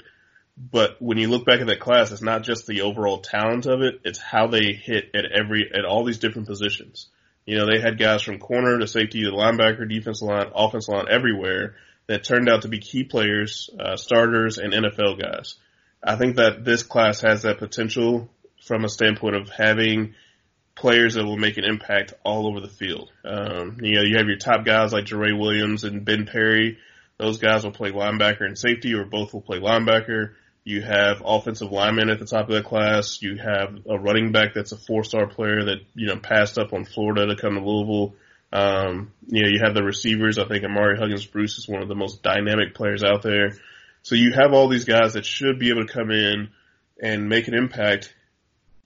But 0.56 0.96
when 1.02 1.18
you 1.18 1.28
look 1.28 1.44
back 1.44 1.60
at 1.60 1.66
that 1.66 1.80
class, 1.80 2.10
it's 2.10 2.22
not 2.22 2.42
just 2.42 2.66
the 2.66 2.80
overall 2.80 3.18
talent 3.18 3.66
of 3.66 3.82
it; 3.82 4.00
it's 4.02 4.18
how 4.18 4.46
they 4.46 4.72
hit 4.72 5.10
at 5.14 5.30
every 5.30 5.70
at 5.74 5.84
all 5.84 6.04
these 6.04 6.20
different 6.20 6.48
positions. 6.48 7.08
You 7.44 7.58
know, 7.58 7.66
they 7.66 7.80
had 7.80 7.98
guys 7.98 8.22
from 8.22 8.38
corner 8.38 8.78
to 8.78 8.86
safety 8.86 9.22
to 9.24 9.32
linebacker, 9.32 9.86
defensive 9.86 10.26
line, 10.26 10.52
offensive 10.54 10.94
line, 10.94 11.06
everywhere 11.10 11.74
that 12.06 12.24
turned 12.24 12.48
out 12.48 12.62
to 12.62 12.68
be 12.68 12.78
key 12.78 13.04
players, 13.04 13.68
uh, 13.78 13.96
starters, 13.96 14.56
and 14.56 14.72
NFL 14.72 15.20
guys. 15.20 15.56
I 16.02 16.16
think 16.16 16.36
that 16.36 16.64
this 16.64 16.82
class 16.82 17.20
has 17.20 17.42
that 17.42 17.58
potential 17.58 18.30
from 18.64 18.84
a 18.84 18.88
standpoint 18.88 19.36
of 19.36 19.50
having 19.50 20.14
players 20.74 21.14
that 21.14 21.24
will 21.24 21.36
make 21.36 21.56
an 21.56 21.64
impact 21.64 22.14
all 22.24 22.46
over 22.48 22.60
the 22.60 22.68
field. 22.68 23.10
Um, 23.24 23.78
you 23.80 23.94
know, 23.96 24.02
you 24.02 24.16
have 24.16 24.26
your 24.26 24.38
top 24.38 24.64
guys 24.64 24.92
like 24.92 25.04
Jerray 25.04 25.38
Williams 25.38 25.84
and 25.84 26.04
Ben 26.04 26.26
Perry. 26.26 26.78
Those 27.18 27.38
guys 27.38 27.64
will 27.64 27.72
play 27.72 27.92
linebacker 27.92 28.44
and 28.44 28.58
safety, 28.58 28.94
or 28.94 29.04
both 29.04 29.32
will 29.32 29.40
play 29.40 29.60
linebacker. 29.60 30.32
You 30.64 30.82
have 30.82 31.22
offensive 31.24 31.70
linemen 31.70 32.08
at 32.08 32.18
the 32.18 32.24
top 32.24 32.48
of 32.48 32.54
that 32.54 32.64
class. 32.64 33.20
You 33.22 33.36
have 33.36 33.78
a 33.88 33.98
running 33.98 34.32
back 34.32 34.54
that's 34.54 34.72
a 34.72 34.78
four-star 34.78 35.26
player 35.28 35.64
that 35.66 35.78
you 35.94 36.06
know 36.06 36.16
passed 36.16 36.58
up 36.58 36.72
on 36.72 36.84
Florida 36.84 37.26
to 37.26 37.36
come 37.36 37.54
to 37.54 37.60
Louisville. 37.60 38.16
Um, 38.52 39.12
you 39.26 39.42
know, 39.42 39.48
you 39.48 39.60
have 39.62 39.74
the 39.74 39.82
receivers. 39.82 40.38
I 40.38 40.46
think 40.46 40.64
Ahmari 40.64 40.98
Huggins 40.98 41.26
Bruce 41.26 41.58
is 41.58 41.68
one 41.68 41.82
of 41.82 41.88
the 41.88 41.94
most 41.94 42.22
dynamic 42.22 42.74
players 42.74 43.02
out 43.04 43.22
there. 43.22 43.52
So 44.02 44.14
you 44.14 44.32
have 44.32 44.52
all 44.52 44.68
these 44.68 44.84
guys 44.84 45.14
that 45.14 45.24
should 45.24 45.58
be 45.58 45.70
able 45.70 45.86
to 45.86 45.92
come 45.92 46.10
in 46.10 46.50
and 47.00 47.28
make 47.28 47.48
an 47.48 47.54
impact 47.54 48.14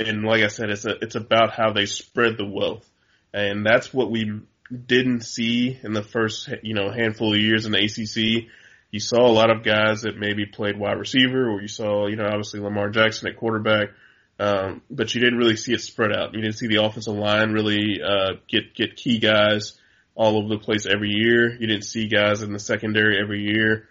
and 0.00 0.24
like 0.24 0.42
I 0.42 0.48
said, 0.48 0.70
it's 0.70 0.84
a, 0.84 0.96
it's 1.02 1.14
about 1.14 1.52
how 1.52 1.72
they 1.72 1.86
spread 1.86 2.36
the 2.36 2.46
wealth, 2.46 2.88
and 3.32 3.66
that's 3.66 3.92
what 3.92 4.10
we 4.10 4.40
didn't 4.70 5.22
see 5.22 5.78
in 5.82 5.92
the 5.92 6.02
first 6.02 6.48
you 6.62 6.74
know 6.74 6.90
handful 6.90 7.32
of 7.32 7.40
years 7.40 7.66
in 7.66 7.72
the 7.72 7.78
ACC. 7.78 8.48
You 8.90 9.00
saw 9.00 9.26
a 9.26 9.32
lot 9.32 9.50
of 9.50 9.64
guys 9.64 10.02
that 10.02 10.16
maybe 10.16 10.46
played 10.46 10.78
wide 10.78 10.98
receiver, 10.98 11.50
or 11.50 11.60
you 11.60 11.68
saw 11.68 12.06
you 12.06 12.16
know 12.16 12.26
obviously 12.26 12.60
Lamar 12.60 12.90
Jackson 12.90 13.28
at 13.28 13.36
quarterback, 13.36 13.90
um, 14.38 14.82
but 14.90 15.14
you 15.14 15.20
didn't 15.20 15.38
really 15.38 15.56
see 15.56 15.72
it 15.72 15.80
spread 15.80 16.12
out. 16.12 16.34
You 16.34 16.40
didn't 16.40 16.56
see 16.56 16.68
the 16.68 16.82
offensive 16.82 17.14
line 17.14 17.52
really 17.52 18.00
uh, 18.02 18.34
get 18.48 18.74
get 18.74 18.96
key 18.96 19.18
guys 19.18 19.78
all 20.14 20.36
over 20.36 20.48
the 20.48 20.58
place 20.58 20.86
every 20.86 21.10
year. 21.10 21.52
You 21.52 21.66
didn't 21.66 21.84
see 21.84 22.08
guys 22.08 22.42
in 22.42 22.52
the 22.52 22.58
secondary 22.58 23.20
every 23.20 23.42
year. 23.42 23.88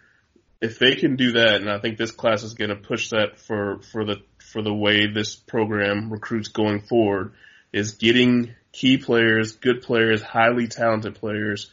If 0.60 0.80
they 0.80 0.96
can 0.96 1.16
do 1.16 1.34
that, 1.34 1.62
and 1.62 1.70
I 1.70 1.80
think 1.80 1.98
this 1.98 2.12
class 2.12 2.44
is 2.44 2.56
going 2.56 2.70
to 2.70 2.76
push 2.76 3.10
that 3.10 3.40
for 3.40 3.80
for 3.92 4.06
the 4.06 4.22
for 4.58 4.64
the 4.64 4.74
way 4.74 5.06
this 5.06 5.36
program 5.36 6.12
recruits 6.12 6.48
going 6.48 6.82
forward 6.82 7.34
is 7.72 7.92
getting 7.92 8.56
key 8.72 8.98
players, 8.98 9.52
good 9.52 9.84
players, 9.84 10.20
highly 10.20 10.68
talented 10.68 11.14
players 11.14 11.70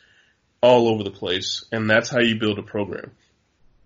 all 0.61 0.88
over 0.88 1.03
the 1.03 1.11
place, 1.11 1.64
and 1.73 1.88
that's 1.88 2.11
how 2.11 2.20
you 2.20 2.38
build 2.38 2.59
a 2.59 2.62
program. 2.62 3.12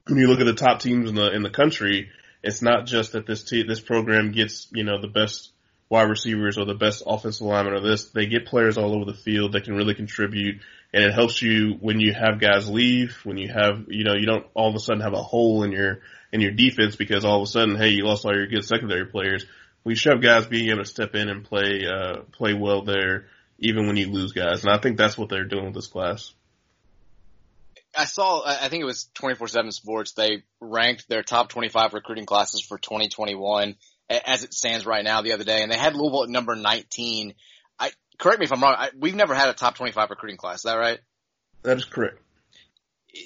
When 0.08 0.18
you 0.18 0.26
look 0.26 0.40
at 0.40 0.46
the 0.46 0.54
top 0.54 0.80
teams 0.80 1.08
in 1.08 1.14
the 1.14 1.30
in 1.30 1.44
the 1.44 1.50
country, 1.50 2.10
it's 2.42 2.60
not 2.60 2.86
just 2.86 3.12
that 3.12 3.24
this 3.24 3.44
te- 3.44 3.68
this 3.68 3.78
program 3.78 4.32
gets 4.32 4.66
you 4.72 4.82
know 4.82 5.00
the 5.00 5.06
best 5.06 5.52
wide 5.90 6.08
receivers 6.08 6.58
or 6.58 6.64
the 6.64 6.74
best 6.74 7.02
offensive 7.06 7.46
lineman 7.46 7.74
or 7.74 7.80
this. 7.80 8.06
They 8.10 8.26
get 8.26 8.46
players 8.46 8.76
all 8.76 8.94
over 8.94 9.04
the 9.04 9.16
field 9.16 9.52
that 9.52 9.64
can 9.64 9.74
really 9.74 9.94
contribute, 9.94 10.60
and 10.92 11.04
it 11.04 11.14
helps 11.14 11.40
you 11.40 11.76
when 11.80 12.00
you 12.00 12.12
have 12.12 12.40
guys 12.40 12.68
leave, 12.68 13.18
when 13.24 13.38
you 13.38 13.48
have 13.48 13.86
you 13.88 14.04
know 14.04 14.14
you 14.14 14.26
don't 14.26 14.46
all 14.54 14.68
of 14.68 14.74
a 14.74 14.80
sudden 14.80 15.02
have 15.02 15.14
a 15.14 15.22
hole 15.22 15.62
in 15.62 15.72
your 15.72 16.00
in 16.32 16.40
your 16.40 16.52
defense 16.52 16.96
because 16.96 17.24
all 17.24 17.36
of 17.36 17.42
a 17.42 17.50
sudden, 17.50 17.76
hey, 17.76 17.90
you 17.90 18.04
lost 18.04 18.24
all 18.24 18.34
your 18.34 18.46
good 18.46 18.64
secondary 18.64 19.06
players. 19.06 19.46
We 19.84 19.94
should 19.94 20.12
have 20.12 20.22
guys 20.22 20.46
being 20.46 20.68
able 20.68 20.84
to 20.84 20.90
step 20.90 21.14
in 21.14 21.28
and 21.28 21.44
play 21.44 21.86
uh, 21.86 22.22
play 22.32 22.52
well 22.54 22.82
there, 22.82 23.26
even 23.58 23.86
when 23.86 23.96
you 23.96 24.10
lose 24.10 24.32
guys. 24.32 24.64
And 24.64 24.72
I 24.72 24.78
think 24.78 24.98
that's 24.98 25.16
what 25.16 25.28
they're 25.28 25.44
doing 25.44 25.66
with 25.66 25.74
this 25.74 25.86
class. 25.86 26.32
I 27.96 28.04
saw, 28.04 28.42
I 28.46 28.68
think 28.68 28.82
it 28.82 28.86
was 28.86 29.08
24-7 29.14 29.72
Sports. 29.72 30.12
They 30.12 30.44
ranked 30.60 31.08
their 31.08 31.22
top 31.22 31.48
25 31.48 31.94
recruiting 31.94 32.26
classes 32.26 32.60
for 32.60 32.78
2021 32.78 33.76
as 34.10 34.42
it 34.42 34.54
stands 34.54 34.86
right 34.86 35.04
now 35.04 35.22
the 35.22 35.32
other 35.32 35.44
day, 35.44 35.62
and 35.62 35.70
they 35.70 35.76
had 35.76 35.94
Louisville 35.94 36.24
at 36.24 36.30
number 36.30 36.56
19. 36.56 37.34
I 37.78 37.90
correct 38.18 38.40
me 38.40 38.44
if 38.44 38.52
I'm 38.52 38.62
wrong. 38.62 38.74
I, 38.76 38.90
we've 38.98 39.14
never 39.14 39.34
had 39.34 39.48
a 39.48 39.54
top 39.54 39.76
25 39.76 40.10
recruiting 40.10 40.36
class. 40.36 40.56
Is 40.56 40.62
that 40.62 40.76
right? 40.76 40.98
That 41.62 41.76
is 41.76 41.84
correct 41.84 42.20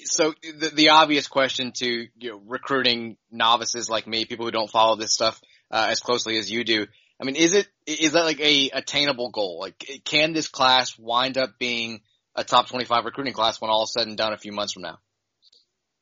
so 0.05 0.33
the, 0.41 0.71
the 0.73 0.89
obvious 0.89 1.27
question 1.27 1.71
to 1.77 2.07
you 2.17 2.31
know, 2.31 2.41
recruiting 2.45 3.17
novices 3.31 3.89
like 3.89 4.07
me, 4.07 4.25
people 4.25 4.45
who 4.45 4.51
don't 4.51 4.69
follow 4.69 4.95
this 4.95 5.13
stuff 5.13 5.41
uh, 5.71 5.87
as 5.89 5.99
closely 5.99 6.37
as 6.37 6.49
you 6.49 6.63
do, 6.63 6.87
I 7.19 7.25
mean, 7.25 7.35
is 7.35 7.53
it 7.53 7.67
is 7.85 8.13
that 8.13 8.25
like 8.25 8.39
a 8.39 8.69
attainable 8.71 9.29
goal? 9.29 9.59
Like, 9.59 10.01
can 10.03 10.33
this 10.33 10.47
class 10.47 10.97
wind 10.97 11.37
up 11.37 11.57
being 11.59 12.01
a 12.35 12.43
top 12.43 12.67
twenty-five 12.67 13.05
recruiting 13.05 13.33
class 13.33 13.61
when 13.61 13.69
all 13.69 13.83
is 13.83 13.93
said 13.93 14.07
and 14.07 14.17
done 14.17 14.33
a 14.33 14.37
few 14.37 14.51
months 14.51 14.73
from 14.73 14.83
now? 14.83 14.99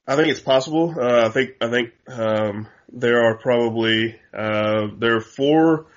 I 0.07 0.15
think 0.15 0.29
it's 0.29 0.39
possible. 0.39 0.95
Uh, 0.97 1.27
I 1.27 1.29
think 1.29 1.51
I 1.61 1.69
think 1.69 1.91
um, 2.07 2.67
there 2.91 3.23
are 3.23 3.37
probably 3.37 4.19
uh, 4.33 4.87
there 4.97 5.17
are 5.17 5.21
four 5.21 5.87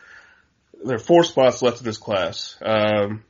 there 0.85 0.97
are 0.97 1.01
four 1.01 1.25
spots 1.25 1.63
left 1.63 1.79
in 1.79 1.85
this 1.85 1.99
class. 1.99 2.57
Um, 2.63 3.25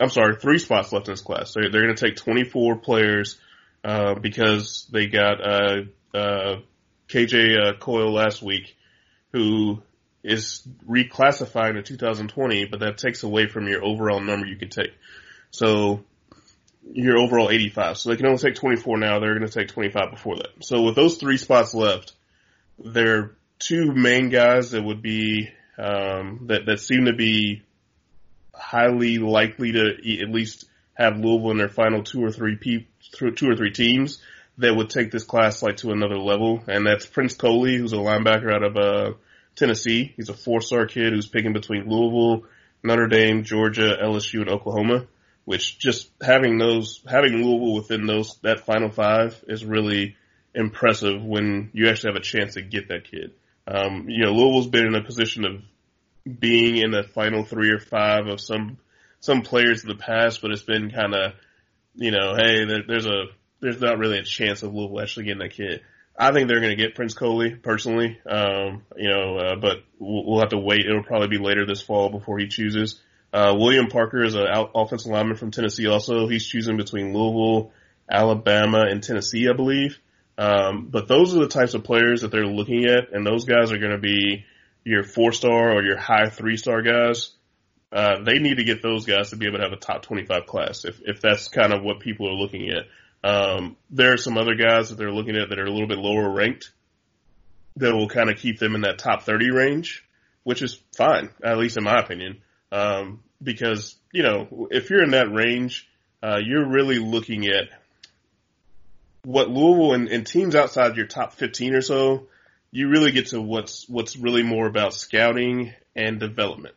I'm 0.00 0.08
sorry, 0.08 0.36
three 0.36 0.58
spots 0.58 0.92
left 0.92 1.08
in 1.08 1.12
this 1.12 1.20
class. 1.20 1.52
They're, 1.54 1.70
they're 1.70 1.82
going 1.82 1.94
to 1.94 2.06
take 2.06 2.16
24 2.16 2.76
players 2.76 3.38
uh, 3.84 4.14
because 4.14 4.88
they 4.90 5.06
got 5.06 5.40
uh, 5.40 5.82
uh, 6.14 6.56
KJ 7.08 7.58
uh, 7.62 7.78
Coyle 7.78 8.12
last 8.12 8.42
week, 8.42 8.76
who 9.32 9.82
is 10.24 10.66
reclassifying 10.88 11.74
to 11.74 11.82
2020, 11.82 12.64
but 12.64 12.80
that 12.80 12.96
takes 12.96 13.22
away 13.22 13.46
from 13.46 13.68
your 13.68 13.84
overall 13.84 14.20
number 14.20 14.46
you 14.46 14.56
can 14.56 14.70
take. 14.70 14.94
So 15.50 16.04
your 16.90 17.18
overall 17.18 17.50
85. 17.50 17.98
So 17.98 18.10
they 18.10 18.16
can 18.16 18.26
only 18.26 18.38
take 18.38 18.54
24 18.56 18.98
now. 18.98 19.18
They're 19.18 19.38
going 19.38 19.48
to 19.48 19.58
take 19.58 19.68
25 19.68 20.10
before 20.10 20.36
that. 20.36 20.64
So 20.64 20.82
with 20.82 20.96
those 20.96 21.16
three 21.16 21.36
spots 21.36 21.74
left, 21.74 22.14
there 22.78 23.18
are 23.18 23.36
two 23.58 23.92
main 23.92 24.30
guys 24.30 24.72
that 24.72 24.82
would 24.82 25.02
be 25.02 25.48
um, 25.78 26.46
that 26.46 26.66
that 26.66 26.80
seem 26.80 27.06
to 27.06 27.14
be 27.14 27.62
highly 28.54 29.18
likely 29.18 29.72
to 29.72 30.20
at 30.22 30.30
least 30.30 30.66
have 30.94 31.18
Louisville 31.18 31.50
in 31.50 31.58
their 31.58 31.68
final 31.68 32.02
two 32.02 32.24
or 32.24 32.30
three 32.30 32.56
pe- 32.56 32.86
two 33.32 33.50
or 33.50 33.56
three 33.56 33.72
teams 33.72 34.20
that 34.58 34.74
would 34.74 34.90
take 34.90 35.10
this 35.10 35.24
class 35.24 35.62
like 35.62 35.78
to 35.78 35.90
another 35.90 36.18
level, 36.18 36.62
and 36.68 36.86
that's 36.86 37.06
Prince 37.06 37.34
Kollie, 37.34 37.76
who's 37.76 37.92
a 37.92 37.96
linebacker 37.96 38.52
out 38.52 38.62
of 38.62 38.76
uh, 38.76 39.16
Tennessee. 39.56 40.12
He's 40.16 40.28
a 40.28 40.34
four-star 40.34 40.86
kid 40.86 41.12
who's 41.12 41.26
picking 41.26 41.52
between 41.52 41.88
Louisville, 41.88 42.46
Notre 42.82 43.08
Dame, 43.08 43.42
Georgia, 43.42 43.96
LSU, 44.02 44.40
and 44.40 44.50
Oklahoma. 44.50 45.06
Which 45.44 45.78
just 45.78 46.08
having 46.22 46.56
those 46.56 47.02
having 47.06 47.32
Louisville 47.32 47.74
within 47.74 48.06
those 48.06 48.38
that 48.42 48.64
final 48.64 48.90
five 48.90 49.44
is 49.46 49.62
really 49.62 50.16
impressive 50.54 51.22
when 51.22 51.70
you 51.72 51.88
actually 51.88 52.12
have 52.12 52.20
a 52.20 52.24
chance 52.24 52.54
to 52.54 52.62
get 52.62 52.88
that 52.88 53.10
kid. 53.10 53.32
Um, 53.66 54.08
you 54.08 54.24
know, 54.24 54.32
Louisville's 54.32 54.68
been 54.68 54.86
in 54.86 54.94
a 54.94 55.02
position 55.02 55.44
of 55.44 55.62
being 56.38 56.76
in 56.76 56.90
the 56.90 57.02
final 57.02 57.44
three 57.44 57.70
or 57.70 57.78
five 57.78 58.26
of 58.26 58.40
some 58.40 58.78
some 59.20 59.40
players 59.40 59.82
in 59.82 59.88
the 59.88 59.94
past, 59.94 60.42
but 60.42 60.50
it's 60.50 60.62
been 60.62 60.90
kind 60.90 61.14
of 61.14 61.32
you 61.94 62.10
know, 62.10 62.34
hey, 62.36 62.64
there, 62.64 62.82
there's 62.86 63.06
a 63.06 63.24
there's 63.60 63.80
not 63.80 63.98
really 63.98 64.18
a 64.18 64.24
chance 64.24 64.62
of 64.62 64.74
Louisville 64.74 65.00
actually 65.00 65.24
getting 65.24 65.40
that 65.40 65.52
kid. 65.52 65.80
I 66.16 66.32
think 66.32 66.48
they're 66.48 66.60
going 66.60 66.76
to 66.76 66.82
get 66.82 66.94
Prince 66.94 67.14
Kollie 67.14 67.56
personally, 67.56 68.18
um, 68.28 68.82
you 68.96 69.08
know, 69.08 69.36
uh, 69.36 69.56
but 69.56 69.78
we'll, 69.98 70.24
we'll, 70.24 70.40
have 70.40 70.50
to 70.50 70.58
wait. 70.58 70.86
It'll 70.86 71.02
probably 71.02 71.28
be 71.28 71.38
later 71.38 71.66
this 71.66 71.80
fall 71.80 72.08
before 72.08 72.38
he 72.38 72.46
chooses. 72.46 73.00
Uh, 73.32 73.54
William 73.58 73.88
Parker 73.88 74.22
is 74.22 74.36
an 74.36 74.46
offensive 74.74 75.10
lineman 75.10 75.36
from 75.36 75.50
Tennessee. 75.50 75.88
Also, 75.88 76.28
he's 76.28 76.46
choosing 76.46 76.76
between 76.76 77.12
Louisville, 77.12 77.72
Alabama, 78.08 78.84
and 78.88 79.02
Tennessee, 79.02 79.48
I 79.48 79.54
believe. 79.54 79.98
Um, 80.36 80.88
but 80.90 81.06
those 81.06 81.34
are 81.34 81.40
the 81.40 81.48
types 81.48 81.74
of 81.74 81.84
players 81.84 82.22
that 82.22 82.30
they're 82.30 82.46
looking 82.46 82.86
at, 82.86 83.12
and 83.12 83.24
those 83.24 83.44
guys 83.44 83.70
are 83.70 83.78
going 83.78 83.92
to 83.92 83.98
be 83.98 84.44
your 84.84 85.04
four 85.04 85.32
star 85.32 85.72
or 85.72 85.82
your 85.82 85.96
high 85.96 86.28
three 86.28 86.56
star 86.56 86.82
guys, 86.82 87.30
uh, 87.92 88.22
they 88.24 88.38
need 88.38 88.56
to 88.56 88.64
get 88.64 88.82
those 88.82 89.06
guys 89.06 89.30
to 89.30 89.36
be 89.36 89.46
able 89.46 89.58
to 89.58 89.64
have 89.64 89.72
a 89.72 89.76
top 89.76 90.02
25 90.02 90.46
class 90.46 90.84
if, 90.84 91.00
if 91.04 91.20
that's 91.20 91.48
kind 91.48 91.72
of 91.72 91.82
what 91.82 92.00
people 92.00 92.28
are 92.28 92.34
looking 92.34 92.70
at. 92.70 92.86
Um, 93.22 93.76
there 93.90 94.12
are 94.12 94.18
some 94.18 94.36
other 94.36 94.54
guys 94.54 94.90
that 94.90 94.96
they're 94.96 95.12
looking 95.12 95.36
at 95.36 95.48
that 95.48 95.58
are 95.58 95.64
a 95.64 95.70
little 95.70 95.88
bit 95.88 95.98
lower 95.98 96.28
ranked 96.28 96.72
that 97.76 97.94
will 97.94 98.08
kind 98.08 98.30
of 98.30 98.36
keep 98.36 98.58
them 98.58 98.74
in 98.74 98.82
that 98.82 98.98
top 98.98 99.22
30 99.22 99.50
range, 99.50 100.04
which 100.42 100.60
is 100.60 100.80
fine, 100.96 101.30
at 101.42 101.56
least 101.56 101.76
in 101.76 101.84
my 101.84 101.98
opinion. 101.98 102.42
Um, 102.70 103.22
because, 103.42 103.96
you 104.12 104.22
know, 104.22 104.68
if 104.70 104.90
you're 104.90 105.02
in 105.02 105.12
that 105.12 105.32
range, 105.32 105.88
uh, 106.22 106.40
you're 106.44 106.68
really 106.68 106.98
looking 106.98 107.46
at 107.46 107.68
what 109.24 109.50
Louisville 109.50 109.94
and, 109.94 110.08
and 110.08 110.26
teams 110.26 110.54
outside 110.54 110.96
your 110.96 111.06
top 111.06 111.34
15 111.34 111.74
or 111.74 111.80
so, 111.80 112.26
you 112.70 112.88
really 112.88 113.12
get 113.12 113.28
to 113.28 113.40
what's, 113.40 113.88
what's 113.88 114.16
really 114.16 114.42
more 114.42 114.66
about 114.66 114.94
scouting 114.94 115.72
and 115.96 116.20
development. 116.20 116.74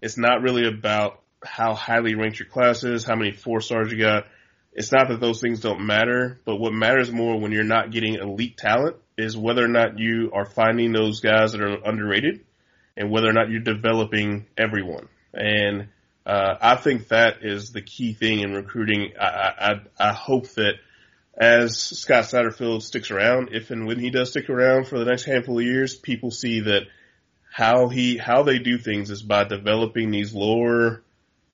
It's 0.00 0.18
not 0.18 0.42
really 0.42 0.66
about 0.66 1.20
how 1.44 1.74
highly 1.74 2.14
ranked 2.14 2.38
your 2.38 2.48
class 2.48 2.84
is, 2.84 3.04
how 3.04 3.16
many 3.16 3.32
four 3.32 3.60
stars 3.60 3.90
you 3.90 3.98
got. 3.98 4.26
It's 4.72 4.92
not 4.92 5.08
that 5.08 5.20
those 5.20 5.40
things 5.40 5.60
don't 5.60 5.86
matter, 5.86 6.40
but 6.44 6.56
what 6.56 6.72
matters 6.72 7.10
more 7.10 7.40
when 7.40 7.52
you're 7.52 7.64
not 7.64 7.90
getting 7.90 8.14
elite 8.14 8.56
talent 8.56 8.96
is 9.16 9.36
whether 9.36 9.64
or 9.64 9.68
not 9.68 9.98
you 9.98 10.30
are 10.32 10.44
finding 10.44 10.92
those 10.92 11.20
guys 11.20 11.52
that 11.52 11.60
are 11.60 11.78
underrated 11.84 12.44
and 12.96 13.10
whether 13.10 13.28
or 13.28 13.32
not 13.32 13.50
you're 13.50 13.60
developing 13.60 14.46
everyone. 14.56 15.08
And 15.32 15.88
uh, 16.26 16.56
I 16.60 16.76
think 16.76 17.08
that 17.08 17.38
is 17.42 17.72
the 17.72 17.82
key 17.82 18.12
thing 18.12 18.40
in 18.40 18.52
recruiting. 18.52 19.12
I, 19.18 19.80
I, 19.98 20.08
I 20.10 20.12
hope 20.12 20.48
that 20.50 20.74
as 21.38 21.78
Scott 21.78 22.24
Satterfield 22.24 22.82
sticks 22.82 23.12
around, 23.12 23.50
if 23.52 23.70
and 23.70 23.86
when 23.86 24.00
he 24.00 24.10
does 24.10 24.30
stick 24.30 24.50
around 24.50 24.88
for 24.88 24.98
the 24.98 25.04
next 25.04 25.24
handful 25.24 25.58
of 25.58 25.64
years, 25.64 25.94
people 25.94 26.32
see 26.32 26.60
that 26.62 26.82
how 27.50 27.88
he 27.88 28.16
how 28.16 28.42
they 28.42 28.58
do 28.58 28.76
things 28.76 29.10
is 29.10 29.22
by 29.22 29.44
developing 29.44 30.10
these 30.10 30.34
lower 30.34 31.02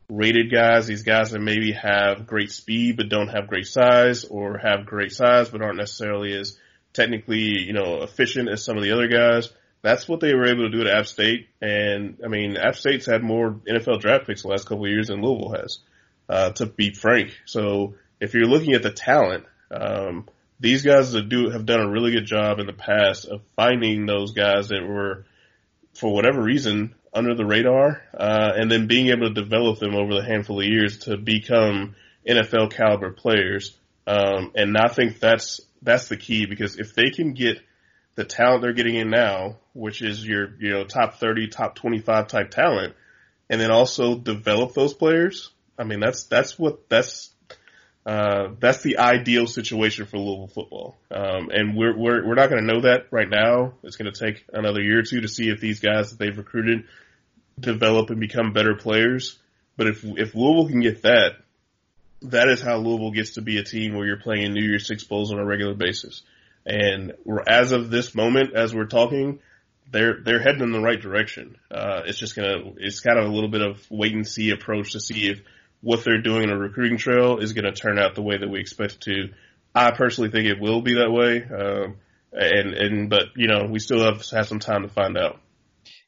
rated 0.08 0.50
guys, 0.50 0.86
these 0.86 1.02
guys 1.02 1.30
that 1.30 1.40
maybe 1.40 1.72
have 1.72 2.26
great 2.26 2.50
speed 2.50 2.96
but 2.96 3.10
don't 3.10 3.28
have 3.28 3.46
great 3.46 3.66
size, 3.66 4.24
or 4.24 4.56
have 4.56 4.86
great 4.86 5.12
size 5.12 5.50
but 5.50 5.60
aren't 5.60 5.76
necessarily 5.76 6.32
as 6.32 6.58
technically 6.94 7.62
you 7.62 7.74
know 7.74 8.02
efficient 8.02 8.48
as 8.48 8.64
some 8.64 8.78
of 8.78 8.82
the 8.82 8.92
other 8.92 9.08
guys. 9.08 9.52
That's 9.82 10.08
what 10.08 10.20
they 10.20 10.34
were 10.34 10.46
able 10.46 10.62
to 10.62 10.70
do 10.70 10.80
at 10.80 10.86
App 10.86 11.06
State, 11.06 11.48
and 11.60 12.20
I 12.24 12.28
mean 12.28 12.56
App 12.56 12.76
State's 12.76 13.04
had 13.04 13.22
more 13.22 13.60
NFL 13.68 14.00
draft 14.00 14.26
picks 14.26 14.42
the 14.42 14.48
last 14.48 14.66
couple 14.66 14.86
of 14.86 14.90
years 14.90 15.08
than 15.08 15.20
Louisville 15.20 15.60
has, 15.60 15.80
uh, 16.26 16.52
to 16.52 16.64
be 16.64 16.94
frank. 16.94 17.32
So 17.44 17.96
if 18.18 18.32
you're 18.32 18.46
looking 18.46 18.72
at 18.72 18.82
the 18.82 18.90
talent, 18.90 19.44
um, 19.74 20.28
these 20.60 20.82
guys 20.82 21.12
do 21.12 21.50
have 21.50 21.66
done 21.66 21.80
a 21.80 21.90
really 21.90 22.12
good 22.12 22.26
job 22.26 22.58
in 22.58 22.66
the 22.66 22.72
past 22.72 23.26
of 23.26 23.42
finding 23.56 24.06
those 24.06 24.32
guys 24.32 24.68
that 24.68 24.86
were, 24.86 25.26
for 25.94 26.12
whatever 26.12 26.42
reason, 26.42 26.94
under 27.12 27.34
the 27.34 27.44
radar, 27.44 28.02
uh, 28.16 28.52
and 28.56 28.70
then 28.70 28.86
being 28.86 29.08
able 29.08 29.28
to 29.28 29.34
develop 29.34 29.78
them 29.78 29.94
over 29.94 30.14
the 30.14 30.24
handful 30.24 30.60
of 30.60 30.66
years 30.66 30.98
to 31.00 31.16
become 31.16 31.94
NFL 32.26 32.72
caliber 32.72 33.10
players. 33.10 33.76
Um, 34.06 34.52
and 34.54 34.76
I 34.76 34.88
think 34.88 35.20
that's 35.20 35.60
that's 35.82 36.08
the 36.08 36.16
key 36.16 36.46
because 36.46 36.78
if 36.78 36.94
they 36.94 37.10
can 37.10 37.34
get 37.34 37.58
the 38.16 38.24
talent 38.24 38.62
they're 38.62 38.72
getting 38.72 38.96
in 38.96 39.10
now, 39.10 39.58
which 39.72 40.02
is 40.02 40.26
your 40.26 40.54
you 40.58 40.70
know 40.70 40.84
top 40.84 41.16
thirty, 41.16 41.48
top 41.48 41.74
twenty 41.74 41.98
five 41.98 42.28
type 42.28 42.50
talent, 42.50 42.94
and 43.48 43.60
then 43.60 43.70
also 43.70 44.16
develop 44.16 44.74
those 44.74 44.94
players. 44.94 45.50
I 45.78 45.84
mean 45.84 46.00
that's 46.00 46.24
that's 46.24 46.58
what 46.58 46.88
that's 46.88 47.33
uh, 48.06 48.48
that's 48.60 48.82
the 48.82 48.98
ideal 48.98 49.46
situation 49.46 50.06
for 50.06 50.18
Louisville 50.18 50.48
football. 50.48 50.96
Um, 51.10 51.48
and 51.50 51.76
we're, 51.76 51.96
we're, 51.96 52.26
we're 52.26 52.34
not 52.34 52.50
going 52.50 52.66
to 52.66 52.74
know 52.74 52.82
that 52.82 53.06
right 53.10 53.28
now. 53.28 53.74
It's 53.82 53.96
going 53.96 54.12
to 54.12 54.18
take 54.18 54.44
another 54.52 54.82
year 54.82 55.00
or 55.00 55.02
two 55.02 55.22
to 55.22 55.28
see 55.28 55.48
if 55.48 55.60
these 55.60 55.80
guys 55.80 56.10
that 56.10 56.18
they've 56.18 56.36
recruited 56.36 56.84
develop 57.58 58.10
and 58.10 58.20
become 58.20 58.52
better 58.52 58.74
players. 58.74 59.38
But 59.76 59.86
if, 59.86 60.04
if 60.04 60.34
Louisville 60.34 60.68
can 60.68 60.80
get 60.80 61.02
that, 61.02 61.36
that 62.22 62.48
is 62.48 62.60
how 62.60 62.76
Louisville 62.76 63.12
gets 63.12 63.32
to 63.32 63.42
be 63.42 63.58
a 63.58 63.64
team 63.64 63.94
where 63.94 64.06
you're 64.06 64.20
playing 64.20 64.44
in 64.44 64.54
New 64.54 64.64
Year's 64.64 64.86
Six 64.86 65.04
Bowls 65.04 65.32
on 65.32 65.38
a 65.38 65.44
regular 65.44 65.74
basis. 65.74 66.22
And 66.66 67.12
as 67.46 67.72
of 67.72 67.90
this 67.90 68.14
moment, 68.14 68.54
as 68.54 68.74
we're 68.74 68.86
talking, 68.86 69.40
they're 69.90 70.20
they're 70.24 70.40
heading 70.40 70.62
in 70.62 70.72
the 70.72 70.80
right 70.80 71.00
direction. 71.00 71.56
Uh, 71.70 72.02
it's 72.06 72.18
just 72.18 72.34
gonna 72.34 72.72
it's 72.78 73.00
kind 73.00 73.18
of 73.18 73.26
a 73.26 73.32
little 73.32 73.50
bit 73.50 73.60
of 73.60 73.84
wait 73.90 74.14
and 74.14 74.26
see 74.26 74.50
approach 74.50 74.92
to 74.92 75.00
see 75.00 75.28
if 75.28 75.42
what 75.84 76.02
they're 76.02 76.22
doing 76.22 76.44
in 76.44 76.50
a 76.50 76.58
recruiting 76.58 76.96
trail 76.98 77.38
is 77.38 77.52
going 77.52 77.66
to 77.66 77.72
turn 77.72 77.98
out 77.98 78.14
the 78.14 78.22
way 78.22 78.38
that 78.38 78.48
we 78.48 78.58
expect 78.58 78.94
it 78.94 79.00
to. 79.02 79.28
I 79.74 79.90
personally 79.90 80.30
think 80.30 80.48
it 80.48 80.60
will 80.60 80.80
be 80.80 80.94
that 80.94 81.10
way. 81.10 81.44
Um, 81.44 81.96
and, 82.32 82.74
and, 82.74 83.10
but, 83.10 83.26
you 83.36 83.46
know, 83.46 83.66
we 83.66 83.78
still 83.78 84.02
have, 84.02 84.24
have 84.30 84.48
some 84.48 84.58
time 84.58 84.82
to 84.82 84.88
find 84.88 85.18
out. 85.18 85.40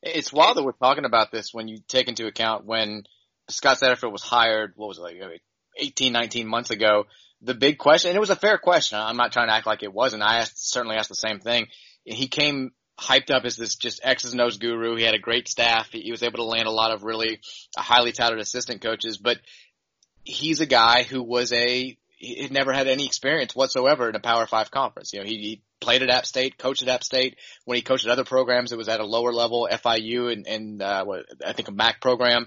It's 0.03 0.33
wild 0.33 0.57
that 0.57 0.65
we're 0.65 0.73
talking 0.73 1.05
about 1.05 1.31
this 1.31 1.53
when 1.53 1.69
you 1.69 1.79
take 1.89 2.09
into 2.09 2.27
account 2.27 2.65
when 2.65 3.05
Scott 3.49 3.79
Satterfield 3.79 4.13
was 4.13 4.23
hired, 4.23 4.73
what 4.77 4.89
was 4.89 4.99
it 4.99 5.03
like, 5.03 5.43
18, 5.77 6.13
19 6.13 6.49
months 6.49 6.71
ago. 6.71 7.07
The 7.43 7.55
big 7.55 7.77
question, 7.77 8.11
and 8.11 8.17
it 8.17 8.21
was 8.21 8.31
a 8.31 8.37
fair 8.37 8.57
question. 8.57 8.99
I'm 8.99 9.19
not 9.19 9.33
trying 9.33 9.49
to 9.49 9.55
act 9.55 9.67
like 9.67 9.83
it 9.83 9.93
wasn't. 9.93 10.23
I 10.23 10.39
asked, 10.39 10.71
certainly 10.71 10.97
asked 10.97 11.11
the 11.11 11.15
same 11.15 11.39
thing. 11.39 11.67
He 12.05 12.29
came 12.29 12.73
hyped 12.99 13.31
up 13.31 13.45
as 13.45 13.57
this 13.57 13.77
just 13.77 14.01
X's 14.03 14.33
and 14.33 14.41
O's 14.41 14.57
guru. 14.57 14.97
He 14.97 15.05
had 15.05 15.15
a 15.15 15.19
great 15.19 15.49
staff. 15.49 15.91
He, 15.93 16.11
was 16.11 16.23
able 16.23 16.39
to 16.39 16.45
land 16.45 16.67
a 16.67 16.73
lot 16.73 16.93
of 16.93 17.05
really 17.05 17.41
highly 17.77 18.13
touted 18.13 18.39
assistant 18.39 18.81
coaches, 18.81 19.19
but 19.19 19.39
he's 20.27 20.61
a 20.61 20.67
guy 20.67 21.05
who 21.05 21.23
was 21.23 21.53
a 21.53 21.97
he 22.19 22.43
had 22.43 22.53
never 22.53 22.73
had 22.73 22.89
any 22.89 23.07
experience 23.07 23.55
whatsoever 23.55 24.09
in 24.09 24.17
a 24.17 24.21
Power 24.21 24.47
Five 24.47 24.71
conference. 24.71 25.13
You 25.13 25.21
know, 25.21 25.27
he, 25.27 25.37
he 25.37 25.63
played 25.81 26.03
at 26.03 26.11
App 26.11 26.27
State, 26.27 26.57
coached 26.57 26.83
at 26.83 26.89
App 26.89 27.05
State. 27.05 27.37
When 27.65 27.77
he 27.77 27.83
coached 27.83 28.07
at 28.07 28.11
other 28.11 28.25
programs, 28.25 28.73
it 28.73 28.79
was 28.79 28.89
at 28.89 29.01
a 29.01 29.07
lower 29.07 29.33
level, 29.33 29.69
FIU 29.71 30.33
and, 30.33 30.47
and 30.47 30.83
uh, 30.83 31.05
what 31.05 31.27
I 31.45 31.53
think 31.53 31.69
a 31.69 31.73
MAC 31.73 32.01
program. 32.01 32.47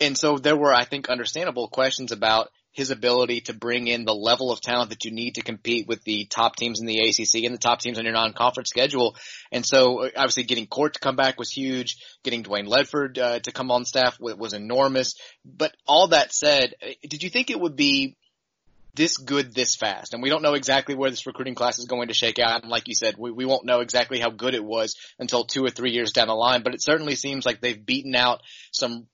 And 0.00 0.18
so 0.18 0.38
there 0.38 0.56
were, 0.56 0.74
I 0.74 0.84
think, 0.84 1.08
understandable 1.08 1.68
questions 1.68 2.10
about 2.10 2.50
his 2.74 2.90
ability 2.90 3.40
to 3.42 3.54
bring 3.54 3.86
in 3.86 4.04
the 4.04 4.14
level 4.14 4.50
of 4.50 4.60
talent 4.60 4.90
that 4.90 5.04
you 5.04 5.12
need 5.12 5.36
to 5.36 5.42
compete 5.42 5.86
with 5.86 6.02
the 6.02 6.26
top 6.26 6.56
teams 6.56 6.80
in 6.80 6.86
the 6.86 6.98
ACC 6.98 7.44
and 7.44 7.54
the 7.54 7.58
top 7.58 7.78
teams 7.78 7.98
on 7.98 8.04
your 8.04 8.12
non-conference 8.12 8.68
schedule. 8.68 9.16
And 9.52 9.64
so 9.64 10.10
obviously 10.16 10.42
getting 10.42 10.66
Court 10.66 10.94
to 10.94 11.00
come 11.00 11.14
back 11.14 11.38
was 11.38 11.50
huge. 11.50 11.96
Getting 12.24 12.42
Dwayne 12.42 12.66
Ledford 12.66 13.16
uh, 13.16 13.38
to 13.38 13.52
come 13.52 13.70
on 13.70 13.84
staff 13.84 14.18
was, 14.20 14.34
was 14.34 14.54
enormous. 14.54 15.14
But 15.44 15.72
all 15.86 16.08
that 16.08 16.34
said, 16.34 16.74
did 17.08 17.22
you 17.22 17.30
think 17.30 17.50
it 17.50 17.60
would 17.60 17.76
be 17.76 18.16
this 18.94 19.18
good 19.18 19.54
this 19.54 19.76
fast? 19.76 20.12
And 20.12 20.20
we 20.20 20.28
don't 20.28 20.42
know 20.42 20.54
exactly 20.54 20.96
where 20.96 21.10
this 21.10 21.26
recruiting 21.26 21.54
class 21.54 21.78
is 21.78 21.86
going 21.86 22.08
to 22.08 22.14
shake 22.14 22.40
out. 22.40 22.62
And 22.62 22.70
like 22.72 22.88
you 22.88 22.94
said, 22.96 23.14
we, 23.16 23.30
we 23.30 23.44
won't 23.44 23.66
know 23.66 23.80
exactly 23.80 24.18
how 24.18 24.30
good 24.30 24.54
it 24.54 24.64
was 24.64 24.96
until 25.20 25.44
two 25.44 25.64
or 25.64 25.70
three 25.70 25.92
years 25.92 26.10
down 26.10 26.26
the 26.26 26.34
line. 26.34 26.64
But 26.64 26.74
it 26.74 26.82
certainly 26.82 27.14
seems 27.14 27.46
like 27.46 27.60
they've 27.60 27.86
beaten 27.86 28.16
out 28.16 28.40
some 28.72 29.06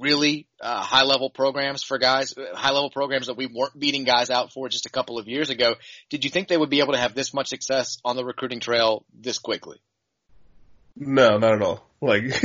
really 0.00 0.46
uh, 0.60 0.82
high 0.82 1.04
level 1.04 1.30
programs 1.30 1.82
for 1.82 1.98
guys, 1.98 2.34
high 2.54 2.72
level 2.72 2.90
programs 2.90 3.26
that 3.26 3.36
we 3.36 3.46
weren't 3.46 3.78
beating 3.78 4.04
guys 4.04 4.30
out 4.30 4.52
for 4.52 4.68
just 4.68 4.86
a 4.86 4.90
couple 4.90 5.18
of 5.18 5.28
years 5.28 5.50
ago. 5.50 5.74
Did 6.10 6.24
you 6.24 6.30
think 6.30 6.48
they 6.48 6.56
would 6.56 6.70
be 6.70 6.80
able 6.80 6.92
to 6.92 6.98
have 6.98 7.14
this 7.14 7.34
much 7.34 7.48
success 7.48 7.98
on 8.04 8.16
the 8.16 8.24
recruiting 8.24 8.60
trail 8.60 9.04
this 9.12 9.38
quickly? 9.38 9.80
No, 10.96 11.38
not 11.38 11.54
at 11.54 11.62
all. 11.62 11.84
Like, 12.00 12.24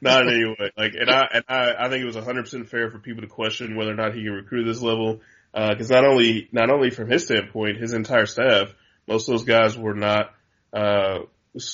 not, 0.00 0.22
in 0.22 0.28
any 0.28 0.44
way. 0.44 0.72
Like, 0.76 0.94
and 0.94 1.10
I, 1.10 1.26
and 1.34 1.44
I, 1.48 1.74
I 1.78 1.88
think 1.88 2.02
it 2.02 2.06
was 2.06 2.16
100% 2.16 2.68
fair 2.68 2.90
for 2.90 2.98
people 2.98 3.22
to 3.22 3.28
question 3.28 3.76
whether 3.76 3.90
or 3.90 3.96
not 3.96 4.14
he 4.14 4.22
can 4.22 4.32
recruit 4.32 4.64
this 4.64 4.80
level. 4.80 5.20
Uh, 5.52 5.74
cause 5.74 5.90
not 5.90 6.04
only, 6.04 6.48
not 6.52 6.70
only 6.70 6.90
from 6.90 7.10
his 7.10 7.24
standpoint, 7.24 7.78
his 7.78 7.92
entire 7.92 8.26
staff, 8.26 8.74
most 9.06 9.28
of 9.28 9.32
those 9.34 9.44
guys 9.44 9.76
were 9.76 9.94
not, 9.94 10.34
uh, 10.72 11.20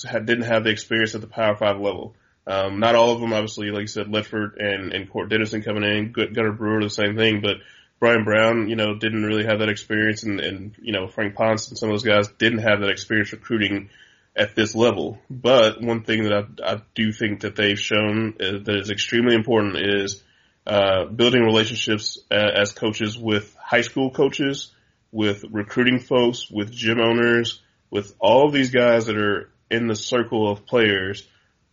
had, 0.07 0.26
didn't 0.26 0.45
have 0.45 0.64
the 0.64 0.70
experience 0.70 1.14
at 1.14 1.20
the 1.20 1.26
Power 1.26 1.57
Five 1.57 1.80
level. 1.80 2.14
Um, 2.47 2.80
not 2.80 2.95
all 2.95 3.12
of 3.12 3.20
them, 3.20 3.32
obviously, 3.32 3.70
like 3.70 3.82
you 3.82 3.86
said, 3.86 4.07
Ledford 4.07 4.57
and, 4.59 4.93
and 4.93 5.11
Court 5.11 5.28
Dennison 5.28 5.62
coming 5.62 5.84
in, 5.84 6.12
Gunnar 6.12 6.53
Brewer, 6.53 6.82
the 6.82 6.90
same 6.90 7.16
thing, 7.16 7.40
but 7.40 7.59
Bryan 8.01 8.24
Brown, 8.24 8.68
you 8.68 8.74
know, 8.74 8.97
didn't 8.97 9.24
really 9.24 9.45
have 9.45 9.61
that 9.61 9.68
experience 9.68 10.24
and, 10.24 10.40
and, 10.40 10.74
you 10.82 10.93
know, 10.93 11.07
Frank 11.07 11.36
Ponce 11.36 11.68
and 11.68 11.78
some 11.78 11.88
of 11.88 11.95
those 11.95 12.03
guys 12.03 12.26
didn't 12.38 12.59
have 12.59 12.80
that 12.80 12.90
experience 12.90 13.32
recruiting 13.32 13.90
at 14.34 14.57
this 14.57 14.74
level. 14.74 15.20
But 15.30 15.80
one 15.80 16.03
thing 16.03 16.24
that 16.24 16.32
I, 16.32 16.72
I 16.74 16.82
do 16.97 17.12
think 17.12 17.43
that 17.43 17.55
they've 17.55 17.78
shown 17.78 18.34
is, 18.40 18.55
uh, 18.55 18.59
that 18.64 18.76
is 18.76 18.90
extremely 18.90 19.36
important 19.36 19.76
is, 19.76 20.24
uh, 20.66 21.05
building 21.05 21.43
relationships 21.43 22.18
as 22.30 22.72
coaches 22.72 23.16
with 23.18 23.55
high 23.55 23.80
school 23.82 24.11
coaches, 24.11 24.72
with 25.12 25.45
recruiting 25.51 26.01
folks, 26.01 26.51
with 26.51 26.72
gym 26.72 26.99
owners, 27.01 27.61
with 27.90 28.14
all 28.18 28.47
of 28.47 28.53
these 28.53 28.70
guys 28.70 29.07
that 29.07 29.16
are 29.16 29.51
in 29.70 29.86
the 29.86 29.95
circle 29.95 30.51
of 30.51 30.66
players 30.66 31.26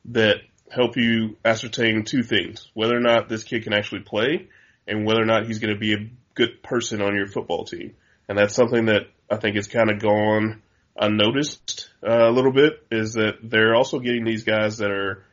that 0.05 0.41
help 0.72 0.97
you 0.97 1.38
ascertain 1.43 2.03
two 2.03 2.24
things: 2.24 2.70
whether 2.74 2.95
or 2.95 3.01
not 3.01 3.30
this 3.30 3.43
kid 3.43 3.63
can 3.63 3.74
actually 3.74 4.01
play, 4.01 4.47
and 4.88 5.05
whether 5.05 5.22
or 5.22 5.26
not 5.26 5.45
he's 5.45 5.59
going 5.59 5.74
to 5.74 5.80
be 5.80 5.93
a 5.93 6.09
good 6.36 6.63
person 6.63 7.01
on 7.01 7.15
your 7.15 7.28
football 7.28 7.65
team. 7.65 7.95
And 8.28 8.38
that's 8.38 8.53
something 8.53 8.86
that 8.86 9.07
I 9.30 9.38
think 9.38 9.55
has 9.55 9.67
kind 9.67 9.89
of 9.89 9.99
gone 9.99 10.61
unnoticed 10.95 11.89
uh, 12.07 12.30
a 12.30 12.32
little 12.32 12.51
bit. 12.51 12.86
Is 12.91 13.13
that 13.13 13.38
they're 13.43 13.76
also 13.76 13.99
getting 13.99 14.26
these 14.26 14.43
guys 14.43 14.78
that 14.78 14.91
are 14.91 15.24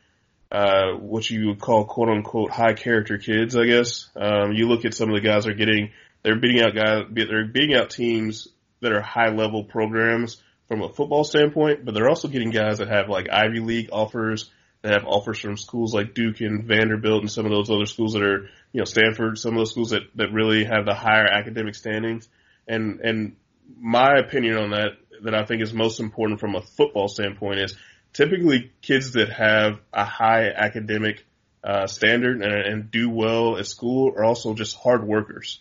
uh, 0.51 0.93
what 0.93 1.29
you 1.29 1.49
would 1.49 1.61
call 1.61 1.85
quote 1.85 2.09
unquote 2.09 2.51
high 2.51 2.75
character 2.75 3.19
kids, 3.19 3.57
I 3.57 3.67
guess. 3.67 4.09
Um, 4.17 4.53
you 4.53 4.69
look 4.69 4.85
at 4.85 4.95
some 4.95 5.09
of 5.11 5.15
the 5.15 5.27
guys 5.27 5.47
are 5.47 5.55
getting, 5.55 5.91
they're 6.23 6.39
beating 6.39 6.63
out 6.63 6.75
guys, 6.75 7.05
they're 7.11 7.47
beating 7.47 7.77
out 7.77 7.91
teams 7.91 8.49
that 8.81 8.93
are 8.93 9.03
high 9.03 9.31
level 9.31 9.65
programs 9.65 10.41
from 10.69 10.83
a 10.83 10.89
football 10.89 11.25
standpoint, 11.25 11.85
but 11.85 11.95
they're 11.95 12.09
also 12.09 12.29
getting 12.29 12.51
guys 12.51 12.79
that 12.79 12.89
have 12.89 13.09
like 13.09 13.29
Ivy 13.31 13.61
League 13.61 13.89
offers 13.93 14.51
that 14.87 14.93
have 14.93 15.07
offers 15.07 15.41
from 15.41 15.57
schools 15.57 15.93
like 15.93 16.15
Duke 16.15 16.41
and 16.41 16.65
Vanderbilt 16.65 17.23
and 17.23 17.31
some 17.31 17.45
of 17.45 17.51
those 17.51 17.71
other 17.71 17.87
schools 17.87 18.13
that 18.13 18.23
are, 18.23 18.49
you 18.73 18.81
know, 18.81 18.85
Stanford, 18.85 19.39
some 19.39 19.55
of 19.55 19.59
those 19.59 19.71
schools 19.71 19.91
that, 19.91 20.03
that 20.15 20.33
really 20.33 20.65
have 20.65 20.87
the 20.87 20.95
higher 20.95 21.27
academic 21.27 21.75
standings. 21.75 22.29
And, 22.69 23.01
and 23.01 23.37
my 23.81 24.19
opinion 24.19 24.59
on 24.59 24.71
that, 24.71 24.91
that 25.25 25.35
I 25.35 25.45
think 25.45 25.63
is 25.63 25.73
most 25.73 25.99
important 25.99 26.39
from 26.39 26.55
a 26.55 26.63
football 26.63 27.09
standpoint 27.09 27.61
is 27.61 27.77
typically 28.13 28.71
kids 28.81 29.13
that 29.13 29.31
have 29.31 29.81
a 29.93 30.05
high 30.05 30.51
academic 30.51 31.25
uh, 31.65 31.89
standard 31.89 32.43
and, 32.43 32.55
and 32.55 32.91
do 32.91 33.11
well 33.11 33.59
at 33.59 33.67
school 33.67 34.13
are 34.17 34.25
also 34.25 34.55
just 34.55 34.77
hard 34.77 35.05
workers. 35.05 35.59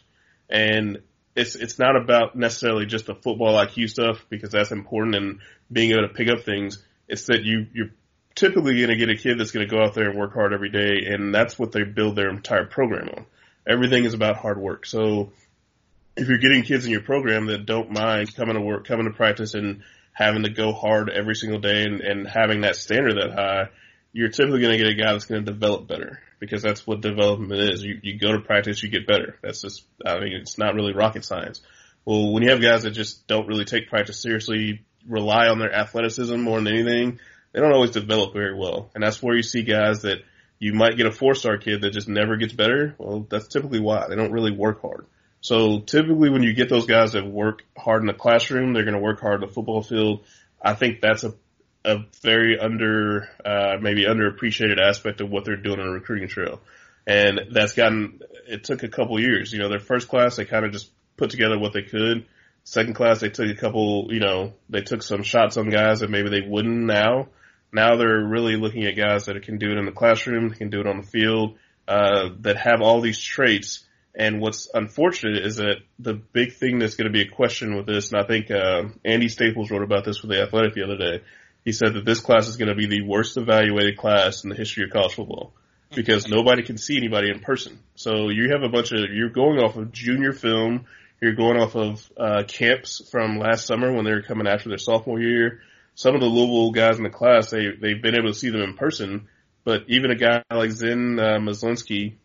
And 0.50 1.00
it's 1.36 1.56
it's 1.56 1.80
not 1.80 1.96
about 1.96 2.36
necessarily 2.36 2.86
just 2.86 3.08
the 3.08 3.16
football 3.16 3.58
IQ 3.58 3.90
stuff 3.90 4.26
because 4.30 4.52
that's 4.52 4.72
important 4.72 5.16
and 5.16 5.40
being 5.72 5.92
able 5.92 6.08
to 6.08 6.14
pick 6.14 6.30
up 6.30 6.44
things. 6.46 6.84
It's 7.08 7.26
that 7.26 7.44
you 7.44 7.66
you're 7.74 7.90
typically 8.36 8.76
going 8.78 8.90
to 8.90 8.96
get 8.98 9.10
a 9.10 9.16
kid 9.16 9.40
that's 9.40 9.52
going 9.52 9.68
to 9.68 9.74
go 9.74 9.82
out 9.82 9.94
there 9.94 10.10
and 10.10 10.20
work 10.20 10.34
hard 10.34 10.54
every 10.54 10.70
day, 10.70 11.06
and 11.08 11.34
that's 11.34 11.58
what 11.58 11.72
they 11.72 11.84
build 11.84 12.16
their 12.16 12.30
entire 12.30 12.66
program 12.66 13.10
on. 13.10 13.26
Everything 13.68 14.06
is 14.06 14.14
about 14.14 14.38
hard 14.38 14.60
work. 14.60 14.86
So 14.86 15.32
if 16.16 16.28
you're 16.28 16.38
getting 16.38 16.64
kids 16.64 16.86
in 16.86 16.92
your 16.92 17.02
program 17.02 17.48
that 17.48 17.66
don't 17.66 17.92
mind 17.92 18.36
coming 18.36 18.56
to 18.56 18.62
work, 18.62 18.88
coming 18.88 19.06
to 19.06 19.14
practice, 19.14 19.54
and 19.54 19.82
having 20.14 20.44
to 20.44 20.50
go 20.50 20.72
hard 20.72 21.10
every 21.10 21.36
single 21.36 21.60
day 21.60 21.84
and, 21.84 22.02
and 22.02 22.28
having 22.28 22.62
that 22.62 22.76
standard 22.76 23.16
that 23.16 23.34
high, 23.34 23.70
you're 24.14 24.30
typically 24.30 24.62
going 24.62 24.78
to 24.78 24.78
get 24.78 24.88
a 24.88 24.96
guy 24.96 25.12
that's 25.12 25.26
going 25.26 25.44
to 25.44 25.52
develop 25.52 25.88
better 25.88 26.20
because 26.40 26.62
that's 26.62 26.88
what 26.88 27.02
development 27.02 27.60
is. 27.60 27.84
You, 27.84 28.00
you 28.02 28.18
go 28.18 28.32
to 28.32 28.40
practice, 28.40 28.82
you 28.82 28.90
get 28.90 29.08
better. 29.08 29.38
That's 29.42 29.62
just, 29.62 29.84
I 30.06 30.20
mean, 30.20 30.34
it's 30.34 30.58
not 30.58 30.74
really 30.74 30.94
rocket 30.94 31.26
science. 31.26 31.62
Well, 32.06 32.32
when 32.32 32.44
you 32.44 32.52
have 32.52 32.62
guys 32.62 32.84
that 32.84 32.92
just 32.92 33.28
don't 33.28 33.48
really 33.48 33.66
take 33.66 33.90
practice 33.90 34.22
seriously, 34.22 34.86
rely 35.08 35.48
on 35.48 35.60
their 35.60 35.74
athleticism 35.74 36.40
more 36.40 36.62
than 36.62 36.74
anything, 36.74 37.20
they 37.56 37.62
don't 37.62 37.72
always 37.72 37.92
develop 37.92 38.34
very 38.34 38.54
well. 38.54 38.90
And 38.94 39.02
that's 39.02 39.24
where 39.24 39.34
you 39.34 39.42
see 39.42 39.64
guys 39.64 40.02
that 40.02 40.18
you 40.60 40.74
might 40.74 40.98
get 40.98 41.06
a 41.06 41.12
four 41.12 41.36
star 41.36 41.58
kid 41.58 41.82
that 41.82 41.92
just 41.92 42.10
never 42.10 42.36
gets 42.36 42.52
better. 42.52 42.96
Well, 42.98 43.26
that's 43.30 43.48
typically 43.48 43.80
why. 43.80 44.10
They 44.10 44.18
don't 44.18 44.34
really 44.34 44.52
work 44.52 44.82
hard. 44.82 45.06
So 45.40 45.80
typically 45.80 46.30
when 46.30 46.44
you 46.44 46.54
get 46.54 46.68
those 46.68 46.86
guys 46.86 47.14
that 47.14 47.26
work 47.26 47.64
hard 47.78 48.02
in 48.02 48.08
the 48.08 48.14
classroom, 48.14 48.74
they're 48.74 48.84
going 48.84 48.96
to 48.96 49.00
work 49.00 49.22
hard 49.22 49.42
in 49.42 49.48
the 49.48 49.54
football 49.54 49.82
field. 49.82 50.26
I 50.62 50.74
think 50.74 51.00
that's 51.00 51.24
a 51.24 51.34
a 51.86 52.00
very 52.24 52.60
under, 52.60 53.30
uh, 53.46 53.78
maybe 53.80 54.06
underappreciated 54.06 54.80
aspect 54.80 55.22
of 55.22 55.30
what 55.30 55.46
they're 55.46 55.56
doing 55.56 55.80
on 55.80 55.88
a 55.88 55.92
recruiting 55.92 56.28
trail. 56.28 56.60
And 57.08 57.40
that's 57.52 57.74
gotten, 57.74 58.22
it 58.48 58.64
took 58.64 58.82
a 58.82 58.90
couple 58.90 59.20
years. 59.20 59.54
You 59.54 59.60
know, 59.60 59.70
their 59.70 59.80
first 59.80 60.08
class, 60.08 60.36
they 60.36 60.46
kind 60.46 60.66
of 60.66 60.72
just 60.72 60.90
put 61.16 61.30
together 61.30 61.60
what 61.60 61.74
they 61.74 61.84
could. 61.84 62.26
Second 62.64 62.96
class, 62.96 63.20
they 63.20 63.30
took 63.30 63.48
a 63.48 63.56
couple, 63.56 64.08
you 64.10 64.20
know, 64.20 64.54
they 64.68 64.82
took 64.82 65.04
some 65.04 65.22
shots 65.22 65.58
on 65.58 65.70
guys 65.70 66.00
that 66.00 66.10
maybe 66.10 66.30
they 66.30 66.42
wouldn't 66.42 66.86
now. 66.86 67.28
Now 67.72 67.98
they're 67.98 68.24
really 68.24 68.56
looking 68.56 68.86
at 68.86 68.96
guys 68.96 69.26
that 69.26 69.42
can 69.44 69.58
do 69.58 69.72
it 69.72 69.78
in 69.78 69.86
the 69.86 69.92
classroom, 69.92 70.50
can 70.52 70.70
do 70.70 70.80
it 70.80 70.88
on 70.88 70.98
the 70.98 71.08
field, 71.08 71.58
uh, 71.88 72.30
that 72.42 72.58
have 72.58 72.82
all 72.82 73.02
these 73.02 73.22
traits. 73.22 73.86
And 74.18 74.40
what's 74.40 74.70
unfortunate 74.74 75.46
is 75.46 75.58
that 75.58 75.78
the 76.00 76.14
big 76.14 76.54
thing 76.54 76.80
that's 76.80 76.96
going 76.96 77.12
to 77.12 77.14
be 77.14 77.22
a 77.22 77.30
question 77.30 77.76
with 77.76 77.86
this, 77.86 78.12
and 78.12 78.22
I 78.22 78.26
think 78.26 78.50
uh, 78.50 78.84
Andy 79.04 79.28
Staples 79.28 79.70
wrote 79.70 79.84
about 79.84 80.06
this 80.06 80.22
with 80.22 80.32
the 80.32 80.42
Athletic 80.42 80.74
the 80.74 80.84
other 80.84 80.98
day, 80.98 81.22
he 81.66 81.74
said 81.74 81.96
that 81.96 82.06
this 82.06 82.22
class 82.22 82.48
is 82.48 82.58
going 82.58 82.70
to 82.70 82.76
be 82.76 82.86
the 82.86 83.02
worst 83.02 83.38
evaluated 83.38 83.98
class 83.98 84.44
in 84.44 84.50
the 84.50 84.56
history 84.56 84.86
of 84.86 84.92
college 84.92 85.16
football 85.16 85.52
because 85.94 86.28
nobody 86.28 86.64
can 86.64 86.78
see 86.78 86.98
anybody 86.98 87.30
in 87.30 87.40
person. 87.40 87.80
So 87.96 88.30
you 88.30 88.52
have 88.52 88.64
a 88.64 88.70
bunch 88.70 88.92
of, 88.92 89.00
you're 89.12 89.30
going 89.30 89.60
off 89.60 89.76
of 89.76 89.92
junior 89.92 90.32
film, 90.32 90.86
you're 91.22 91.34
going 91.34 91.60
off 91.60 91.76
of 91.76 92.12
uh, 92.18 92.44
camps 92.48 93.02
from 93.10 93.40
last 93.40 93.66
summer 93.66 93.92
when 93.92 94.06
they 94.06 94.12
were 94.12 94.22
coming 94.22 94.48
after 94.48 94.70
their 94.70 94.78
sophomore 94.78 95.20
year. 95.20 95.62
Some 95.96 96.16
of 96.16 96.22
the 96.22 96.28
Louisville 96.28 96.72
guys 96.72 96.98
in 96.98 97.04
the 97.04 97.10
class, 97.10 97.50
they, 97.50 97.72
they've 97.72 98.02
been 98.02 98.16
able 98.16 98.30
to 98.30 98.34
see 98.34 98.50
them 98.50 98.62
in 98.62 98.76
person, 98.76 99.28
but 99.64 99.86
even 99.88 100.12
a 100.12 100.16
guy 100.16 100.44
like 100.54 100.72
Zen 100.72 101.20
uh, 101.20 101.40
Myslinski, 101.40 102.16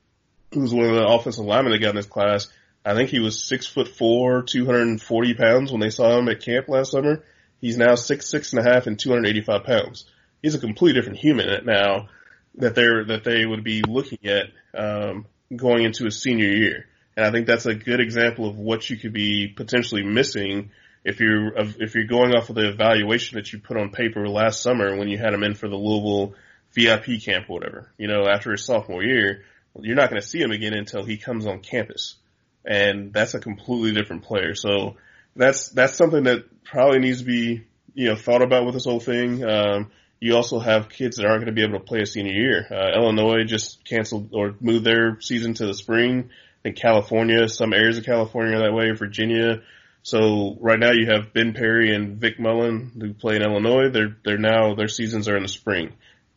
who's 0.52 0.74
one 0.74 0.86
of 0.86 0.94
the 0.94 1.06
offensive 1.06 1.44
linemen 1.44 1.72
that 1.72 1.78
got 1.78 1.90
in 1.90 1.96
this 1.96 2.06
class, 2.06 2.48
I 2.84 2.94
think 2.94 3.10
he 3.10 3.20
was 3.20 3.42
six 3.42 3.66
foot 3.66 3.88
four, 3.88 4.42
240 4.42 5.34
pounds 5.34 5.70
when 5.70 5.80
they 5.80 5.90
saw 5.90 6.18
him 6.18 6.28
at 6.28 6.42
camp 6.42 6.68
last 6.68 6.90
summer 6.90 7.22
He's 7.60 7.76
now 7.76 7.94
six, 7.94 8.28
six 8.28 8.52
and 8.52 8.66
a 8.66 8.70
half 8.70 8.86
and 8.86 8.98
285 8.98 9.64
pounds. 9.64 10.06
He's 10.42 10.54
a 10.54 10.58
completely 10.58 10.98
different 10.98 11.18
human 11.18 11.64
now 11.66 12.08
that 12.56 12.74
they're, 12.74 13.04
that 13.04 13.24
they 13.24 13.44
would 13.44 13.62
be 13.62 13.82
looking 13.86 14.18
at, 14.24 14.46
um, 14.74 15.26
going 15.54 15.84
into 15.84 16.04
his 16.04 16.22
senior 16.22 16.48
year. 16.48 16.86
And 17.16 17.26
I 17.26 17.30
think 17.30 17.46
that's 17.46 17.66
a 17.66 17.74
good 17.74 18.00
example 18.00 18.48
of 18.48 18.56
what 18.56 18.88
you 18.88 18.96
could 18.96 19.12
be 19.12 19.48
potentially 19.48 20.02
missing 20.02 20.70
if 21.04 21.20
you're, 21.20 21.52
if 21.56 21.94
you're 21.94 22.04
going 22.04 22.34
off 22.34 22.50
of 22.50 22.56
the 22.56 22.68
evaluation 22.68 23.36
that 23.36 23.52
you 23.52 23.58
put 23.58 23.76
on 23.76 23.90
paper 23.90 24.28
last 24.28 24.62
summer 24.62 24.96
when 24.96 25.08
you 25.08 25.18
had 25.18 25.32
him 25.32 25.42
in 25.42 25.54
for 25.54 25.68
the 25.68 25.76
Louisville 25.76 26.34
VIP 26.72 27.22
camp 27.22 27.46
or 27.48 27.54
whatever, 27.54 27.92
you 27.98 28.08
know, 28.08 28.26
after 28.28 28.52
his 28.52 28.64
sophomore 28.64 29.02
year, 29.02 29.44
you're 29.78 29.96
not 29.96 30.10
going 30.10 30.20
to 30.20 30.26
see 30.26 30.40
him 30.40 30.50
again 30.50 30.74
until 30.74 31.04
he 31.04 31.16
comes 31.16 31.46
on 31.46 31.60
campus. 31.60 32.16
And 32.64 33.12
that's 33.12 33.34
a 33.34 33.40
completely 33.40 33.92
different 33.92 34.24
player. 34.24 34.54
So 34.54 34.96
that's 35.36 35.68
that's 35.70 35.94
something 35.94 36.24
that 36.24 36.64
probably 36.64 36.98
needs 36.98 37.20
to 37.20 37.24
be 37.24 37.64
you 37.94 38.08
know 38.08 38.16
thought 38.16 38.42
about 38.42 38.64
with 38.64 38.74
this 38.74 38.84
whole 38.84 39.00
thing. 39.00 39.44
Um, 39.44 39.90
you 40.20 40.36
also 40.36 40.58
have 40.58 40.90
kids 40.90 41.16
that 41.16 41.24
aren't 41.24 41.40
going 41.40 41.46
to 41.46 41.52
be 41.52 41.62
able 41.62 41.78
to 41.78 41.84
play 41.84 42.00
a 42.00 42.06
senior 42.06 42.32
year. 42.32 42.66
Uh, 42.70 42.98
Illinois 43.00 43.44
just 43.44 43.84
canceled 43.84 44.30
or 44.34 44.54
moved 44.60 44.84
their 44.84 45.18
season 45.20 45.54
to 45.54 45.66
the 45.66 45.74
spring. 45.74 46.30
In 46.62 46.74
California, 46.74 47.48
some 47.48 47.72
areas 47.72 47.96
of 47.96 48.04
California 48.04 48.56
are 48.56 48.64
that 48.64 48.74
way. 48.74 48.90
Virginia. 48.90 49.62
So 50.02 50.56
right 50.60 50.78
now 50.78 50.92
you 50.92 51.06
have 51.10 51.32
Ben 51.32 51.52
Perry 51.52 51.94
and 51.94 52.18
Vic 52.18 52.38
Mullen 52.40 52.92
who 52.98 53.12
play 53.12 53.36
in 53.36 53.42
Illinois. 53.42 53.90
They're 53.90 54.16
they're 54.24 54.38
now 54.38 54.74
their 54.74 54.88
seasons 54.88 55.28
are 55.28 55.36
in 55.36 55.42
the 55.42 55.48
spring. 55.48 55.92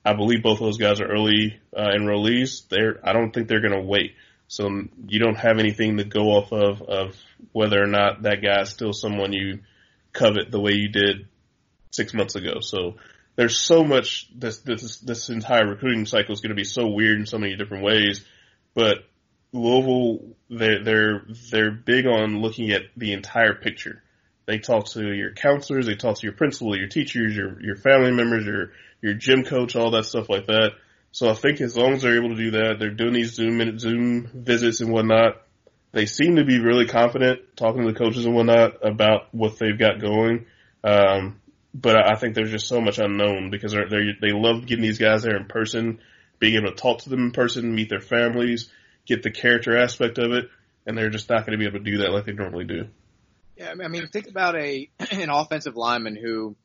I 0.05 0.13
believe 0.13 0.43
both 0.43 0.59
of 0.59 0.65
those 0.65 0.77
guys 0.77 0.99
are 0.99 1.07
early 1.07 1.59
uh, 1.75 1.87
enrollees. 1.95 2.67
They're 2.67 2.99
I 3.03 3.13
don't 3.13 3.31
think 3.31 3.47
they're 3.47 3.61
going 3.61 3.73
to 3.73 3.87
wait. 3.87 4.15
So 4.47 4.69
you 5.07 5.19
don't 5.19 5.37
have 5.37 5.59
anything 5.59 5.97
to 5.97 6.03
go 6.03 6.31
off 6.31 6.51
of 6.51 6.81
of 6.81 7.15
whether 7.53 7.81
or 7.81 7.87
not 7.87 8.23
that 8.23 8.41
guy 8.41 8.61
is 8.61 8.69
still 8.69 8.93
someone 8.93 9.33
you 9.33 9.59
covet 10.11 10.51
the 10.51 10.59
way 10.59 10.73
you 10.73 10.89
did 10.89 11.27
six 11.91 12.13
months 12.13 12.35
ago. 12.35 12.59
So 12.59 12.95
there's 13.35 13.57
so 13.57 13.83
much 13.83 14.29
this 14.35 14.59
this 14.59 14.99
this 14.99 15.29
entire 15.29 15.67
recruiting 15.67 16.05
cycle 16.05 16.33
is 16.33 16.41
going 16.41 16.49
to 16.49 16.55
be 16.55 16.65
so 16.65 16.87
weird 16.87 17.19
in 17.19 17.25
so 17.25 17.37
many 17.37 17.55
different 17.55 17.83
ways. 17.83 18.25
But 18.75 18.97
Louisville, 19.53 20.35
they're 20.49 20.83
they're 20.83 21.25
they're 21.51 21.71
big 21.71 22.05
on 22.07 22.41
looking 22.41 22.71
at 22.71 22.81
the 22.97 23.13
entire 23.13 23.53
picture. 23.53 24.01
They 24.45 24.57
talk 24.57 24.87
to 24.89 25.13
your 25.13 25.31
counselors, 25.31 25.85
they 25.85 25.95
talk 25.95 26.17
to 26.17 26.27
your 26.27 26.35
principal, 26.35 26.77
your 26.77 26.89
teachers, 26.89 27.35
your 27.35 27.61
your 27.61 27.75
family 27.75 28.11
members, 28.11 28.45
your 28.45 28.71
your 29.01 29.13
gym 29.13 29.43
coach, 29.43 29.75
all 29.75 29.91
that 29.91 30.05
stuff 30.05 30.27
like 30.27 30.47
that. 30.47 30.71
So 31.11 31.29
I 31.29 31.35
think 31.35 31.61
as 31.61 31.77
long 31.77 31.93
as 31.93 32.01
they're 32.01 32.17
able 32.17 32.35
to 32.35 32.43
do 32.43 32.51
that, 32.51 32.77
they're 32.79 32.89
doing 32.89 33.13
these 33.13 33.35
Zoom 33.35 33.77
Zoom 33.79 34.29
visits 34.33 34.81
and 34.81 34.91
whatnot. 34.91 35.43
They 35.91 36.07
seem 36.07 36.37
to 36.37 36.43
be 36.43 36.59
really 36.59 36.87
confident 36.87 37.55
talking 37.55 37.85
to 37.85 37.91
the 37.91 37.97
coaches 37.97 38.25
and 38.25 38.33
whatnot 38.33 38.83
about 38.83 39.33
what 39.33 39.59
they've 39.59 39.77
got 39.77 40.01
going. 40.01 40.47
Um, 40.83 41.39
but 41.75 41.95
I 41.95 42.15
think 42.15 42.33
there's 42.33 42.51
just 42.51 42.67
so 42.67 42.81
much 42.81 42.97
unknown 42.97 43.51
because 43.51 43.71
they're, 43.71 43.87
they're, 43.87 44.13
they 44.19 44.31
love 44.31 44.65
getting 44.65 44.83
these 44.83 44.97
guys 44.97 45.21
there 45.21 45.37
in 45.37 45.45
person, 45.45 45.99
being 46.39 46.55
able 46.55 46.71
to 46.71 46.75
talk 46.75 46.99
to 47.03 47.09
them 47.09 47.25
in 47.25 47.31
person, 47.31 47.75
meet 47.75 47.89
their 47.89 48.01
families, 48.01 48.71
get 49.05 49.23
the 49.23 49.31
character 49.31 49.77
aspect 49.77 50.17
of 50.17 50.31
it, 50.31 50.49
and 50.85 50.97
they're 50.97 51.09
just 51.09 51.29
not 51.29 51.45
going 51.45 51.57
to 51.57 51.57
be 51.57 51.65
able 51.67 51.79
to 51.79 51.91
do 51.91 51.97
that 51.99 52.11
like 52.11 52.25
they 52.25 52.33
normally 52.33 52.65
do. 52.65 52.87
Yeah, 53.57 53.71
I 53.71 53.87
mean, 53.87 54.07
think 54.07 54.27
about 54.27 54.55
a 54.55 54.89
an 55.11 55.29
offensive 55.29 55.75
lineman 55.75 56.15
who 56.15 56.55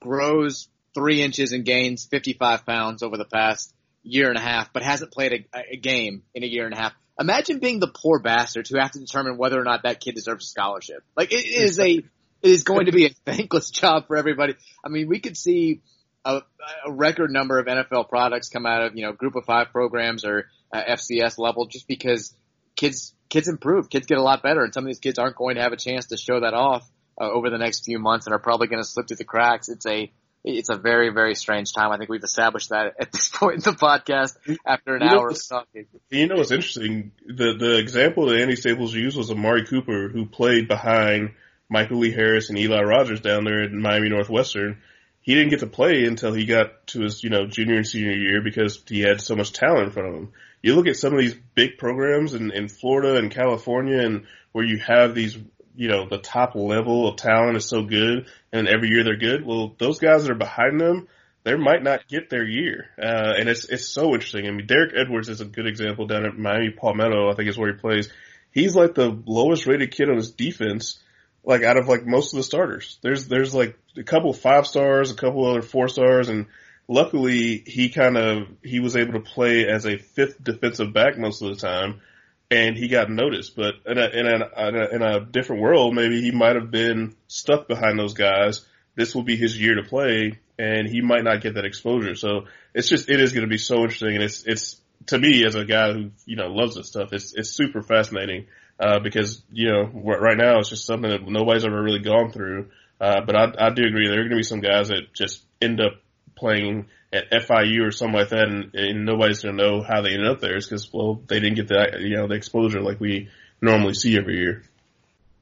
grows 0.00 0.68
three 0.94 1.22
inches 1.22 1.52
and 1.52 1.64
gains 1.64 2.06
55 2.06 2.64
pounds 2.64 3.02
over 3.02 3.16
the 3.16 3.24
past 3.24 3.72
year 4.02 4.28
and 4.28 4.38
a 4.38 4.40
half, 4.40 4.72
but 4.72 4.82
hasn't 4.82 5.12
played 5.12 5.46
a, 5.54 5.60
a 5.72 5.76
game 5.76 6.22
in 6.34 6.42
a 6.42 6.46
year 6.46 6.64
and 6.64 6.74
a 6.74 6.76
half. 6.78 6.94
Imagine 7.18 7.58
being 7.58 7.80
the 7.80 7.88
poor 7.88 8.18
bastard 8.18 8.68
who 8.68 8.78
have 8.78 8.92
to 8.92 8.98
determine 8.98 9.36
whether 9.36 9.60
or 9.60 9.64
not 9.64 9.82
that 9.82 10.00
kid 10.00 10.14
deserves 10.14 10.44
a 10.44 10.48
scholarship. 10.48 11.02
Like 11.16 11.32
it 11.32 11.44
is 11.46 11.78
a, 11.78 11.90
it 11.90 12.04
is 12.42 12.62
going 12.62 12.86
to 12.86 12.92
be 12.92 13.06
a 13.06 13.10
thankless 13.26 13.70
job 13.70 14.06
for 14.06 14.16
everybody. 14.16 14.54
I 14.84 14.88
mean, 14.88 15.08
we 15.08 15.20
could 15.20 15.36
see 15.36 15.80
a, 16.26 16.42
a 16.86 16.92
record 16.92 17.30
number 17.30 17.58
of 17.58 17.66
NFL 17.66 18.08
products 18.08 18.48
come 18.48 18.66
out 18.66 18.82
of, 18.82 18.96
you 18.96 19.02
know, 19.02 19.12
group 19.12 19.36
of 19.36 19.44
five 19.44 19.68
programs 19.72 20.24
or 20.24 20.48
uh, 20.72 20.82
FCS 20.82 21.38
level 21.38 21.66
just 21.66 21.86
because 21.86 22.34
kids, 22.74 23.14
kids 23.28 23.48
improve, 23.48 23.88
kids 23.88 24.06
get 24.06 24.18
a 24.18 24.22
lot 24.22 24.42
better 24.42 24.62
and 24.64 24.74
some 24.74 24.84
of 24.84 24.88
these 24.88 24.98
kids 24.98 25.18
aren't 25.18 25.36
going 25.36 25.56
to 25.56 25.62
have 25.62 25.72
a 25.72 25.76
chance 25.76 26.06
to 26.06 26.16
show 26.16 26.40
that 26.40 26.54
off 26.54 26.88
uh, 27.20 27.30
over 27.30 27.50
the 27.50 27.58
next 27.58 27.84
few 27.84 27.98
months 27.98 28.26
and 28.26 28.34
are 28.34 28.38
probably 28.38 28.66
going 28.66 28.82
to 28.82 28.88
slip 28.88 29.08
through 29.08 29.16
the 29.16 29.24
cracks. 29.24 29.68
It's 29.68 29.86
a, 29.86 30.10
it's 30.44 30.68
a 30.68 30.76
very, 30.76 31.12
very 31.12 31.34
strange 31.34 31.72
time. 31.72 31.90
I 31.90 31.98
think 31.98 32.08
we've 32.08 32.22
established 32.22 32.70
that 32.70 32.94
at 33.00 33.10
this 33.10 33.28
point 33.34 33.54
in 33.54 33.60
the 33.60 33.72
podcast 33.72 34.36
after 34.64 34.94
an 34.94 35.02
you 35.02 35.08
hour 35.08 35.28
know, 35.28 35.34
of 35.34 35.48
talking. 35.48 35.86
You 36.10 36.28
know 36.28 36.36
what's 36.36 36.52
interesting? 36.52 37.10
The 37.26 37.56
the 37.58 37.78
example 37.78 38.26
that 38.26 38.40
Andy 38.40 38.54
Staples 38.54 38.94
used 38.94 39.16
was 39.16 39.30
Amari 39.30 39.66
Cooper, 39.66 40.08
who 40.08 40.24
played 40.24 40.68
behind 40.68 41.32
Michael 41.68 41.98
Lee 41.98 42.12
Harris 42.12 42.48
and 42.48 42.58
Eli 42.58 42.82
Rogers 42.82 43.20
down 43.20 43.44
there 43.44 43.62
at 43.62 43.72
Miami 43.72 44.08
Northwestern. 44.08 44.80
He 45.26 45.34
didn't 45.34 45.50
get 45.50 45.60
to 45.60 45.66
play 45.66 46.04
until 46.04 46.32
he 46.32 46.46
got 46.46 46.86
to 46.88 47.02
his, 47.02 47.24
you 47.24 47.30
know, 47.30 47.46
junior 47.46 47.74
and 47.74 47.86
senior 47.86 48.12
year 48.12 48.40
because 48.42 48.80
he 48.88 49.00
had 49.00 49.20
so 49.20 49.34
much 49.34 49.52
talent 49.52 49.86
in 49.86 49.90
front 49.90 50.08
of 50.08 50.14
him. 50.14 50.32
You 50.62 50.76
look 50.76 50.86
at 50.86 50.96
some 50.96 51.12
of 51.12 51.18
these 51.18 51.34
big 51.54 51.78
programs 51.78 52.32
in, 52.32 52.52
in 52.52 52.68
Florida 52.68 53.16
and 53.16 53.28
California 53.28 53.98
and 53.98 54.26
where 54.52 54.64
you 54.64 54.78
have 54.78 55.16
these 55.16 55.36
you 55.74 55.88
know, 55.88 56.08
the 56.08 56.18
top 56.18 56.54
level 56.54 57.08
of 57.08 57.16
talent 57.16 57.56
is 57.56 57.68
so 57.68 57.82
good 57.82 58.26
and 58.52 58.68
every 58.68 58.88
year 58.88 59.04
they're 59.04 59.16
good. 59.16 59.44
Well, 59.44 59.74
those 59.78 59.98
guys 59.98 60.22
that 60.22 60.32
are 60.32 60.36
behind 60.36 60.80
them, 60.80 61.08
they 61.42 61.56
might 61.56 61.82
not 61.82 62.08
get 62.08 62.30
their 62.30 62.44
year. 62.44 62.86
Uh, 62.96 63.34
and 63.36 63.48
it's, 63.48 63.66
it's 63.66 63.86
so 63.86 64.14
interesting. 64.14 64.46
I 64.46 64.52
mean, 64.52 64.66
Derek 64.66 64.92
Edwards 64.96 65.28
is 65.28 65.40
a 65.40 65.44
good 65.44 65.66
example 65.66 66.06
down 66.06 66.24
at 66.24 66.38
Miami 66.38 66.70
Palmetto, 66.70 67.30
I 67.30 67.34
think 67.34 67.48
is 67.48 67.58
where 67.58 67.72
he 67.72 67.78
plays. 67.78 68.10
He's 68.52 68.74
like 68.74 68.94
the 68.94 69.22
lowest 69.26 69.66
rated 69.66 69.90
kid 69.90 70.08
on 70.08 70.16
his 70.16 70.30
defense, 70.30 70.98
like 71.46 71.62
out 71.62 71.78
of 71.78 71.88
like 71.88 72.04
most 72.04 72.34
of 72.34 72.36
the 72.36 72.42
starters. 72.42 72.98
There's, 73.00 73.28
there's 73.28 73.54
like 73.54 73.78
a 73.96 74.02
couple 74.02 74.32
five 74.34 74.66
stars, 74.66 75.10
a 75.10 75.14
couple 75.14 75.46
other 75.46 75.62
four 75.62 75.88
stars, 75.88 76.28
and 76.28 76.46
luckily 76.88 77.62
he 77.64 77.88
kind 77.88 78.18
of, 78.18 78.48
he 78.62 78.80
was 78.80 78.96
able 78.96 79.14
to 79.14 79.20
play 79.20 79.66
as 79.66 79.86
a 79.86 79.96
fifth 79.96 80.42
defensive 80.42 80.92
back 80.92 81.16
most 81.16 81.40
of 81.40 81.48
the 81.48 81.56
time 81.56 82.02
and 82.50 82.76
he 82.76 82.88
got 82.88 83.10
noticed. 83.10 83.56
But 83.56 83.76
in 83.86 83.96
a, 83.96 84.08
in 84.08 84.26
a, 84.26 84.68
in 84.68 84.76
a, 84.76 84.88
in 84.96 85.02
a 85.02 85.20
different 85.20 85.62
world, 85.62 85.94
maybe 85.94 86.20
he 86.20 86.32
might 86.32 86.56
have 86.56 86.70
been 86.70 87.16
stuck 87.28 87.66
behind 87.66 87.98
those 87.98 88.14
guys. 88.14 88.66
This 88.94 89.14
will 89.14 89.24
be 89.24 89.36
his 89.36 89.58
year 89.58 89.76
to 89.76 89.82
play 89.82 90.38
and 90.58 90.88
he 90.88 91.00
might 91.00 91.24
not 91.24 91.42
get 91.42 91.54
that 91.54 91.64
exposure. 91.64 92.14
So 92.14 92.46
it's 92.74 92.88
just 92.88 93.08
it 93.08 93.20
is 93.20 93.32
going 93.32 93.44
to 93.44 93.50
be 93.50 93.58
so 93.58 93.82
interesting, 93.82 94.14
and 94.14 94.22
it's 94.22 94.44
it's 94.44 94.80
to 95.06 95.18
me 95.18 95.44
as 95.44 95.54
a 95.54 95.64
guy 95.64 95.92
who 95.92 96.10
you 96.24 96.36
know 96.36 96.48
loves 96.48 96.76
this 96.76 96.88
stuff, 96.88 97.12
it's 97.12 97.34
it's 97.34 97.50
super 97.50 97.82
fascinating 97.82 98.46
uh, 98.78 98.98
because 99.00 99.42
you 99.52 99.70
know 99.70 99.84
right 100.04 100.36
now 100.36 100.58
it's 100.58 100.70
just 100.70 100.86
something 100.86 101.10
that 101.10 101.26
nobody's 101.26 101.64
ever 101.64 101.82
really 101.82 102.00
gone 102.00 102.30
through. 102.30 102.70
Uh, 103.00 103.20
but 103.26 103.36
I, 103.36 103.66
I 103.66 103.70
do 103.70 103.84
agree 103.84 104.08
there 104.08 104.20
are 104.20 104.22
going 104.22 104.30
to 104.30 104.36
be 104.36 104.42
some 104.42 104.60
guys 104.60 104.88
that 104.88 105.12
just 105.14 105.42
end 105.60 105.80
up 105.80 106.00
playing 106.34 106.86
at 107.12 107.30
FIU 107.30 107.86
or 107.86 107.90
something 107.90 108.18
like 108.18 108.30
that, 108.30 108.48
and, 108.48 108.74
and 108.74 109.04
nobody's 109.04 109.40
going 109.40 109.56
to 109.56 109.62
know 109.62 109.82
how 109.82 110.02
they 110.02 110.12
ended 110.12 110.28
up 110.28 110.40
there. 110.40 110.56
Is 110.56 110.66
because 110.66 110.92
well 110.92 111.20
they 111.26 111.40
didn't 111.40 111.56
get 111.56 111.68
that 111.68 112.00
you 112.00 112.16
know 112.16 112.26
the 112.26 112.34
exposure 112.34 112.80
like 112.80 113.00
we 113.00 113.28
normally 113.60 113.94
see 113.94 114.16
every 114.16 114.38
year. 114.38 114.62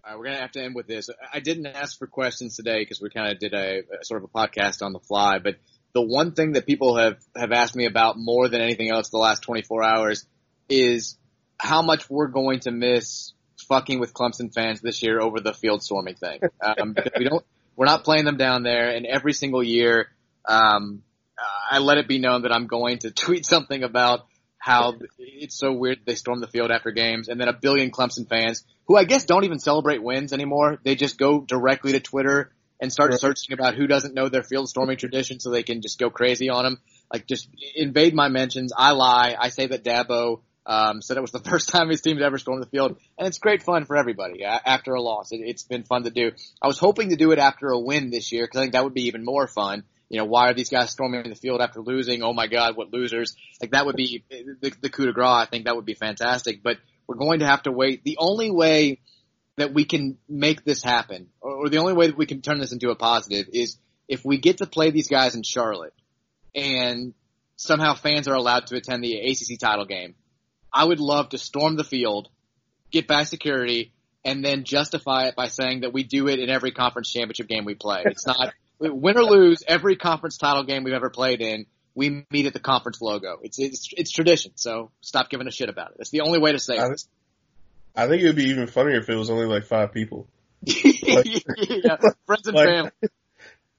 All 0.04 0.10
right, 0.10 0.18
we're 0.18 0.24
gonna 0.26 0.40
have 0.40 0.52
to 0.52 0.62
end 0.62 0.74
with 0.74 0.86
this. 0.86 1.08
I 1.32 1.40
didn't 1.40 1.66
ask 1.66 1.98
for 1.98 2.06
questions 2.06 2.56
today 2.56 2.82
because 2.82 3.00
we 3.00 3.08
kind 3.10 3.32
of 3.32 3.38
did 3.38 3.54
a, 3.54 3.78
a, 4.00 4.04
sort 4.04 4.22
of 4.22 4.30
a 4.32 4.38
podcast 4.38 4.82
on 4.82 4.92
the 4.92 5.00
fly. 5.00 5.38
But 5.38 5.56
the 5.94 6.02
one 6.02 6.32
thing 6.32 6.52
that 6.52 6.66
people 6.66 6.96
have 6.98 7.16
have 7.34 7.52
asked 7.52 7.74
me 7.74 7.86
about 7.86 8.18
more 8.18 8.48
than 8.48 8.60
anything 8.60 8.90
else 8.90 9.08
the 9.08 9.18
last 9.18 9.42
24 9.42 9.82
hours 9.82 10.26
is 10.68 11.16
how 11.64 11.80
much 11.80 12.10
we're 12.10 12.28
going 12.28 12.60
to 12.60 12.70
miss 12.70 13.32
fucking 13.68 13.98
with 13.98 14.12
Clemson 14.12 14.52
fans 14.52 14.82
this 14.82 15.02
year 15.02 15.18
over 15.18 15.40
the 15.40 15.54
field 15.54 15.82
storming 15.82 16.14
thing. 16.14 16.40
Um, 16.64 16.94
we 17.18 17.24
don't, 17.24 17.44
we're 17.76 17.86
not 17.86 18.04
playing 18.04 18.24
them 18.24 18.36
down 18.36 18.62
there, 18.62 18.90
and 18.90 19.06
every 19.06 19.32
single 19.32 19.62
year, 19.62 20.08
um, 20.46 21.02
I 21.70 21.78
let 21.78 21.98
it 21.98 22.08
be 22.08 22.18
known 22.18 22.42
that 22.42 22.52
I'm 22.52 22.66
going 22.66 22.98
to 22.98 23.10
tweet 23.24 23.46
something 23.46 23.82
about 23.82 24.26
how 24.58 24.94
it's 25.18 25.58
so 25.58 25.72
weird 25.72 25.98
they 26.06 26.14
storm 26.14 26.40
the 26.40 26.46
field 26.46 26.70
after 26.70 26.90
games, 26.90 27.28
and 27.28 27.40
then 27.40 27.48
a 27.48 27.52
billion 27.52 27.90
Clemson 27.90 28.28
fans 28.28 28.64
who 28.86 28.96
I 28.96 29.04
guess 29.04 29.24
don't 29.24 29.44
even 29.44 29.58
celebrate 29.58 30.02
wins 30.02 30.32
anymore. 30.32 30.78
They 30.82 30.94
just 30.94 31.18
go 31.18 31.40
directly 31.40 31.92
to 31.92 32.00
Twitter 32.00 32.52
and 32.80 32.92
start 32.92 33.10
right. 33.10 33.20
searching 33.20 33.52
about 33.52 33.74
who 33.74 33.86
doesn't 33.86 34.14
know 34.14 34.28
their 34.28 34.42
field 34.42 34.68
storming 34.68 34.96
tradition, 34.96 35.40
so 35.40 35.50
they 35.50 35.62
can 35.62 35.82
just 35.82 35.98
go 35.98 36.10
crazy 36.10 36.48
on 36.48 36.64
them. 36.64 36.80
Like 37.12 37.26
just 37.26 37.48
invade 37.74 38.14
my 38.14 38.28
mentions. 38.28 38.72
I 38.76 38.92
lie. 38.92 39.36
I 39.38 39.48
say 39.50 39.66
that 39.66 39.84
Dabo 39.84 40.40
um, 40.66 41.02
said 41.02 41.16
it 41.16 41.20
was 41.20 41.32
the 41.32 41.38
first 41.50 41.68
time 41.68 41.88
his 41.88 42.00
team's 42.00 42.22
ever 42.22 42.38
stormed 42.38 42.62
the 42.62 42.68
field, 42.68 42.96
and 43.18 43.26
it's 43.26 43.38
great 43.38 43.62
fun 43.62 43.84
for 43.84 43.96
everybody 43.96 44.44
after 44.44 44.94
a 44.94 45.02
loss. 45.02 45.32
It, 45.32 45.40
it's 45.42 45.62
been 45.62 45.84
fun 45.84 46.04
to 46.04 46.10
do. 46.10 46.32
I 46.62 46.66
was 46.66 46.78
hoping 46.78 47.10
to 47.10 47.16
do 47.16 47.32
it 47.32 47.38
after 47.38 47.68
a 47.68 47.78
win 47.78 48.10
this 48.10 48.32
year 48.32 48.44
because 48.44 48.58
I 48.58 48.62
think 48.62 48.72
that 48.72 48.84
would 48.84 48.94
be 48.94 49.08
even 49.08 49.24
more 49.24 49.46
fun. 49.46 49.84
You 50.08 50.18
know, 50.18 50.26
why 50.26 50.48
are 50.50 50.54
these 50.54 50.68
guys 50.68 50.90
storming 50.90 51.28
the 51.28 51.34
field 51.34 51.60
after 51.60 51.80
losing? 51.80 52.22
Oh 52.22 52.32
my 52.32 52.46
God, 52.46 52.76
what 52.76 52.92
losers! 52.92 53.34
Like 53.60 53.72
that 53.72 53.86
would 53.86 53.96
be 53.96 54.24
the, 54.30 54.72
the 54.80 54.90
coup 54.90 55.06
de 55.06 55.12
grace. 55.12 55.26
I 55.26 55.46
think 55.46 55.64
that 55.64 55.76
would 55.76 55.86
be 55.86 55.94
fantastic. 55.94 56.62
But 56.62 56.78
we're 57.06 57.16
going 57.16 57.40
to 57.40 57.46
have 57.46 57.62
to 57.64 57.72
wait. 57.72 58.04
The 58.04 58.18
only 58.18 58.50
way 58.50 59.00
that 59.56 59.72
we 59.72 59.84
can 59.84 60.18
make 60.28 60.64
this 60.64 60.82
happen, 60.82 61.28
or, 61.40 61.66
or 61.66 61.68
the 61.68 61.78
only 61.78 61.92
way 61.92 62.08
that 62.08 62.18
we 62.18 62.26
can 62.26 62.42
turn 62.42 62.58
this 62.58 62.72
into 62.72 62.90
a 62.90 62.96
positive, 62.96 63.48
is 63.52 63.76
if 64.08 64.24
we 64.24 64.38
get 64.38 64.58
to 64.58 64.66
play 64.66 64.90
these 64.90 65.08
guys 65.08 65.34
in 65.34 65.42
Charlotte, 65.42 65.94
and 66.54 67.14
somehow 67.56 67.94
fans 67.94 68.28
are 68.28 68.34
allowed 68.34 68.66
to 68.68 68.76
attend 68.76 69.02
the 69.02 69.16
ACC 69.16 69.58
title 69.58 69.84
game. 69.84 70.14
I 70.74 70.84
would 70.84 71.00
love 71.00 71.30
to 71.30 71.38
storm 71.38 71.76
the 71.76 71.84
field, 71.84 72.28
get 72.90 73.06
by 73.06 73.22
security, 73.24 73.92
and 74.24 74.44
then 74.44 74.64
justify 74.64 75.28
it 75.28 75.36
by 75.36 75.46
saying 75.48 75.82
that 75.82 75.92
we 75.92 76.02
do 76.02 76.28
it 76.28 76.40
in 76.40 76.50
every 76.50 76.72
conference 76.72 77.12
championship 77.12 77.46
game 77.46 77.64
we 77.64 77.74
play. 77.74 78.02
It's 78.04 78.26
not 78.26 78.52
win 78.80 79.16
or 79.16 79.24
lose, 79.24 79.62
every 79.66 79.96
conference 79.96 80.36
title 80.36 80.64
game 80.64 80.82
we've 80.82 80.94
ever 80.94 81.10
played 81.10 81.40
in, 81.40 81.66
we 81.94 82.26
meet 82.30 82.46
at 82.46 82.52
the 82.52 82.60
conference 82.60 83.00
logo. 83.00 83.38
It's 83.42 83.58
it's 83.58 83.88
it's 83.96 84.10
tradition. 84.10 84.52
So 84.56 84.90
stop 85.00 85.30
giving 85.30 85.46
a 85.46 85.52
shit 85.52 85.68
about 85.68 85.92
it. 85.92 85.98
That's 85.98 86.10
the 86.10 86.22
only 86.22 86.40
way 86.40 86.52
to 86.52 86.58
say 86.58 86.76
I, 86.76 86.86
it. 86.86 87.02
I 87.94 88.08
think 88.08 88.22
it 88.22 88.26
would 88.26 88.36
be 88.36 88.46
even 88.46 88.66
funnier 88.66 88.98
if 88.98 89.08
it 89.08 89.14
was 89.14 89.30
only 89.30 89.46
like 89.46 89.64
five 89.64 89.92
people. 89.92 90.26
like, 90.66 91.26
yeah, 91.26 91.96
friends 92.26 92.46
and 92.46 92.56
like, 92.56 92.66
family. 92.66 92.90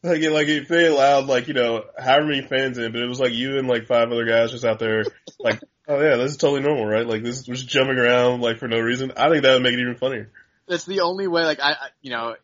Like, 0.03 0.21
like 0.21 0.47
if 0.47 0.67
they 0.67 0.85
allowed 0.85 1.25
like 1.25 1.47
you 1.47 1.55
know 1.55 1.83
however 1.97 2.27
many 2.27 2.43
fans 2.43 2.77
in, 2.77 2.91
but 2.91 3.01
it 3.01 3.07
was 3.07 3.19
like 3.19 3.33
you 3.33 3.57
and 3.57 3.67
like 3.67 3.87
five 3.87 4.11
other 4.11 4.25
guys 4.25 4.51
just 4.51 4.63
out 4.63 4.77
there, 4.77 5.03
like 5.39 5.59
oh 5.87 6.01
yeah, 6.01 6.17
this 6.17 6.31
is 6.31 6.37
totally 6.37 6.61
normal, 6.61 6.85
right? 6.85 7.07
Like 7.07 7.23
this 7.23 7.37
is 7.37 7.43
just 7.43 7.67
jumping 7.67 7.97
around 7.97 8.41
like 8.41 8.59
for 8.59 8.67
no 8.67 8.79
reason. 8.79 9.11
I 9.17 9.29
think 9.29 9.43
that 9.43 9.53
would 9.53 9.63
make 9.63 9.73
it 9.73 9.79
even 9.79 9.95
funnier. 9.95 10.31
That's 10.67 10.85
the 10.85 11.01
only 11.01 11.27
way. 11.27 11.43
Like 11.43 11.59
I, 11.59 11.71
I 11.71 11.87
you 12.01 12.11
know, 12.11 12.35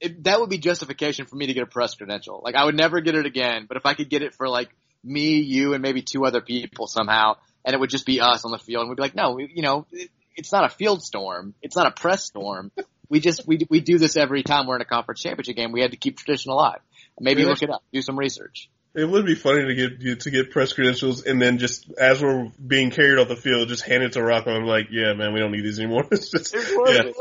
it, 0.00 0.24
that 0.24 0.40
would 0.40 0.50
be 0.50 0.58
justification 0.58 1.26
for 1.26 1.36
me 1.36 1.46
to 1.46 1.54
get 1.54 1.62
a 1.62 1.66
press 1.66 1.94
credential. 1.94 2.40
Like 2.42 2.54
I 2.54 2.64
would 2.64 2.76
never 2.76 3.00
get 3.00 3.14
it 3.14 3.26
again, 3.26 3.66
but 3.68 3.76
if 3.76 3.86
I 3.86 3.94
could 3.94 4.10
get 4.10 4.22
it 4.22 4.34
for 4.34 4.48
like 4.48 4.68
me, 5.04 5.40
you, 5.40 5.74
and 5.74 5.82
maybe 5.82 6.02
two 6.02 6.24
other 6.24 6.40
people 6.40 6.86
somehow, 6.86 7.36
and 7.64 7.74
it 7.74 7.80
would 7.80 7.90
just 7.90 8.06
be 8.06 8.20
us 8.20 8.44
on 8.44 8.50
the 8.50 8.58
field, 8.58 8.82
and 8.82 8.90
we'd 8.90 8.96
be 8.96 9.02
like, 9.02 9.14
no, 9.14 9.32
we, 9.32 9.50
you 9.54 9.62
know, 9.62 9.86
it, 9.92 10.10
it's 10.36 10.52
not 10.52 10.64
a 10.64 10.68
field 10.68 11.02
storm, 11.02 11.54
it's 11.62 11.76
not 11.76 11.86
a 11.86 11.90
press 11.90 12.24
storm. 12.24 12.70
we 13.08 13.20
just 13.20 13.46
we 13.46 13.58
we 13.70 13.80
do 13.80 13.98
this 13.98 14.16
every 14.16 14.42
time 14.42 14.66
we're 14.66 14.76
in 14.76 14.82
a 14.82 14.86
conference 14.86 15.20
championship 15.20 15.56
game. 15.56 15.72
We 15.72 15.80
had 15.80 15.92
to 15.92 15.96
keep 15.96 16.18
tradition 16.18 16.50
alive. 16.50 16.80
Maybe 17.20 17.42
yeah. 17.42 17.48
look 17.48 17.62
it 17.62 17.70
up, 17.70 17.82
do 17.92 18.02
some 18.02 18.18
research. 18.18 18.68
It 18.94 19.04
would 19.04 19.26
be 19.26 19.34
funny 19.34 19.66
to 19.66 19.74
get 19.74 20.20
to 20.20 20.30
get 20.30 20.50
press 20.50 20.72
credentials 20.72 21.24
and 21.24 21.40
then 21.40 21.58
just 21.58 21.90
as 21.98 22.22
we're 22.22 22.50
being 22.64 22.90
carried 22.90 23.18
off 23.18 23.28
the 23.28 23.36
field, 23.36 23.68
just 23.68 23.82
hand 23.82 24.02
it 24.02 24.12
to 24.12 24.22
Rocco 24.22 24.50
I'm 24.50 24.64
like, 24.64 24.88
yeah, 24.90 25.12
man, 25.12 25.32
we 25.32 25.40
don't 25.40 25.52
need 25.52 25.64
these 25.64 25.78
anymore. 25.78 26.06
it's 26.10 26.30
just, 26.30 26.54
yeah. 26.54 27.12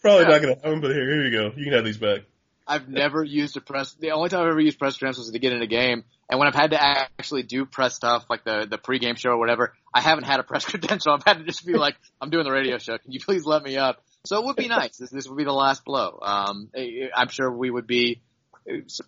Probably 0.00 0.22
yeah. 0.22 0.28
not 0.28 0.42
to 0.42 0.48
happen, 0.48 0.80
but 0.80 0.92
here, 0.92 1.04
here 1.04 1.24
you 1.24 1.30
go. 1.30 1.52
You 1.56 1.64
can 1.64 1.72
have 1.72 1.84
these 1.84 1.98
back. 1.98 2.20
I've 2.68 2.88
never 2.88 3.24
used 3.24 3.56
a 3.56 3.60
press. 3.60 3.94
The 3.94 4.10
only 4.10 4.28
time 4.28 4.42
I've 4.42 4.48
ever 4.48 4.60
used 4.60 4.78
press 4.78 4.98
credentials 4.98 5.26
was 5.26 5.32
to 5.32 5.38
get 5.38 5.54
in 5.54 5.62
a 5.62 5.66
game, 5.66 6.04
and 6.28 6.38
when 6.38 6.46
I've 6.46 6.54
had 6.54 6.72
to 6.72 6.82
actually 6.82 7.42
do 7.42 7.64
press 7.64 7.94
stuff 7.94 8.26
like 8.28 8.44
the 8.44 8.66
the 8.68 8.76
pregame 8.76 9.16
show 9.16 9.30
or 9.30 9.38
whatever, 9.38 9.72
I 9.92 10.02
haven't 10.02 10.24
had 10.24 10.38
a 10.38 10.42
press 10.42 10.64
credential. 10.66 11.14
I've 11.14 11.24
had 11.24 11.38
to 11.38 11.44
just 11.44 11.66
be 11.66 11.72
like, 11.72 11.96
"I'm 12.20 12.28
doing 12.28 12.44
the 12.44 12.52
radio 12.52 12.76
show. 12.76 12.98
Can 12.98 13.10
you 13.10 13.20
please 13.20 13.46
let 13.46 13.62
me 13.62 13.78
up?" 13.78 14.04
So 14.26 14.38
it 14.38 14.44
would 14.44 14.56
be 14.56 14.68
nice. 14.68 14.98
This, 14.98 15.08
this 15.08 15.26
would 15.26 15.38
be 15.38 15.44
the 15.44 15.52
last 15.52 15.84
blow. 15.84 16.18
Um, 16.20 16.70
I'm 17.14 17.28
sure 17.28 17.50
we 17.50 17.70
would 17.70 17.86
be. 17.86 18.20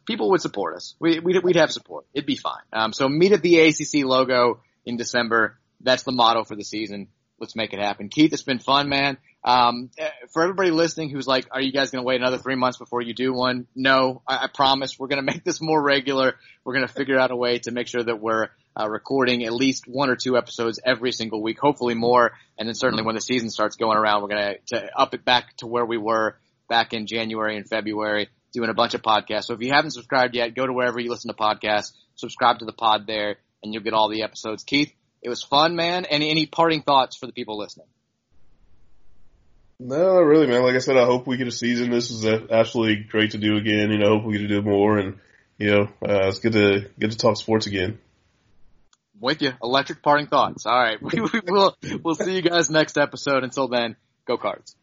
People 0.07 0.31
would 0.31 0.41
support 0.41 0.77
us. 0.77 0.95
We, 0.99 1.19
we'd, 1.21 1.43
we'd 1.43 1.57
have 1.57 1.73
support. 1.73 2.07
It'd 2.15 2.27
be 2.27 2.37
fine. 2.37 2.63
Um, 2.73 2.93
so 2.93 3.09
meet 3.09 3.33
at 3.33 3.43
the 3.43 3.61
ACC 3.61 4.05
logo 4.05 4.61
in 4.85 4.97
December. 4.97 5.59
That's 5.81 6.03
the 6.03 6.13
motto 6.13 6.45
for 6.45 6.57
the 6.57 6.65
season. 6.65 7.09
Let's 7.39 7.57
make 7.57 7.73
it 7.73 7.81
happen. 7.81 8.09
Keith, 8.09 8.33
it's 8.33 8.43
been 8.43 8.59
fun, 8.59 8.89
man. 8.89 9.17
Um, 9.43 9.91
for 10.33 10.43
everybody 10.43 10.71
listening 10.71 11.09
who's 11.09 11.27
like, 11.27 11.47
are 11.51 11.63
you 11.63 11.73
guys 11.73 11.91
going 11.91 12.03
to 12.03 12.07
wait 12.07 12.21
another 12.21 12.37
three 12.37 12.57
months 12.57 12.77
before 12.77 13.01
you 13.01 13.15
do 13.15 13.33
one? 13.33 13.67
No, 13.75 14.21
I, 14.29 14.45
I 14.45 14.47
promise 14.53 14.99
we're 14.99 15.09
going 15.09 15.25
to 15.25 15.33
make 15.33 15.45
this 15.45 15.61
more 15.61 15.83
regular. 15.83 16.37
We're 16.65 16.75
going 16.75 16.87
to 16.87 16.93
figure 16.93 17.19
out 17.19 17.31
a 17.31 17.37
way 17.37 17.59
to 17.61 17.71
make 17.71 17.87
sure 17.87 18.03
that 18.03 18.21
we're 18.21 18.49
uh, 18.79 18.89
recording 18.89 19.45
at 19.45 19.53
least 19.53 19.85
one 19.87 20.11
or 20.11 20.17
two 20.17 20.37
episodes 20.37 20.79
every 20.85 21.13
single 21.13 21.43
week, 21.43 21.59
hopefully 21.59 21.95
more. 21.95 22.33
And 22.59 22.69
then 22.69 22.75
certainly 22.75 23.05
when 23.05 23.15
the 23.15 23.21
season 23.21 23.51
starts 23.51 23.77
going 23.77 23.97
around, 23.97 24.23
we're 24.23 24.29
going 24.29 24.57
to 24.69 24.91
up 24.97 25.15
it 25.15 25.25
back 25.25 25.57
to 25.59 25.67
where 25.67 25.87
we 25.87 25.97
were 25.97 26.37
back 26.69 26.93
in 26.93 27.07
January 27.07 27.57
and 27.57 27.69
February 27.69 28.29
doing 28.53 28.71
a 28.71 28.75
bunch 28.75 28.95
of 28.95 29.03
podcasts. 29.03 29.45
So 29.45 29.55
if 29.55 29.61
you 29.61 29.73
haven't 29.73 29.93
subscribed 29.93 30.35
yet, 30.35 30.55
go 30.55 30.67
to 30.67 30.73
wherever 30.73 31.01
you 31.01 31.11
listen 31.11 31.29
to 31.29 31.37
podcasts, 31.37 31.93
subscribe 32.17 32.59
to 32.59 32.65
the 32.65 32.73
pod 32.73 33.07
there, 33.07 33.37
and 33.63 33.73
you'll 33.73 33.83
get 33.83 33.95
all 33.95 34.09
the 34.09 34.23
episodes. 34.23 34.65
Keith, 34.65 34.93
it 35.23 35.29
was 35.29 35.43
fun, 35.43 35.77
man. 35.77 36.05
Any, 36.05 36.31
any 36.31 36.47
parting 36.47 36.83
thoughts 36.83 37.17
for 37.17 37.27
the 37.27 37.33
people 37.33 37.59
listening? 37.59 37.87
No, 39.83 40.21
really, 40.21 40.47
man. 40.47 40.63
Like 40.63 40.75
I 40.75 40.81
said, 40.81 40.99
I 40.99 41.07
hope 41.07 41.27
we 41.27 41.39
get 41.39 41.49
a 41.49 41.53
season. 41.53 41.91
This 41.91 42.11
is 42.11 42.27
absolutely 42.27 43.05
great 43.05 43.31
to 43.31 43.39
do 43.39 43.57
again. 43.57 43.91
You 43.91 43.99
know, 43.99 44.19
hope 44.19 44.25
we 44.25 44.35
get 44.35 44.47
to 44.47 44.49
do 44.49 44.63
more, 44.63 44.99
and 44.99 45.19
you 45.57 45.71
know, 45.71 45.83
uh, 46.07 46.29
it's 46.29 46.39
good 46.39 46.53
to 46.53 46.91
get 46.99 47.13
to 47.13 47.17
talk 47.17 47.39
sports 47.39 47.67
again. 47.67 47.99
With 49.19 49.41
you, 49.41 49.53
electric 49.63 50.03
parting 50.03 50.27
thoughts. 50.27 50.67
All 50.67 50.79
right, 50.79 51.01
we, 51.01 51.21
we 51.33 51.41
will 51.47 51.75
we'll 52.05 52.15
see 52.15 52.37
you 52.37 52.43
guys 52.43 52.69
next 52.69 52.99
episode. 52.99 53.43
Until 53.43 53.69
then, 53.69 53.97
go 54.27 54.37
cards. 54.37 54.77